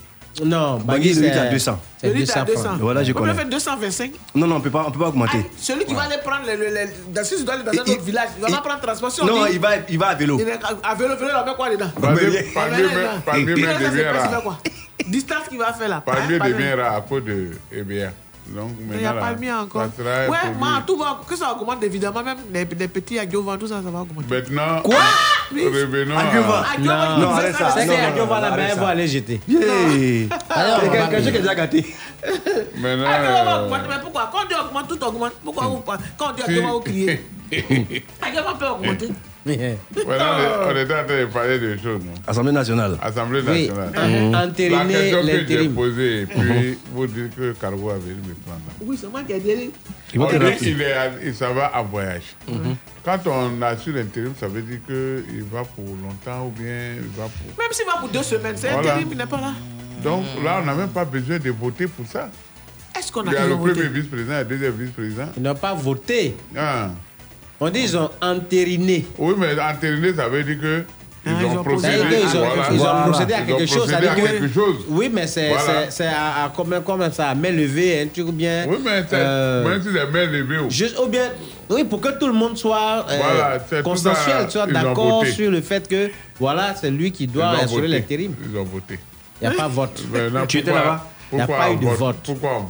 [0.44, 1.78] Non, Bangui, le litre à 200.
[1.98, 2.62] C'est Le litre à 200 200.
[2.68, 2.80] francs.
[2.80, 4.12] Voilà, je On peut faire 225.
[4.34, 5.38] Non, non, on peut pas, on peut pas augmenter.
[5.56, 7.84] Celui qui va aller prendre le, le, le- dans, si tu dois aller dans un
[7.86, 9.26] Il- autre village, il va pas prendre transport.
[9.26, 10.38] Non, dit- il va, il va à vélo.
[10.38, 10.46] il
[10.82, 12.68] à vélo, vélo, on met quoi dedans Il c'est devient pas,
[13.82, 14.42] il fait rare.
[14.42, 14.58] quoi
[15.06, 15.96] Distance qu'il va faire là.
[15.96, 16.38] Hein, palmier.
[16.38, 18.10] devient rare à cause de EBA.
[18.48, 19.86] Donc Il n'y a pas mien encore.
[19.96, 20.38] ça Ouais,
[20.86, 24.00] tout va, que ça augmente évidemment, même les, les petits agiovans, tout ça, ça va
[24.00, 24.28] augmenter.
[24.34, 24.96] Maintenant, Quoi?
[25.52, 26.20] revenons à...
[26.20, 27.70] Agiova, Non, arrête ça.
[27.70, 28.80] C'est Non, non, a Dieu va la ça.
[28.80, 29.40] va aller jeter.
[29.48, 30.36] Yeah.
[30.50, 31.94] Alors, Quelqu'un qui a déjà gâté.
[32.76, 34.30] Maintenant, Agiova va euh, augmenter, mais pourquoi?
[34.32, 35.32] Quand Dieu augmente, tout augmente.
[35.44, 35.82] Pourquoi vous,
[36.16, 37.24] quand Dieu augmente, vous criez
[38.22, 39.08] Agiova peut augmenter.
[39.46, 42.02] On était en train de parler de choses.
[42.26, 42.98] Assemblée nationale.
[43.00, 43.68] Assemblée Oui.
[43.68, 43.90] nationale.
[44.10, 44.32] Mhm.
[44.32, 45.74] La Entériner question que j'ai l'intérim.
[45.74, 48.60] posée, et puis vous dites que Cargo avait me prendre.
[48.80, 49.70] Oui, c'est moi qui ai dit.
[50.14, 52.34] Vont On dit qu'il est à- il s'en va en voyage.
[53.04, 57.24] Quand on assure l'intérim, ça veut dire qu'il va pour longtemps ou bien il va
[57.24, 57.58] pour...
[57.58, 58.94] Même s'il va pour deux semaines, c'est Voilà.
[58.94, 59.52] intérim, il n'est pas là.
[60.02, 62.28] Donc là, on n'a même pas besoin de voter pour ça.
[62.98, 65.26] Est-ce qu'on a Il y a le premier vice-président et le deuxième vice-président.
[65.36, 66.34] Ils n'ont pas voté.
[66.56, 66.90] Ah.
[67.60, 69.06] On dit ils ont entériné.
[69.18, 70.84] Oui, mais entériner, ça veut dire que
[71.28, 72.62] ils Ah, ils ont procédé, C'est-à-dire qu'ils ont, voilà.
[72.70, 73.02] ils ont Voilà.
[73.02, 73.78] procédé à Ils ont quelque chose.
[73.78, 74.76] procédé à que- quelque chose.
[74.88, 75.64] Oui, mais c'est Voilà.
[75.64, 78.64] c'est- c'est à, à combien, combien ça, à main levée, un truc ou bien.
[78.68, 80.70] Oui, mais c'est- euh, même si c'est main levée, oh.
[80.70, 81.32] Juste, ou bien,
[81.70, 85.88] oui, pour que tout le monde soit euh, Voilà, consensuel, soit d'accord sur le fait
[85.88, 88.32] que, voilà, c'est lui qui doit assurer l'intérim.
[88.48, 88.98] Ils ont voté.
[89.42, 90.00] Il n'y a pas vote.
[90.12, 91.98] Maintenant, Tu étais là-bas Il n'y a pas eu de vote?
[91.98, 92.16] vote.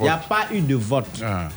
[0.00, 0.28] Il n'y a vote?
[0.30, 1.04] pas eu de vote.
[1.22, 1.48] Ah.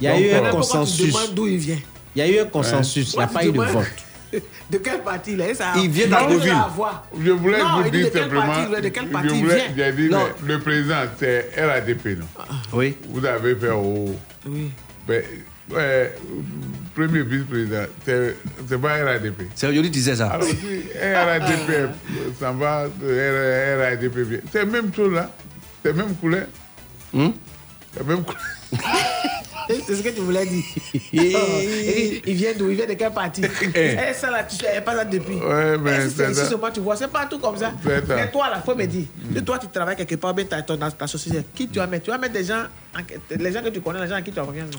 [0.00, 1.14] Il y a eu euh, un tu consensus.
[1.32, 1.76] d'où il vient
[2.14, 3.12] Il y a eu un consensus.
[3.14, 3.84] Il n'y a pas eu de vote.
[4.70, 6.08] De quel parti il est ça Il vient
[6.74, 7.06] voir.
[7.16, 8.68] Je voulais Non, vous dire de quel simplement.
[8.70, 9.56] de il vient.
[9.76, 10.26] J'ai dit, Non.
[10.42, 12.26] mais le président, c'est RADP, non?
[12.72, 12.96] Oui.
[13.10, 14.16] Vous avez fait au.
[14.46, 14.72] Oui.
[15.06, 15.22] Ben,
[16.94, 18.36] premier vice-président, c'est
[18.68, 19.42] c'est pas RADP.
[19.54, 20.28] C'est Yoli disait ça.
[20.30, 20.56] Alors, si
[21.00, 21.90] RADP
[22.40, 24.38] s'en va, RADP vient.
[24.50, 25.30] C'est la même chose là.
[25.82, 26.46] C'est la même couleur.
[27.12, 27.28] Hmm?
[27.92, 28.42] C'est la même couleur.
[29.68, 30.62] C'est ce que tu voulais dire.
[31.36, 32.70] Oh, il, il vient d'où?
[32.70, 33.42] Il vient de quel parti
[33.74, 35.36] Eh, Ça là, tu sais pas ça depuis.
[35.36, 37.72] Ouais, mais Eh, si c'est ici seulement tu vois, c'est pas tout comme ça.
[38.08, 39.04] Mais toi là, faut me dire.
[39.34, 42.10] Si toi tu travailles quelque part, bien dans ta société, qui tu vas mettre Tu
[42.10, 42.64] vas mettre des gens,
[42.96, 44.70] en- les gens que tu connais, les gens à qui tu as confiance.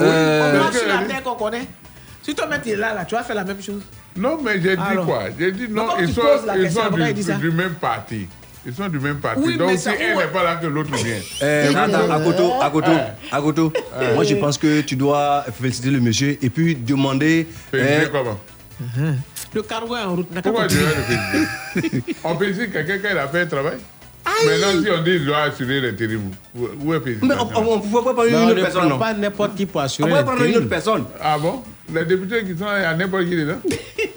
[0.00, 1.66] Euh, On parce sur la terre qu'on connaît.
[2.22, 3.82] Si toi mettre là, là, tu vas faire la même chose.
[4.16, 5.24] Non, mais j'ai dit quoi?
[5.38, 6.22] J'ai dit non, ils tu sont,
[6.54, 6.68] ils
[7.14, 8.28] du, il du même parti.
[8.66, 9.40] Ils sont du même parti.
[9.42, 10.16] Oui, mais Donc si ouais.
[10.16, 11.14] n'est pas là, que l'autre vient.
[11.42, 13.06] Euh, attends, Akoto, Akoto, Ouais.
[13.32, 13.72] Akoto.
[14.14, 17.46] Moi, je pense que tu dois féliciter le monsieur et puis demander.
[17.70, 18.38] Féliciter euh, comment?
[19.54, 20.28] Le cargo est en route.
[20.42, 22.14] Pourquoi je vais le féliciter?
[22.22, 23.78] On félicite quelqu'un quand il a fait un travail
[24.44, 27.26] Maintenant, si on dit qu'il doit assurer l'intérim, où où est félicité?
[27.26, 28.98] Mais on ne peut pas d'une on autre ne personne, prend non?
[28.98, 31.04] pas n'importe qui pour On assurer peut pas parler d'une autre personne.
[31.20, 31.62] Ah bon?
[31.92, 33.58] Les députés qui sont à n'importe qui dedans
[33.98, 34.10] Ils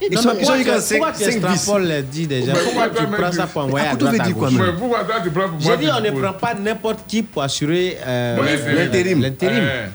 [0.00, 2.26] Non, sont mais ils sont pourquoi pourquoi tu les dix?
[2.28, 4.52] Déjà Pourquoi tu prends ça pour envoyer à droite à gauche?
[4.78, 7.42] Pourquoi toi tu prends pour moi J'ai dit on ne prend pas n'importe qui pour
[7.42, 8.36] assurer euh,
[8.76, 9.20] l'intérim.
[9.22, 9.64] l'intérim.
[9.64, 9.88] Ouais.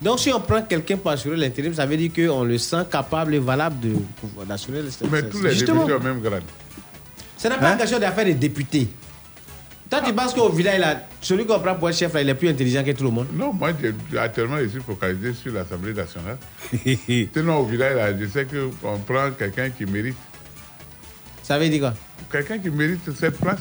[0.00, 3.34] Donc si on prend quelqu'un pour assurer l'intérim, ça veut dire qu'on le sent capable
[3.34, 3.76] et valable
[4.46, 5.10] d'assurer l'intérim.
[5.12, 6.42] Mais tous les députés ont même grade.
[7.36, 7.72] ce n'est pas Hein?
[7.72, 8.88] une question d'affaire des députés.
[9.94, 12.34] Toi, tu penses qu'au village, là, celui qu'on prend pour être chef, là, il est
[12.34, 13.28] plus intelligent que tout le monde?
[13.32, 16.36] Non, moi, j'ai- actuellement, je suis focalisé sur l'Assemblée nationale.
[17.32, 20.16] Sinon, au village, là, je sais qu'on prend quelqu'un qui mérite.
[21.44, 21.94] Ça veut dire quoi?
[22.32, 23.60] Quelqu'un qui mérite cette place.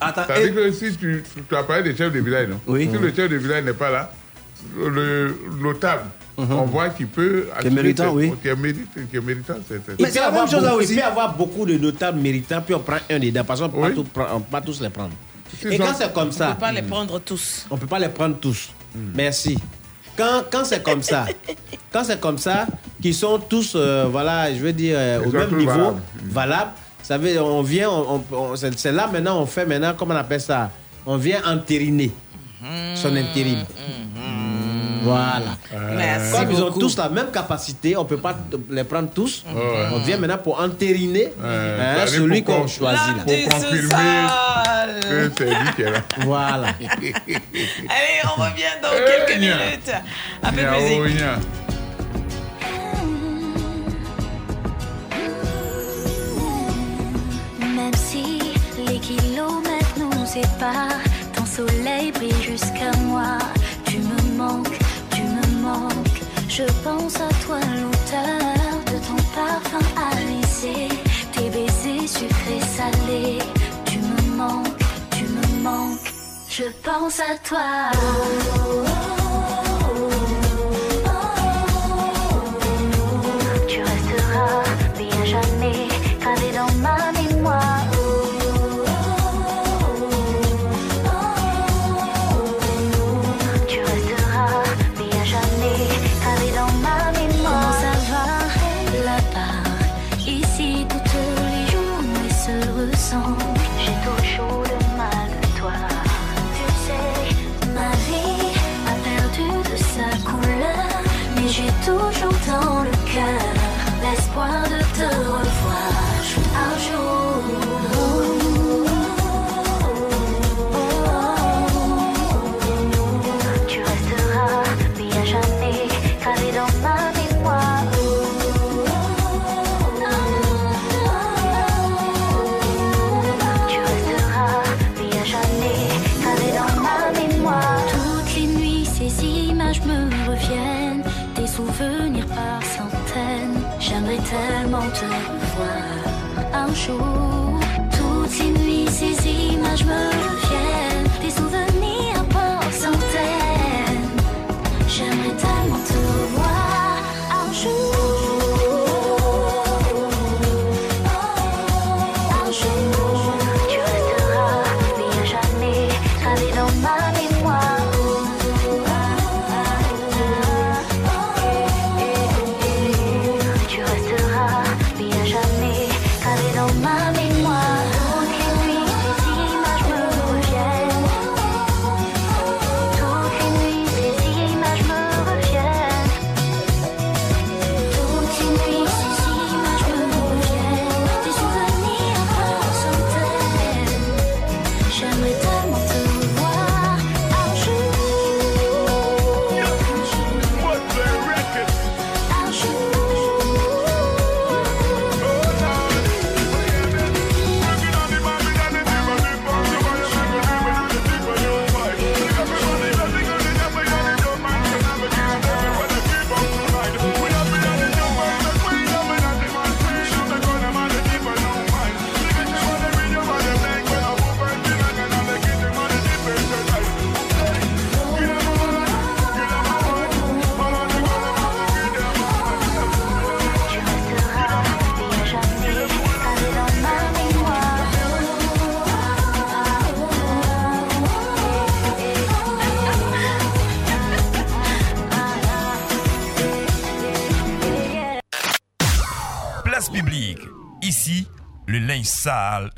[0.00, 2.46] Attends, Ça veut et- dire que si tu, tu as parlé des chefs de village,
[2.46, 2.60] non?
[2.68, 2.88] Oui.
[2.92, 4.12] Si le chef de village n'est pas là,
[4.76, 6.04] le notable,
[6.38, 7.48] on voit qu'il peut...
[7.60, 8.32] Qui est méritant, oui.
[8.40, 9.54] Qui est, mérite, qui est méritant.
[9.70, 10.92] Mais peut, c'est la avoir même chose là beaucoup- aussi.
[10.92, 13.66] il peut y avoir beaucoup de notables méritants, puis on prend un dedans, parce qu'on
[13.66, 14.04] ne peut Oui.
[14.32, 15.10] on peut pas tous les prendre.
[15.68, 17.66] Et quand c'est comme On ça, ne peut pas les prendre tous.
[17.70, 18.70] on ne peut pas les prendre tous.
[19.14, 19.58] Merci.
[20.16, 21.26] Quand, quand c'est comme ça,
[21.92, 22.66] quand c'est comme ça,
[23.00, 26.00] qu'ils sont tous, euh, voilà, je veux dire, euh, au même niveau, valables.
[26.30, 26.70] valable,
[27.02, 30.14] ça veut, on vient, on, on- on- c'est c'est là maintenant, on fait maintenant, comment
[30.14, 30.70] on appelle ça?
[31.06, 32.10] On vient entériner
[32.96, 33.58] son intérim.
[35.02, 35.56] Voilà.
[35.96, 38.36] Merci Comme ils ont tous la même capacité, on ne peut pas
[38.70, 39.44] les prendre tous.
[39.48, 43.16] Ah on vient maintenant pour entériner hein, celui qu'on choisit.
[43.16, 43.24] Là.
[43.24, 43.88] Pour confirmer
[45.08, 46.00] que c'est lui qui est là.
[46.20, 46.68] Voilà.
[46.68, 49.92] Allez, on revient dans eh quelques minutes.
[50.42, 51.22] Un peu de musique.
[57.60, 58.40] Même si
[58.86, 61.00] les kilomètres nous séparent,
[61.34, 63.38] ton soleil brille jusqu'à moi.
[63.84, 64.87] Tu me manques.
[66.48, 70.88] Je pense à toi, l'auteur de ton parfum alisé,
[71.32, 73.38] tes baisers sucrés salés.
[73.84, 76.12] Tu me manques, tu me manques.
[76.48, 77.90] Je pense à toi.
[77.92, 79.07] Tu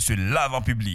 [0.01, 0.90] se lave en public.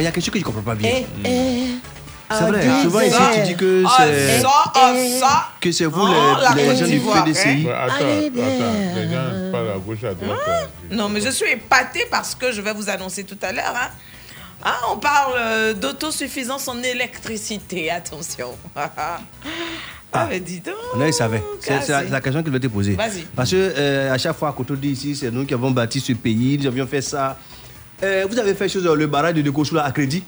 [0.00, 0.90] Il y a quelque chose que je ne comprends pas bien.
[0.90, 1.74] eh, eh.
[2.30, 4.42] C'est vrai, Ah, souvent ici tu dis que Ah, c'est
[5.24, 7.66] ah, que c'est vous Oh, la les, gens du PDCI.
[7.70, 8.74] Attends, attends.
[8.94, 10.38] Les gens parlent à gauche, à droite.
[10.46, 13.72] euh, Non, mais je suis épatée parce que je vais vous annoncer tout à l'heure.
[13.74, 13.88] hein.
[14.62, 17.90] Ah, on parle euh, d'autosuffisance en électricité.
[17.90, 18.50] Attention.
[18.76, 20.74] ah, mais dis donc.
[20.96, 21.42] On il savait.
[21.60, 22.92] C'est la, la question que je vais te poser.
[22.94, 23.22] Vas-y.
[23.34, 26.00] Parce que euh, à chaque fois, quand on dit ici, c'est nous qui avons bâti
[26.00, 27.38] ce pays, nous avions fait ça.
[28.02, 30.22] Euh, vous avez fait chose le barrage de Dekosoula à crédit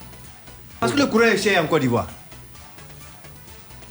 [0.81, 2.09] Parce que le courant est cher en Côte d'Ivoire.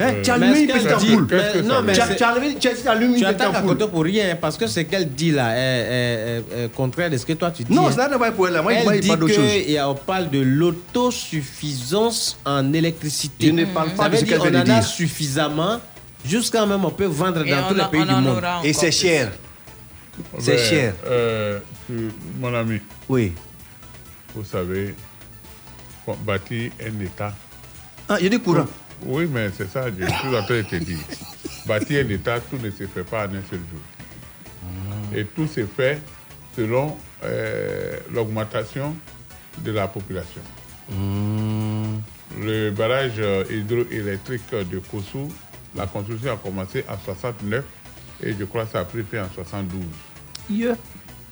[0.02, 1.28] Hein, tu est-ce une petite dit- ampoule.
[1.30, 3.78] mais non, mais Tu c'est- Tu une petite attaques à ampoule.
[3.78, 7.18] côté pour rien, parce que ce qu'elle dit là est, est- est- est contraire de
[7.18, 7.74] ce que toi tu dis.
[7.74, 7.92] Non, hein.
[7.92, 8.62] ça n'a rien à voir pour elle.
[8.62, 9.52] Moi, elle il dit parle d'autre chose.
[9.76, 13.48] qu'on parle de l'autosuffisance en électricité.
[13.48, 14.80] Je ne parle pas Ça de veut ce dire qu'elle on vient de en a
[14.80, 14.88] dire.
[14.90, 15.80] suffisamment,
[16.26, 18.42] jusqu'à même on peut vendre Et dans on tous les pays on du monde.
[18.64, 19.32] Et c'est cher.
[20.38, 20.94] C'est Ben, cher.
[21.08, 22.80] euh, tu- mon ami,
[23.10, 23.34] Oui.
[24.36, 24.96] Vous savez,
[26.26, 27.34] bâtir un État.
[28.08, 28.66] Ah, il y a du courant.
[29.06, 31.00] Oui, mais c'est ça, je suis en train de te dire.
[31.66, 35.16] Bâtir un État, tout ne se fait pas en un seul jour.
[35.16, 36.02] Et tout se fait
[36.56, 38.96] selon euh, l'augmentation
[39.60, 40.42] de la population.
[40.90, 41.98] Hmm.
[42.40, 45.30] Le barrage euh, hydroélectrique de Kossou,
[45.76, 47.64] la construction a commencé en 69
[48.24, 49.82] et je crois que ça a pris fin en 72.
[50.50, 50.76] Yeah.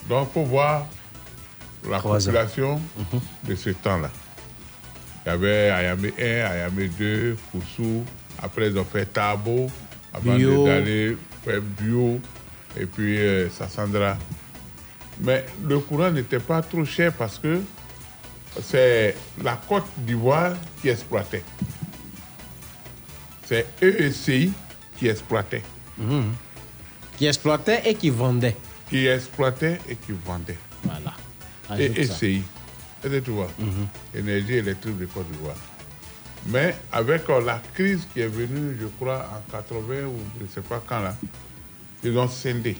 [0.09, 0.87] Donc, il faut voir
[1.89, 2.81] la population
[3.43, 4.09] de ce temps-là.
[5.25, 8.03] Il y avait Ayamé 1, Ayamé 2, Koussou.
[8.41, 9.67] Après, ils ont fait Tabo,
[10.13, 12.19] avant d'aller faire Bio,
[12.79, 14.17] et puis euh, Sassandra.
[15.21, 17.59] Mais le courant n'était pas trop cher parce que
[18.61, 21.43] c'est la Côte d'Ivoire qui exploitait.
[23.45, 24.51] C'est EECI
[24.97, 25.63] qui exploitait.
[27.17, 28.55] Qui exploitait et qui vendait.
[28.89, 30.57] Qui exploitait et qui vendait.
[30.83, 31.13] Voilà.
[31.77, 31.97] Et Ajoute.
[31.97, 32.41] ECI.
[33.03, 33.47] Est-ce que tu vois
[34.15, 35.55] Énergie électrique de Côte d'Ivoire.
[36.47, 40.49] Mais avec euh, la crise qui est venue, je crois, en 80 ou je ne
[40.49, 41.15] sais pas quand là,
[42.03, 42.77] ils ont scindé.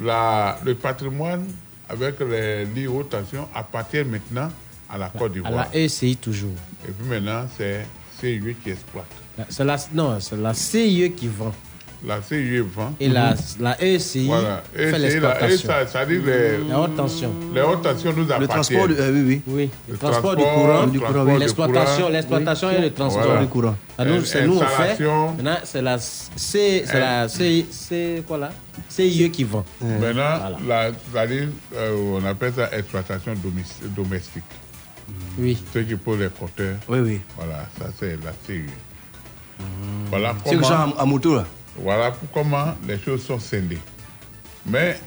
[0.00, 1.46] La, le patrimoine
[1.88, 4.50] avec les lignes haute tension appartient maintenant
[4.90, 5.52] à la Côte À d'Ivoire.
[5.72, 6.50] la ECI toujours.
[6.88, 7.86] Et puis maintenant, c'est
[8.20, 9.06] CIE qui exploite.
[9.50, 11.52] C'est la, non, c'est la CIE qui vend.
[12.06, 12.94] La CIE vend.
[13.00, 14.62] Et la, la ECI Voilà.
[14.74, 15.68] fait ECI, là, et l'exploitation.
[15.70, 17.32] ça, ça dit les, La haute tension.
[17.54, 18.48] les hautes tensions nous appartiennent.
[18.48, 19.42] transport du- euh, oui, oui.
[19.46, 22.08] Oui, le, Le transport, du transport, courant, le du courant, du l'exploitation, courant.
[22.10, 22.74] l'exploitation Oui.
[22.76, 23.40] et le transport Voilà.
[23.40, 23.76] du courant.
[24.24, 25.00] C'est nous on fait.
[25.02, 28.50] Maintenant, c'est la C, c'est la C, c'est quoi là?
[28.88, 29.64] CIE qui vend.
[29.80, 33.32] Maintenant, la, c'est-à-dire, euh, on appelle ça exploitation
[33.96, 34.42] domestique.
[35.38, 35.56] Oui.
[35.72, 36.76] Ceux qui posent les compteurs.
[36.88, 37.20] Oui, oui.
[37.36, 38.64] Voilà, ça c'est la CIE.
[40.10, 41.44] Voilà C'est que comment, genre à, à moto, là?
[41.76, 43.78] Voilà pour comment les choses sont scindées.
[44.66, 44.98] Mais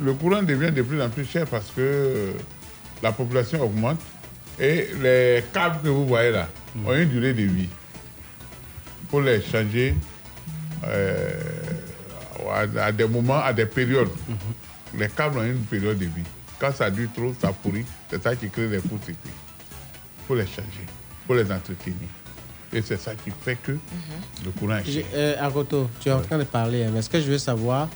[0.00, 2.32] le courant devient de plus en plus cher parce que
[3.02, 4.00] la population augmente
[4.58, 6.48] et les câbles que vous voyez là
[6.86, 7.68] ont une durée de vie.
[9.02, 9.94] Il faut les changer
[10.84, 11.30] euh,
[12.50, 14.10] à, à des moments, à des périodes.
[14.96, 16.24] Les câbles ont une période de vie.
[16.58, 17.84] Quand ça dure trop, ça pourrit.
[18.08, 19.16] C'est ça qui crée les courts-circuits.
[19.24, 22.08] Il faut les changer, il faut les entretenir.
[22.72, 23.72] Et c'est ça qui fait que
[24.44, 25.04] le courant est cher.
[25.14, 27.88] Euh, Akoto, tu es en train de parler, hein, mais ce que je veux savoir,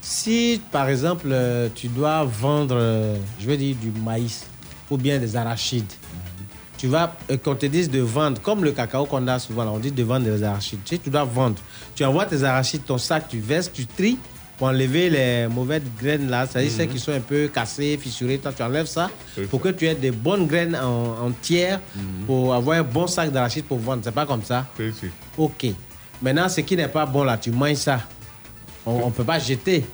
[0.00, 4.46] si par exemple euh, tu dois vendre, euh, je veux dire du maïs
[4.90, 5.92] ou bien des arachides,
[6.76, 9.70] tu vas, euh, qu'on te dise de vendre, comme le cacao qu'on a souvent, là,
[9.72, 10.80] on dit de vendre des arachides.
[10.84, 11.56] Tu sais, tu dois vendre.
[11.94, 14.18] Tu envoies tes arachides, ton sac, tu verses, tu tries
[14.58, 18.38] pour enlever les mauvaises graines là, c'est-à-dire celles qui sont un peu cassées, fissurées.
[18.38, 19.10] Toi, tu enlèves ça
[19.50, 21.80] pour que tu aies des bonnes graines en, entières
[22.26, 24.00] pour avoir un bon sac d'arachides pour vendre.
[24.04, 24.66] C'est pas comme ça?
[25.36, 25.66] Ok.
[26.22, 28.00] Maintenant, ce qui n'est pas bon là, tu manges ça.
[28.86, 29.84] On ne peut pas jeter.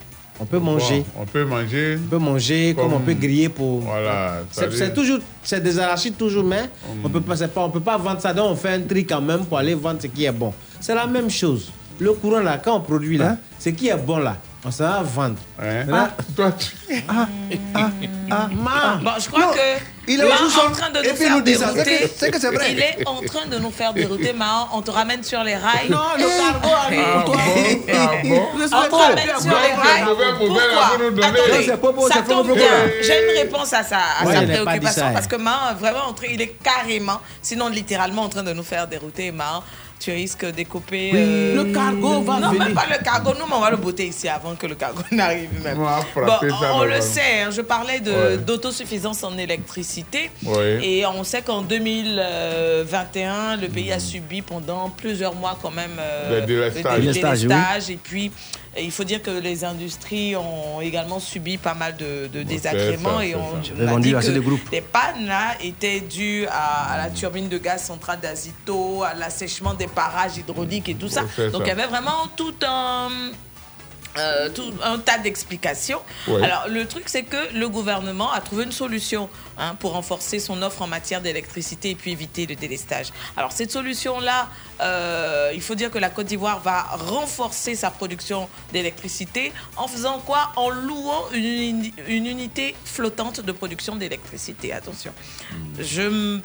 [0.40, 1.00] On peut manger.
[1.14, 1.98] Bon, on peut manger.
[2.04, 3.80] On peut manger comme, Comme- on peut griller pour.
[3.80, 4.42] Voilà.
[4.50, 6.70] C'est toujours, c'est des arachides toujours, mais
[7.04, 8.32] on peut pas, c'est pas, on peut pas vendre ça.
[8.32, 10.52] Donc on fait un tri quand même pour aller vendre ce qui est bon.
[10.80, 11.70] C'est la même chose.
[11.98, 15.02] Le courant là, quand on produit là, ce qui est bon là, on s'en va
[15.02, 15.36] vendre.
[15.58, 16.66] Maintenant, toi, tu...
[18.28, 21.42] Ma- Bon, je crois que il est sous-sol en train de nous faire nous ça.
[21.72, 22.10] dérouter.
[22.16, 22.72] C'est que- c'est vrai.
[22.72, 24.68] Il est en train de nous faire dérouter, Mahan.
[24.72, 25.88] On te ramène sur les rails.
[25.90, 27.42] Non, le cargo arrive pour toi.
[27.92, 28.48] Ah bon?
[28.58, 30.04] Le On te ramène sur les les rails.
[30.38, 30.62] Pourquoi?
[31.24, 32.66] Attendez, Non, ça tombe bien.
[33.02, 36.40] J'ai une réponse à sa, à Ouais, sa préoccupation ça, parce que Mahan, vraiment, il
[36.42, 39.30] est carrément, sinon littéralement, en train de nous faire dérouter.
[39.30, 39.62] Mahan,
[40.02, 41.12] tu risques de couper.
[41.14, 42.64] euh, Le cargo va non, venir.
[42.64, 43.30] même pas le cargo.
[43.38, 45.78] Nous, mais on va le botter ici avant que le cargo n'arrive même.
[45.80, 48.36] On Bon, on dans le le- sait, hein, je parlais Ouais.
[48.38, 50.30] d'autosuffisance en électricité.
[50.44, 50.80] Ouais.
[50.82, 56.40] Et on sait qu'en 2021, le pays a subi pendant plusieurs mois quand même euh,
[56.40, 56.46] oui.
[57.06, 57.90] délestages.
[57.90, 58.30] Et puis,
[58.76, 63.18] et il faut dire que les industries ont également subi pas mal de, de désagréments.
[63.18, 63.40] ça, Et on,
[63.80, 64.60] on a dit assez que de groupes.
[64.72, 69.74] les pannes là étaient dues à, à la turbine de gaz centrale d'Azito, à l'assèchement
[69.74, 71.20] des parages hydrauliques et tout ça.
[71.20, 71.58] Donc ça.
[71.60, 73.08] il y avait vraiment tout un...
[74.16, 76.00] euh, tout un tas d'explications.
[76.28, 76.42] Ouais.
[76.42, 79.28] Alors, le truc, c'est que le gouvernement a trouvé une solution
[79.58, 83.08] hein, pour renforcer son offre en matière d'électricité et puis éviter le délestage.
[83.36, 84.48] Alors, cette solution-là,
[84.80, 90.18] euh, il faut dire que la Côte d'Ivoire va renforcer sa production d'électricité en faisant
[90.18, 90.52] quoi?
[90.56, 94.72] En louant une, uni- une unité flottante de production d'électricité.
[94.72, 95.12] Attention,
[95.78, 96.40] je me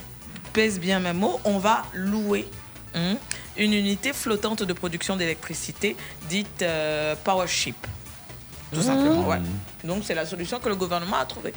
[0.53, 2.47] pèse bien mes mots, on va louer
[2.95, 5.95] une unité flottante de production d'électricité
[6.29, 7.75] dite euh, Powership.
[8.73, 9.37] Tout simplement, ouais.
[9.83, 11.53] Donc c'est la solution que le gouvernement a trouvée.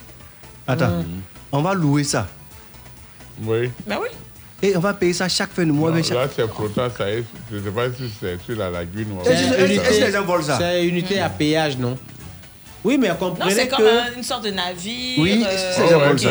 [0.66, 1.04] Attends,
[1.52, 2.28] on va louer ça.
[3.42, 3.70] Oui.
[3.86, 4.08] Mais oui.
[4.62, 5.88] Et on va payer ça chaque fin de mois.
[5.90, 7.24] Non, mais chaque- là, c'est flottant, ça est.
[7.50, 10.04] Je ne sais pas si c'est sur la lagune ou Est-ce que- C'est est-ce que
[10.04, 11.96] les gens volent ça C'est une unité à péage, non?
[12.82, 13.84] Oui, mais comprenez c'est comme
[14.16, 16.26] une sorte de navire oui, euh, c'est ça ça produit,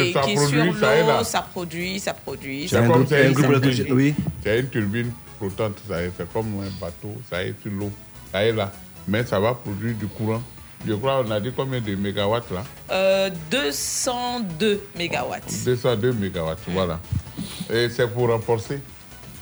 [0.00, 2.68] est sur l'eau, ça, produit, ça produit.
[2.68, 4.14] C'est comme un oui.
[4.42, 7.92] C'est une turbine flottante, c'est comme un bateau, ça est sur l'eau,
[8.32, 8.72] ça est là,
[9.06, 10.42] mais ça va produire du courant.
[10.86, 12.64] Je crois on a dit combien de mégawatts là?
[12.90, 15.64] Euh, 202 mégawatts.
[15.64, 17.00] 202 mégawatts, voilà.
[17.72, 18.80] Et c'est pour renforcer?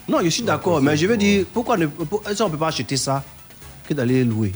[0.08, 3.24] Non, je suis d'accord, mais je veux dire, pourquoi on ne peut pas acheter ça
[3.88, 4.52] que d'aller louer?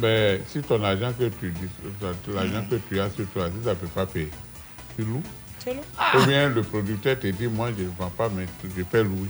[0.00, 1.52] Mais si ton argent que tu,
[2.34, 4.30] l'argent que tu as sur toi, ça ne peut pas payer,
[4.96, 5.22] tu loues.
[5.62, 5.80] Tu loues.
[5.98, 6.18] Ah.
[6.18, 8.46] Ou bien le producteur te dit, moi je ne vends pas, mais
[8.76, 9.28] je fais louer.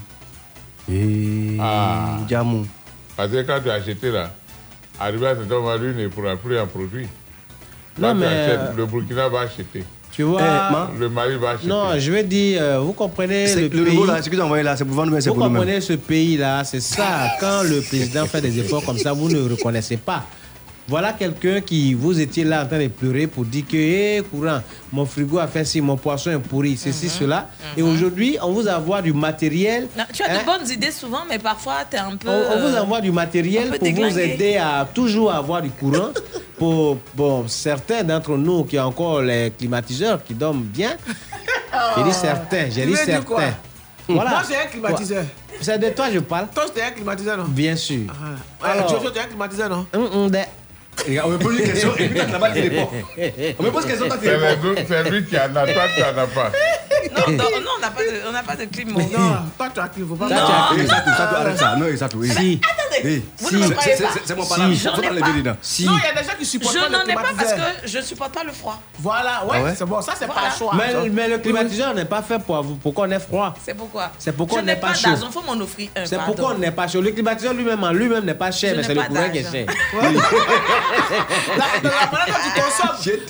[0.90, 1.58] Et...
[1.60, 2.18] Ah.
[2.26, 2.66] Diamou.
[3.16, 4.30] Parce que quand tu as acheté là,
[4.98, 7.08] arrivé à cet moment, lui ne pourra plus en produire.
[8.00, 8.26] Quand non, mais...
[8.26, 9.84] Achètes, euh, le Burkina va acheter.
[10.10, 11.66] Tu vois, eh, le mari va acheter.
[11.66, 14.06] Non, je veux dire, euh, vous comprenez le, le pays.
[14.06, 16.80] Là, ce que envoyé là, c'est pour vendre, mais c'est Vous comprenez ce pays-là, c'est
[16.80, 17.28] ça.
[17.40, 20.24] Quand le président fait des efforts comme ça, vous ne reconnaissez pas.
[20.86, 24.60] Voilà quelqu'un qui, vous étiez là en train de pleurer pour dire que, hé, courant,
[24.92, 27.48] mon frigo a fait ci, mon poisson est pourri, ceci, mm cela.
[27.76, 27.88] Et mhm.
[27.88, 29.88] aujourd'hui, on vous envoie du matériel.
[30.12, 30.42] Tu as de hein?
[30.44, 32.28] bonnes idées souvent, mais parfois, tu es un peu.
[32.28, 36.10] On, on, vous envoie du matériel pour vous aider à toujours avoir du courant.
[36.58, 40.96] pour bon, certains d'entre nous qui ont encore les climatiseurs qui dorment bien.
[41.96, 42.12] J'ai dit oh.
[42.12, 43.54] certains, j'ai dit certains.
[44.08, 44.14] Hmm.
[44.14, 44.30] Voilà.
[44.30, 45.24] Moi, j'ai un climatiseur.
[45.60, 46.48] C'est de toi que je parle.
[46.54, 47.44] Toi, c'est un climatiseur, non?
[47.44, 48.02] Bien sûr.
[48.62, 48.70] Ah.
[48.70, 49.86] Alors, tu, es un climatiseur, non?
[49.94, 50.38] Mm -mm, de...
[51.24, 52.88] On me pose une question et puis t'as la balle qui répond.
[53.58, 54.26] On me pose une question, toi qui.
[54.88, 56.52] C'est lui qui en a, toi tu en as pas.
[57.16, 57.44] Non, non,
[57.76, 58.88] on n'a pas de, on a pas de clim.
[58.92, 59.06] Non,
[59.56, 60.28] toi faut pas.
[60.28, 60.34] Ça,
[60.72, 60.80] tu.
[60.82, 62.60] Non, tu
[62.96, 63.22] attendez.
[64.24, 64.74] C'est mon parole.
[64.74, 66.80] J'en ai Non, il y a des gens qui supportent pas.
[66.86, 68.80] Je n'en ai pas parce que je ne supporte pas le froid.
[68.98, 70.74] Voilà, ouais, ah c'est bon, ça, c'est pas un choix.
[71.12, 73.54] Mais le climatiseur n'est pas fait pour vous, pour qu'on ait froid.
[73.64, 74.10] C'est pourquoi?
[74.18, 75.10] C'est pourquoi on n'est pas chaud.
[75.14, 76.06] Il faut m'en offrir un.
[76.06, 77.00] C'est pourquoi on n'est pas chaud.
[77.00, 79.66] Le climatiseur lui-même, lui n'est pas cher, mais c'est le courant qui est cher.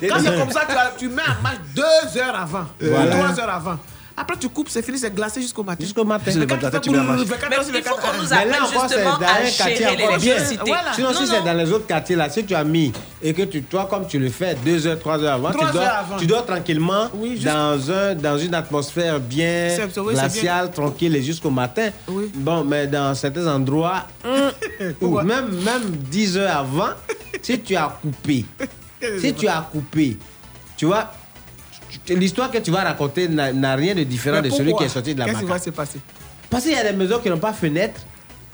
[0.08, 0.66] Quand c'est comme ça,
[0.98, 3.78] tu mets un match deux heures avant, trois heures avant.
[4.16, 5.82] Après, tu coupes, c'est fini, c'est glacé jusqu'au matin.
[5.84, 6.30] Jusqu'au matin.
[6.30, 6.38] Tu.
[6.38, 10.94] Mais il faut qu'on nous appelle justement à.
[10.94, 13.62] Sinon, si c'est dans les autres quartiers, là, si tu as mis et que tu,
[13.64, 15.50] toi, comme tu le fais, 2 heures, 3 heures avant,
[16.18, 17.08] tu dors, tranquillement
[17.44, 21.90] dans, un, dans une atmosphère bien glaciale, tranquille et jusqu'au matin.
[22.34, 24.90] Bon, mais dans certains endroits, mm.
[25.00, 26.90] ou même, même 10 heures avant,
[27.42, 28.44] si tu as coupé,
[29.18, 30.16] si tu as coupé,
[30.76, 31.10] tu vois,
[32.08, 35.20] l'histoire que tu vas raconter n'a rien de différent de celui qui est sorti de
[35.20, 36.00] la Qu'est-ce qui va se passer?
[36.50, 38.00] Parce qu'il y a des maisons qui n'ont pas fenêtre.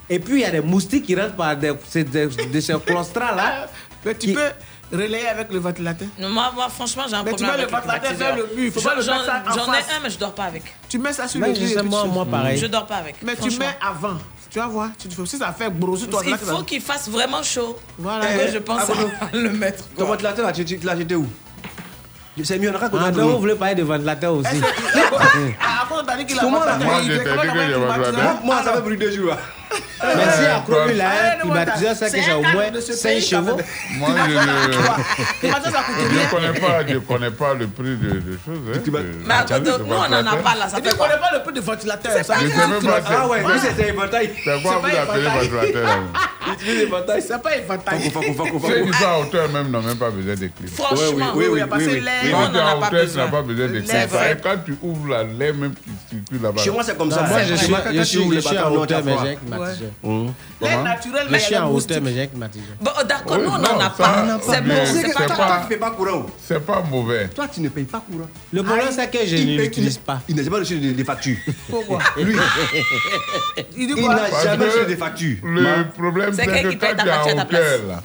[0.09, 3.68] Et puis, il y a des moustiques qui rentrent par des, de ce claustrat-là.
[4.05, 4.51] Mais tu peux
[4.90, 7.51] relayer avec le ventilateur moi, franchement, j'ai un mais problème.
[7.59, 8.72] Mais tu mets le ventilateur vers le mur.
[8.77, 10.62] J'en ai un, mais je ne dors pas avec.
[10.89, 11.85] Tu mets ça sur le mur.
[11.85, 12.59] Moi, moi, pareil.
[12.59, 13.16] Je ne dors pas avec.
[13.22, 14.16] Mais tu mets avant.
[14.51, 17.43] Tu vas voir, tu si ça fait gros sur toi, Il faut qu'il fasse vraiment
[17.43, 17.78] chaud.
[17.97, 18.47] Voilà.
[18.47, 19.85] Et je pense ah, à le mettre.
[19.97, 21.27] Ton ventilateur, tu l'as jeté où?
[22.44, 23.00] C'est mieux, on raconte.
[23.04, 24.60] Ah, non, vous voulez parler de ventilateur aussi.
[24.62, 28.34] Ah, Avant, on t'a dit qu'il a un ventilateur.
[28.44, 29.34] Moi, j'avais pris deux jours.
[30.02, 33.59] Mais si à Chrome, là, il baptisa ça que j'ai au moins 5 chevaux.
[33.98, 34.09] Moi,
[35.42, 38.59] je ne connais pas, je connais pas le prix de, de choses.
[38.74, 38.80] Hein,
[39.24, 40.66] mais à nous, on n'en a pas là.
[40.74, 42.24] Tu ne connais pas le prix de ventilateur.
[42.24, 42.34] Ça.
[42.40, 42.51] Je ne.
[43.06, 44.30] Ah ouais, ah vous, c'était éventail.
[44.44, 45.98] C'est quoi vous appelez ventilateur
[46.52, 47.22] Utilise éventail.
[47.22, 48.01] C'est pas un éventail.
[48.02, 50.51] C'est du ça à hauteur même, n'a même pas besoin de.
[50.74, 53.06] Franchement, oui, oui, parce que l'air, on n'en a pas besoin.
[53.10, 54.36] Tu n'as pas besoin de clim.
[54.42, 56.62] Quand tu ouvres la l'air, même tu circules là-bas.
[56.62, 57.22] Chez moi, c'est comme ça.
[57.22, 59.38] Moi, je suis à hauteur, mais j'ai
[60.60, 61.28] L'air naturel, hum.
[61.30, 64.38] mais il y a hauteur, mais j'ai oh, D'accord, nous, on n'en a pas.
[64.42, 64.74] C'est bon.
[64.74, 65.96] Toi, tu ne pas.
[65.98, 66.26] Oh.
[66.42, 67.28] C'est pas mauvais.
[67.28, 68.28] Toi, tu ne payes pas courant.
[68.52, 70.20] Le problème, c'est que je ne l'utilise pas.
[70.28, 71.36] Il n'a jamais reçu des factures.
[71.68, 71.98] Pourquoi?
[72.16, 72.36] Lui.
[73.76, 75.38] Il n'a jamais reçu des factures.
[75.42, 78.02] Le problème, c'est que quand tu es en hauteur,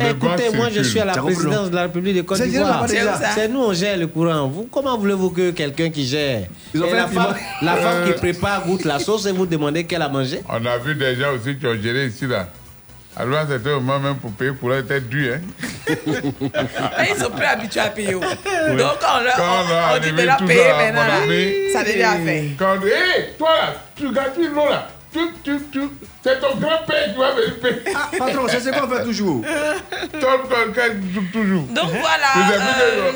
[0.00, 2.86] Écoutez, moi je suis à la présidence de la République de Côte d'Ivoire.
[3.34, 4.48] C'est nous, on gère le courant.
[4.48, 6.46] Vous, comment voulez-vous que quelqu'un qui gère?
[6.74, 8.14] Ils la, femme, la femme qui euh.
[8.14, 10.40] prépare goûte la sauce et vous demandez qu'elle a mangé?
[10.48, 12.48] On a vu déjà aussi qui ont géré ici là.
[13.16, 15.04] Alors c'était au moment même pour payer pour leur tête.
[15.12, 15.40] Hein.
[15.88, 18.14] ils sont plus habitués à payer.
[18.14, 18.20] Oh.
[18.20, 21.72] Donc on leur on, on, on dit de leur payer maintenant.
[21.72, 22.42] Ça devient à faire.
[22.42, 24.88] Hé, toi là, tu gâches l'eau là.
[26.22, 27.94] C'est ton grand-père qui va venir payer.
[27.94, 29.44] Ah, patron, c'est ce qu'on fait toujours.
[30.12, 30.92] Ton grand-père
[31.32, 31.62] toujours.
[31.62, 32.58] Donc voilà.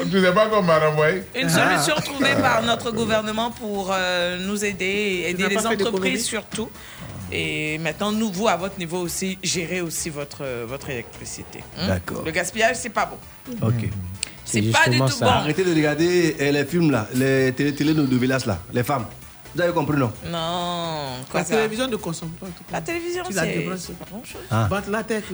[0.09, 1.23] Tu ne sais pas euh, comment renvoyer.
[1.35, 2.01] Une solution ah.
[2.03, 6.71] trouvée par notre gouvernement pour euh, nous aider, aider les entreprises surtout.
[7.31, 11.63] Et maintenant, nous, vous, à votre niveau aussi, gérez aussi votre, votre électricité.
[11.79, 11.89] Hein?
[11.89, 12.23] D'accord.
[12.25, 13.67] Le gaspillage, c'est pas bon.
[13.67, 13.75] OK.
[13.75, 13.91] Hmm.
[14.47, 15.27] C'est pas du tout ça.
[15.27, 15.31] bon.
[15.33, 19.05] Arrêtez de regarder eh, les films, là, les télé-télé de Villas, là, les femmes.
[19.55, 21.15] Vous avez compris, non Non.
[21.35, 22.47] La télévision ne consomme pas.
[22.47, 24.41] Tout la télévision, c'est pas grand-chose.
[24.51, 24.69] Ah.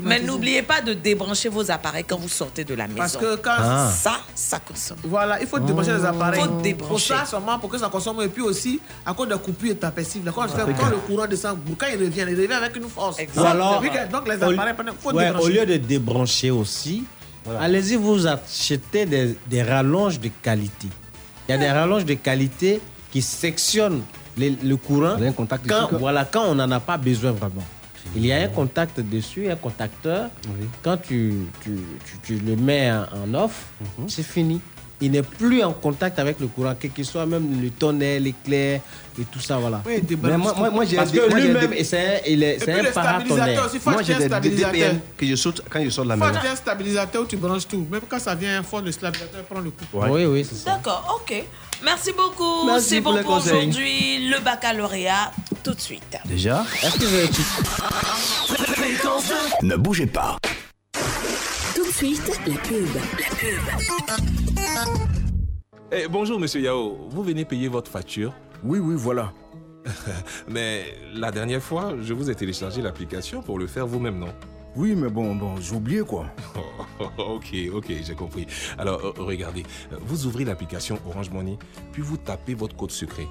[0.03, 2.99] Mais n'oubliez pas de débrancher vos appareils quand vous sortez de la maison.
[2.99, 3.91] Parce que quand ah.
[3.93, 4.99] ça, ça consomme.
[5.05, 6.07] Voilà, il faut débrancher les oh.
[6.07, 6.41] appareils.
[6.43, 6.89] Il faut débrancher.
[6.89, 8.23] Pour ça seulement, pour que ça consomme.
[8.23, 10.67] Et puis aussi, à cause de coupures intempestives, quand, ah.
[10.79, 13.17] quand le courant descend, quand il revient, il revient avec une force.
[13.35, 13.81] Voilà.
[14.11, 15.45] donc les appareils, il faut débrancher.
[15.45, 17.05] Au lieu de débrancher aussi,
[17.61, 20.89] allez-y, vous achetez des rallonges de qualité.
[21.49, 21.75] Il y a des ah.
[21.81, 22.81] rallonges de qualité
[23.15, 24.03] qui sectionnent
[24.37, 27.63] les- le courant contact quand, dessus, voilà, quand on n'en a pas besoin vraiment.
[28.17, 30.31] Il y a un contact dessus, un contacteur.
[30.83, 31.71] Quand tu, tu,
[32.05, 33.67] tu- tu le mets en, off,
[33.99, 34.09] Mhm.
[34.09, 34.61] c'est fini.
[35.01, 38.81] Il n'est plus en contact avec le courant, quel qu'il soit, même le tonnerre, l'éclair
[39.21, 39.81] et tout ça, voilà.
[39.87, 42.57] Oui, des Mais moi- moi- moi, j'ai Parce que lui-même, des- c'est un, il est-
[42.65, 43.27] puis un paratonnerre.
[43.27, 44.51] stabilisateur aussi, faut Moi, j'ai un des.
[44.51, 46.35] DPM que je saute quand je sors de la Faut maison.
[46.37, 47.85] acheter un stabilisateur où tu branches tout.
[47.91, 49.85] Même quand ça vient un fond, le stabilisateur prend le coup.
[49.93, 50.77] Oui, oui, c'est ça.
[50.77, 51.45] D'accord, ok.
[51.83, 52.67] Merci beaucoup.
[52.67, 54.29] Merci C'est pour bon pour aujourd'hui.
[54.29, 55.33] Le baccalauréat,
[55.63, 56.17] tout de suite.
[56.25, 57.29] Déjà Est-ce que vous avez
[59.63, 60.37] Ne bougez pas.
[61.75, 62.89] Tout de suite, la pub.
[62.95, 64.99] La pub.
[65.93, 67.09] Eh, bonjour, monsieur Yao.
[67.11, 68.33] Vous venez payer votre facture
[68.63, 69.33] Oui, oui, voilà.
[70.49, 74.33] Mais la dernière fois, je vous ai téléchargé l'application pour le faire vous-même, non?
[74.77, 76.27] Oui, mais bon, bon, j'ai oublié quoi.
[77.19, 78.47] ok, ok, j'ai compris.
[78.77, 81.59] Alors, euh, regardez, euh, vous ouvrez l'application Orange Money,
[81.93, 83.27] puis vous tapez votre code secret.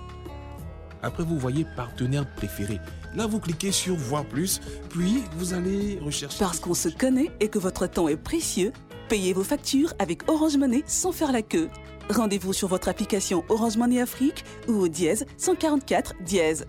[1.01, 2.79] Après, vous voyez partenaire préféré.
[3.13, 6.39] Là, vous cliquez sur Voir plus, puis vous allez rechercher.
[6.39, 8.71] Parce qu'on se connaît et que votre temps est précieux,
[9.09, 11.69] payez vos factures avec Orange Money sans faire la queue.
[12.09, 16.65] Rendez-vous sur votre application Orange Money Afrique ou au dièse 144 dièse.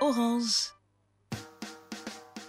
[0.00, 0.73] Orange.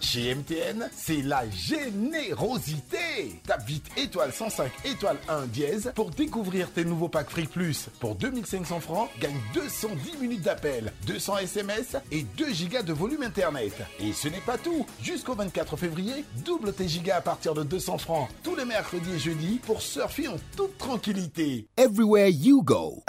[0.06, 3.40] Chez MTN, c'est la générosité.
[3.44, 7.88] Tape vite étoile 105 étoile 1 dièse pour découvrir tes nouveaux packs Free Plus.
[7.98, 13.72] Pour 2500 francs, gagne 210 minutes d'appel, 200 SMS et 2 gigas de volume Internet.
[13.98, 14.86] Et ce n'est pas tout.
[15.02, 19.18] Jusqu'au 24 février, double tes gigas à partir de 200 francs tous les mercredis et
[19.18, 21.66] jeudis pour surfer en toute tranquillité.
[21.76, 23.02] Everywhere you go.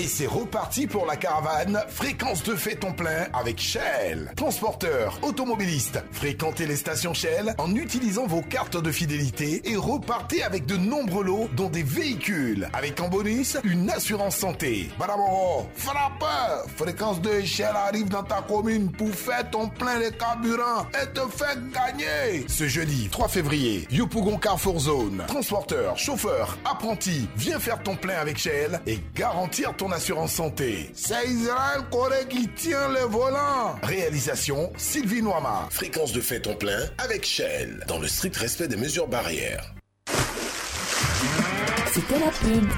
[0.00, 4.32] Et c'est reparti pour la caravane Fréquence de fait ton plein avec Shell.
[4.34, 10.64] Transporteur, automobiliste, fréquentez les stations Shell en utilisant vos cartes de fidélité et repartez avec
[10.64, 12.66] de nombreux lots dont des véhicules.
[12.72, 14.88] Avec en bonus, une assurance santé.
[14.98, 20.86] Bravo, frappeur Fréquence de Shell arrive dans ta commune pour faire ton plein de carburant
[20.94, 22.46] et te faire gagner.
[22.48, 25.24] Ce jeudi 3 février, Yopougon Carrefour Zone.
[25.26, 30.90] Transporteur, chauffeur, apprenti, viens faire ton plein avec Shell et garantir ton assurance santé.
[30.94, 33.76] C'est Israël Corée qui tient le volant.
[33.82, 35.68] Réalisation Sylvie Noama.
[35.70, 39.64] Fréquence de fait ton plein avec Shell, dans le strict respect des mesures barrières.
[41.92, 42.68] C'était la pub.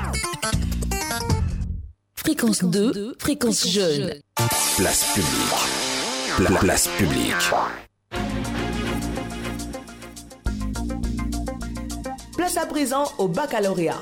[2.17, 4.15] Fréquence 2, fréquence jeune.
[4.77, 6.37] Place publique.
[6.37, 7.35] Pla- place publique.
[12.37, 13.99] Place à présent au baccalauréat.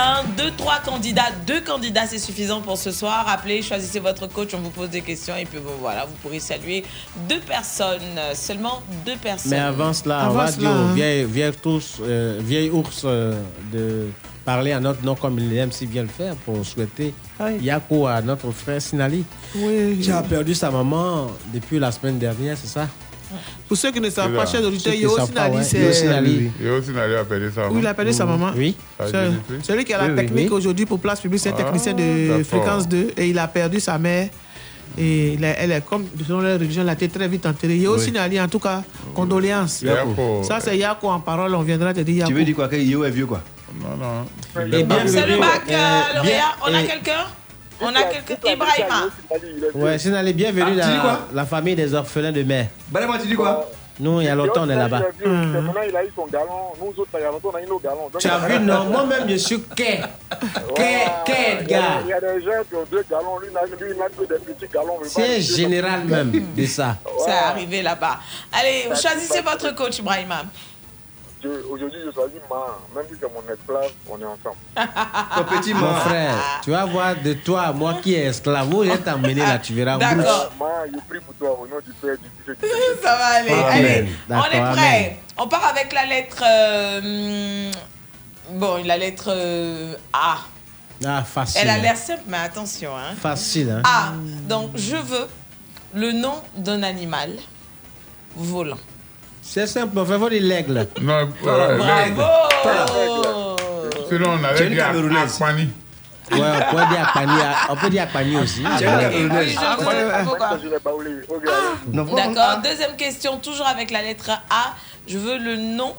[0.00, 0.24] Hein.
[0.36, 1.30] Deux, trois candidats.
[1.46, 3.26] Deux candidats, c'est suffisant pour ce soir.
[3.28, 5.36] Appelez, choisissez votre coach, on vous pose des questions.
[5.36, 6.84] Et puis bon, voilà, vous pourrez saluer
[7.28, 8.00] deux personnes.
[8.18, 9.50] euh, Seulement deux personnes.
[9.52, 13.02] Mais avant cela, on Avant va cela, dire aux vieilles, vieilles, tous, euh, vieilles ours
[13.04, 13.40] euh,
[13.72, 14.08] de
[14.44, 17.12] parler à notre nom comme il aime si bien le faire pour souhaiter
[17.60, 19.24] Yako à notre frère Sinali.
[19.56, 19.98] Oui.
[20.02, 22.88] Qui a perdu sa maman depuis la semaine dernière, c'est ça?
[23.68, 25.62] Pour ceux qui ne savent pas, chers auditeurs, Ceux qui Yo savent pas, Sinali, ouais.
[25.64, 27.18] c'est.
[27.20, 27.74] A perdu sa maman.
[27.74, 28.50] Oui, il a perdu sa maman.
[28.56, 28.76] Oui.
[28.98, 29.54] C'est- j'ai compris.
[29.62, 32.88] Celui qui a la technique aujourd'hui pour Place Publique, c'est un Ah, technicien de fréquence
[32.88, 34.28] 2 et il a perdu sa mère.
[34.98, 37.76] Et elle est comme, selon la religion, elle a été très vite enterrée.
[37.76, 38.00] Yo Oui.
[38.00, 38.82] Sinali, en tout cas,
[39.14, 39.82] condoléances.
[39.82, 40.42] Yako.
[40.42, 42.28] Ça, c'est Yako en parole, on viendra te dire Yako.
[42.30, 43.40] Tu veux dire quoi Que Yo est vieux, quoi?
[43.80, 44.26] Non, non.
[44.60, 46.22] Eh bien, C'est le bac, euh, lauréat.
[46.22, 47.24] bien, On a et- quelqu'un?
[47.80, 49.08] On a quelqu'un Ibrahima.
[49.74, 50.86] Ouais, Sinali, bienvenue Ah,
[51.30, 52.66] dans la famille des orphelins de mer.
[52.88, 55.00] Balema, tu dis quoi Nous, il y a longtemps, on est là-bas.
[55.24, 56.72] Maintenant, il a eu son galon.
[56.80, 58.10] Nous autres, il y a longtemps, on a eu nos galons.
[58.18, 60.00] Tu as vu, non Moi-même, je suis quai.
[60.74, 62.00] Quai, gars.
[62.04, 63.38] Il y a des gens qui ont deux galons.
[63.38, 64.98] Lui, il a, lui, il a que des petits galons.
[65.04, 66.96] C'est général même de ça.
[67.24, 68.18] C'est arrivé là-bas.
[68.52, 70.42] Allez, choisissez votre coach, Ibrahima.
[71.70, 72.78] Aujourd'hui, je choisis ma.
[72.94, 74.56] Même si c'est mon esclave, on est ensemble.
[75.60, 78.98] petit Mon frère, tu vas voir de toi, moi qui est esclave, où je vais
[78.98, 79.96] t'emmener là, tu verras.
[79.96, 80.52] D'accord.
[80.58, 83.02] Ma, je prie pour toi au nom du Père, du Fils et du Saint-Esprit.
[83.02, 83.50] Ça va aller.
[83.52, 84.08] Amen.
[84.30, 84.96] Allez, on est prêt.
[84.96, 85.16] amen.
[85.38, 86.42] On part avec la lettre.
[86.46, 87.70] euh,
[88.52, 90.38] bon, la lettre euh, A.
[91.06, 91.62] Ah, facile.
[91.62, 92.94] Elle a l'air simple, mais attention.
[92.94, 93.14] Hein.
[93.18, 93.82] Facile, hein.
[93.84, 94.12] A.
[94.46, 95.26] Donc, je veux
[95.94, 97.30] le nom d'un animal
[98.36, 98.76] volant.
[99.42, 100.86] C'est simple, on fait voir l'aigle.
[101.00, 102.22] Non, euh, Bravo
[104.08, 104.80] Sinon, on avait une dit.
[104.80, 105.68] Akpani.
[106.32, 107.32] Ouais, on peut dire Akpani,
[107.70, 108.62] on peut dire Akpani aussi.
[108.64, 108.78] Ah,
[111.92, 112.60] Non, faut- D'accord.
[112.62, 114.74] Deuxième question, toujours avec la lettre A.
[115.06, 115.94] Je veux le nom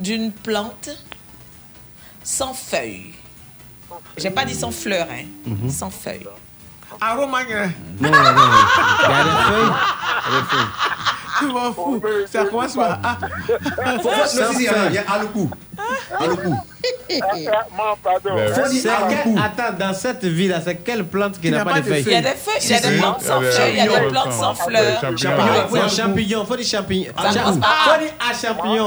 [0.00, 0.90] d'une plante
[2.24, 3.14] sans feuilles.
[4.16, 5.24] J'ai pas dit sans fleurs, hein.
[5.46, 5.70] Mhm.
[5.70, 6.26] Sans feuilles.
[7.00, 7.72] Aromagne.
[8.00, 8.22] Non, non, non.
[9.02, 9.72] Il y a des feuilles.
[10.30, 10.70] des feuilles.
[11.40, 12.02] Je m'en fous.
[12.30, 12.44] Ça?
[12.44, 13.16] commence par A.
[13.16, 14.62] Faut- faut- non, si, il
[14.92, 15.02] y a
[18.02, 18.36] pardon.
[18.72, 22.02] C'est quel- Attends, dans cette ville-là, c'est quelle plante qui n'a pas de feuilles?
[22.06, 23.98] Il y a des feuilles, il y a des plantes sans feuilles, il y a
[24.00, 25.00] des plantes sans fleurs.
[25.00, 25.68] Champignons.
[25.68, 27.12] Faut dire champignon, faut dire champignon.
[27.22, 27.90] Ça commence par A.
[27.94, 28.86] Faut dire à champignon.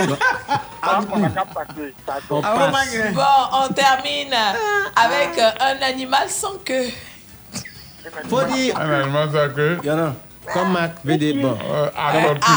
[2.29, 2.95] On passe.
[3.13, 3.21] Bon,
[3.53, 4.33] on termine
[4.95, 6.87] avec un animal sans queue.
[8.29, 8.77] Faut dire.
[8.79, 9.77] Un animal ça que.
[9.83, 10.13] Il y en a.
[10.53, 11.57] Comme Mac VD, bon.
[11.71, 12.51] Euh, à tortue.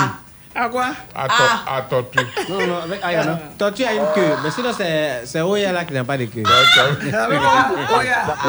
[0.59, 0.86] À quoi?
[1.14, 2.18] À, tor- à tortue.
[2.48, 3.39] Non, non, avec Ayana.
[3.59, 6.43] Tortue a une queue, mais sinon c'est c'est Oya là qui n'a pas de queue.
[6.43, 8.06] Oui,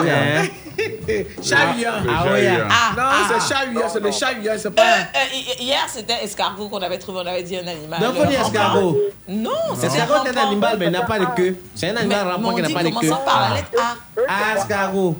[0.09, 0.47] hein.
[1.43, 1.91] Chavillon.
[2.09, 2.67] Ah, Oya.
[2.69, 4.83] Ah, Non, ah, c'est chavillon, c'est le chavillon, c'est Euh, pas.
[4.83, 7.99] euh, hi- hier, c'était escargot qu'on avait trouvé, on avait dit un animal.
[7.99, 8.97] Donc, faut dire escargot.
[9.27, 11.57] Non, C'est escargot est un animal, mais il n'a pas de queue.
[11.75, 12.93] C'est un animal rampant on qui n'a dit pas de queue.
[12.93, 13.95] commençant par la lettre A.
[14.29, 15.17] Ah, escargot.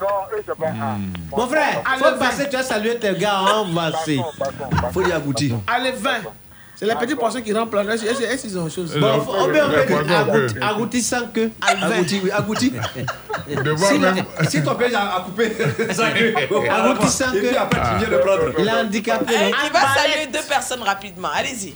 [0.00, 0.96] Non, eux, c'est pas A.
[1.36, 4.20] Mon frère, faut passer, tu as salué tes gars en Vassé.
[4.92, 5.54] Faut dire abouti.
[5.66, 6.10] Allez, 20.
[6.74, 8.02] C'est les petits poissons qui remplacent.
[8.02, 8.96] Est-ce est-ce qu'ils ont autre chose?
[8.98, 9.94] Bon, faut- on peut dire queue.
[10.04, 11.52] agouti- agouti sans queue.
[11.60, 12.72] Agouti, oui, agouti.
[13.76, 14.24] Si, même.
[14.48, 15.88] si ton père a coupé queue.
[16.70, 17.56] Agouti sans Et puis queue.
[17.58, 18.42] après, tu viens de prendre.
[18.58, 19.34] Il est handicapé.
[19.66, 21.28] Il va saluer deux personnes rapidement.
[21.34, 21.74] Allez-y.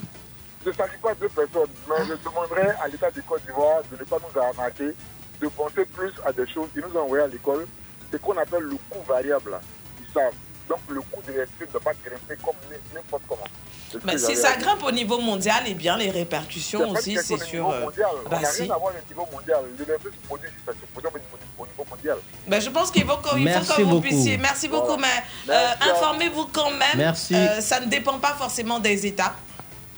[0.64, 3.96] Je ne salue pas deux personnes, mais je demanderai à l'État de Côte d'Ivoire de
[3.96, 4.92] ne pas nous arnaquer,
[5.40, 7.66] de penser plus à des choses qui nous ont envoyés à l'école,
[8.12, 9.50] ce qu'on appelle le coût variable.
[9.52, 9.60] là.
[10.00, 10.32] Ils savent.
[10.68, 12.54] Donc le coût de l'électricité ne doit pas grimper comme
[12.94, 13.44] n'importe comment.
[13.92, 17.38] C'est Mais si ça grimpe au niveau mondial, eh bien, les C'est répercussions aussi, c'est
[17.38, 17.60] sur.
[17.68, 18.08] niveau euh, mondial.
[18.28, 18.62] bah, On n'a si.
[18.62, 19.60] rien à voir avec le niveau mondial.
[19.78, 21.10] L'électricité se produit, ça se produit
[21.56, 22.18] au niveau mondial.
[22.48, 24.00] Ben, je pense qu'il faut, qu'il faut Merci que vous beaucoup.
[24.02, 24.38] puissiez.
[24.38, 26.96] Merci beaucoup, mais euh, informez-vous quand même.
[26.96, 27.36] Merci.
[27.36, 29.36] Euh, ça ne dépend pas forcément des États.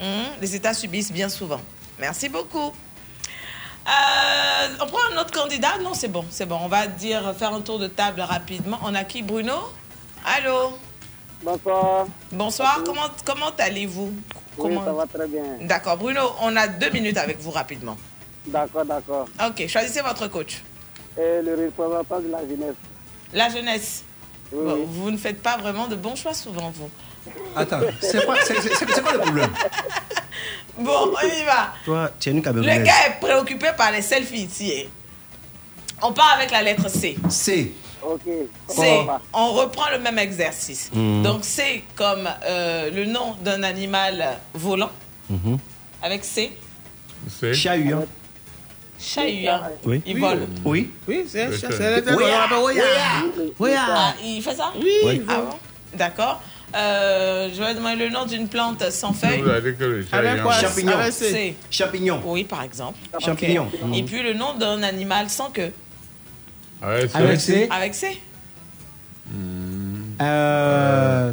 [0.01, 0.07] Hum,
[0.43, 1.61] Les États subissent bien souvent.
[1.99, 2.73] Merci beaucoup.
[3.89, 5.79] Euh, on prend un autre candidat?
[5.83, 6.59] Non, c'est bon, c'est bon.
[6.63, 8.79] On va dire faire un tour de table rapidement.
[8.83, 9.23] On a qui?
[9.23, 9.55] Bruno?
[10.25, 10.77] Allô?
[11.43, 12.07] Bonsoir.
[12.33, 12.81] Bonsoir.
[12.85, 14.13] Comment comment allez-vous?
[14.13, 14.15] Oui,
[14.75, 15.43] Comment- ça va très bien.
[15.63, 16.21] D'accord, Bruno.
[16.43, 17.97] On a deux minutes avec vous rapidement.
[18.47, 19.27] D'accord, d'accord.
[19.47, 20.63] Ok, choisissez votre coach.
[21.17, 22.75] Et le représentant de la jeunesse.
[23.33, 24.05] La jeunesse.
[24.53, 24.83] Oui, Bon, oui.
[24.87, 26.91] vous ne faites pas vraiment de bons choix souvent, vous.
[27.57, 29.51] Attends, c'est quoi, c'est- c'est- c'est quoi le problème?
[30.79, 31.73] Bon, on y va.
[31.85, 34.89] Toi, tu es une Le gars est préoccupé par les selfies hein.
[36.03, 37.17] On part avec la lettre C.
[37.29, 37.73] C.
[38.01, 38.21] Ok.
[38.69, 39.01] C.
[39.33, 40.91] On reprend le même exercice.
[40.93, 41.23] Mhm.
[41.25, 44.91] Donc C comme euh, le nom d'un animal volant
[45.29, 45.59] Mhm.
[46.01, 46.53] avec C.
[47.29, 47.53] C'est.
[47.55, 48.07] Chahuant.
[49.01, 49.61] Chahuant.
[49.85, 50.01] Oui.
[50.07, 50.47] Il vole.
[50.65, 50.91] Oui.
[51.09, 52.17] Oui, c'est Oui, c'est- c'est- c'est le
[53.59, 53.71] Oui.
[53.77, 54.15] Ah,
[54.55, 54.73] ça?
[54.77, 54.89] Oui.
[55.05, 55.23] Oui.
[55.29, 55.49] Ah feuilles.
[55.93, 56.23] Vous avez dit que
[59.87, 60.55] le chat Avec est quoi?
[60.55, 60.93] en- Champignon.
[60.99, 61.31] Avec C.
[61.31, 61.57] C.
[61.71, 62.21] Champignon.
[62.25, 62.99] Oui, par exemple.
[63.19, 63.69] Champignon.
[63.83, 63.97] Ok.
[63.97, 65.73] Et puis le nom d'un animal sans queue.
[66.83, 67.19] Avec ça.
[67.19, 67.69] Avec C.
[67.71, 68.21] Avec C.
[70.21, 71.33] Euh.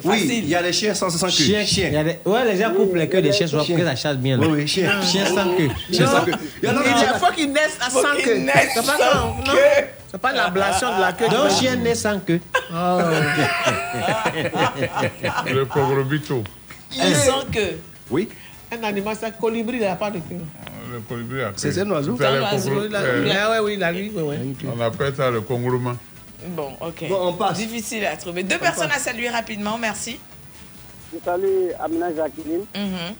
[0.00, 0.10] Facile.
[0.10, 1.28] Oui, il y a les chiens sans, queue.
[1.28, 1.90] Chien, chien.
[1.90, 2.30] Il.
[2.30, 4.38] Ouais, les gens coupent les queues des chiens, pour que ça chasse bien.
[4.38, 4.46] Là.
[4.48, 5.02] Oui, chien.
[5.02, 5.68] Chien sans queue.
[5.92, 6.32] Chien sans queue.
[6.62, 8.46] Il y a des fois qu'ils naissent sans queue.
[8.74, 9.52] C'est pas ça, non
[10.10, 11.28] C'est pas l'ablation de la queue.
[11.28, 12.40] Donc, chien naît sans queue.
[12.72, 12.98] Oh.
[15.52, 16.42] Le corobito.
[16.90, 17.78] Sans queue.
[18.10, 18.28] Oui.
[18.72, 20.36] Un animal, c'est un colibri, il n'a pas de queue.
[20.64, 21.54] Ah, le colibri a queue.
[21.56, 22.16] C'est un oiseau.
[22.18, 22.70] C'est un oiseau.
[22.70, 24.10] Euh, ah oui, oui, la nuit.
[24.74, 25.96] On appelle ça le congrouman.
[26.48, 27.08] Bon, ok.
[27.08, 27.58] Bon, on passe.
[27.58, 28.42] Difficile à trouver.
[28.42, 30.18] Deux personnes à saluer rapidement, merci.
[31.12, 33.14] Je salue Amina Jacqueline Mhm.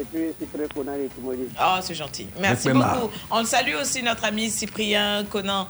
[0.00, 1.48] et puis Cyprien Conan et Timothy.
[1.60, 2.26] Oh, c'est gentil.
[2.40, 3.10] Merci beaucoup.
[3.30, 5.68] On le salue aussi, notre ami Cyprien Conan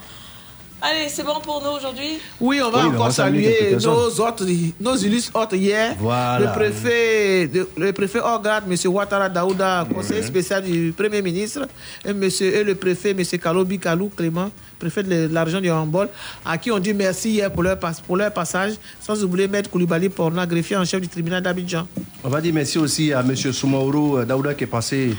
[0.80, 3.76] Allez, c'est bon pour nous aujourd'hui Oui, on va Oui, on encore va saluer saluer
[3.84, 4.46] nos autres,
[4.78, 5.96] nos illustres hôtes hier.
[5.98, 6.38] Voilà.
[6.38, 8.76] Le préfet, le préfet Orgade, M.
[8.92, 11.66] Ouattara Daouda, conseiller spécial du Premier ministre,
[12.04, 13.24] et, monsieur, et le préfet, M.
[13.42, 16.08] Kalobi Kalou Clément, préfet de la région du Hambol,
[16.46, 19.70] à qui on dit merci hier pour leur, pas- pour leur passage, sans oublier Maître
[19.70, 21.88] Koulibaly Porna, greffier en chef du tribunal d'Abidjan.
[22.22, 23.34] On va dire merci aussi à M.
[23.34, 25.12] Soumaoro Daouda qui est passé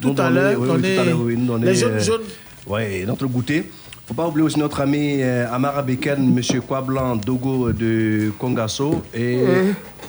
[0.00, 2.22] Tout à l'heure, oui, oui, oui, les jaunes euh, jaunes.
[2.66, 3.70] ouais, notre goûter.
[4.06, 6.60] Faut pas oublier aussi notre ami euh, Amara Beken, M.
[6.60, 9.42] Kwablan Dogo de Kongaso et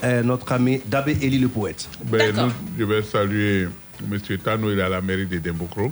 [0.04, 1.88] euh, notre ami Dabé Eli le poète.
[2.04, 3.68] Ben, nous, je vais saluer
[4.02, 4.18] M.
[4.44, 5.90] Tano, il est à la mairie de Dembokro.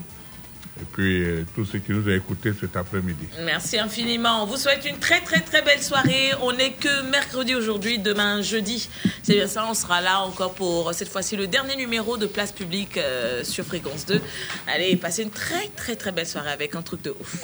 [0.84, 3.26] Et puis, euh, tous ceux qui nous ont écoutés cet après-midi.
[3.42, 4.42] Merci infiniment.
[4.42, 6.32] On vous souhaite une très très très belle soirée.
[6.42, 8.90] On n'est que mercredi aujourd'hui, demain jeudi.
[9.22, 12.52] C'est bien ça, on sera là encore pour cette fois-ci le dernier numéro de Place
[12.52, 14.20] Publique euh, sur Fréquence 2.
[14.66, 17.36] Allez, passez une très très très belle soirée avec un truc de ouf.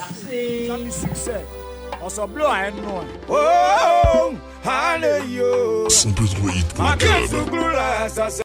[0.90, 1.42] succès.
[2.02, 2.08] On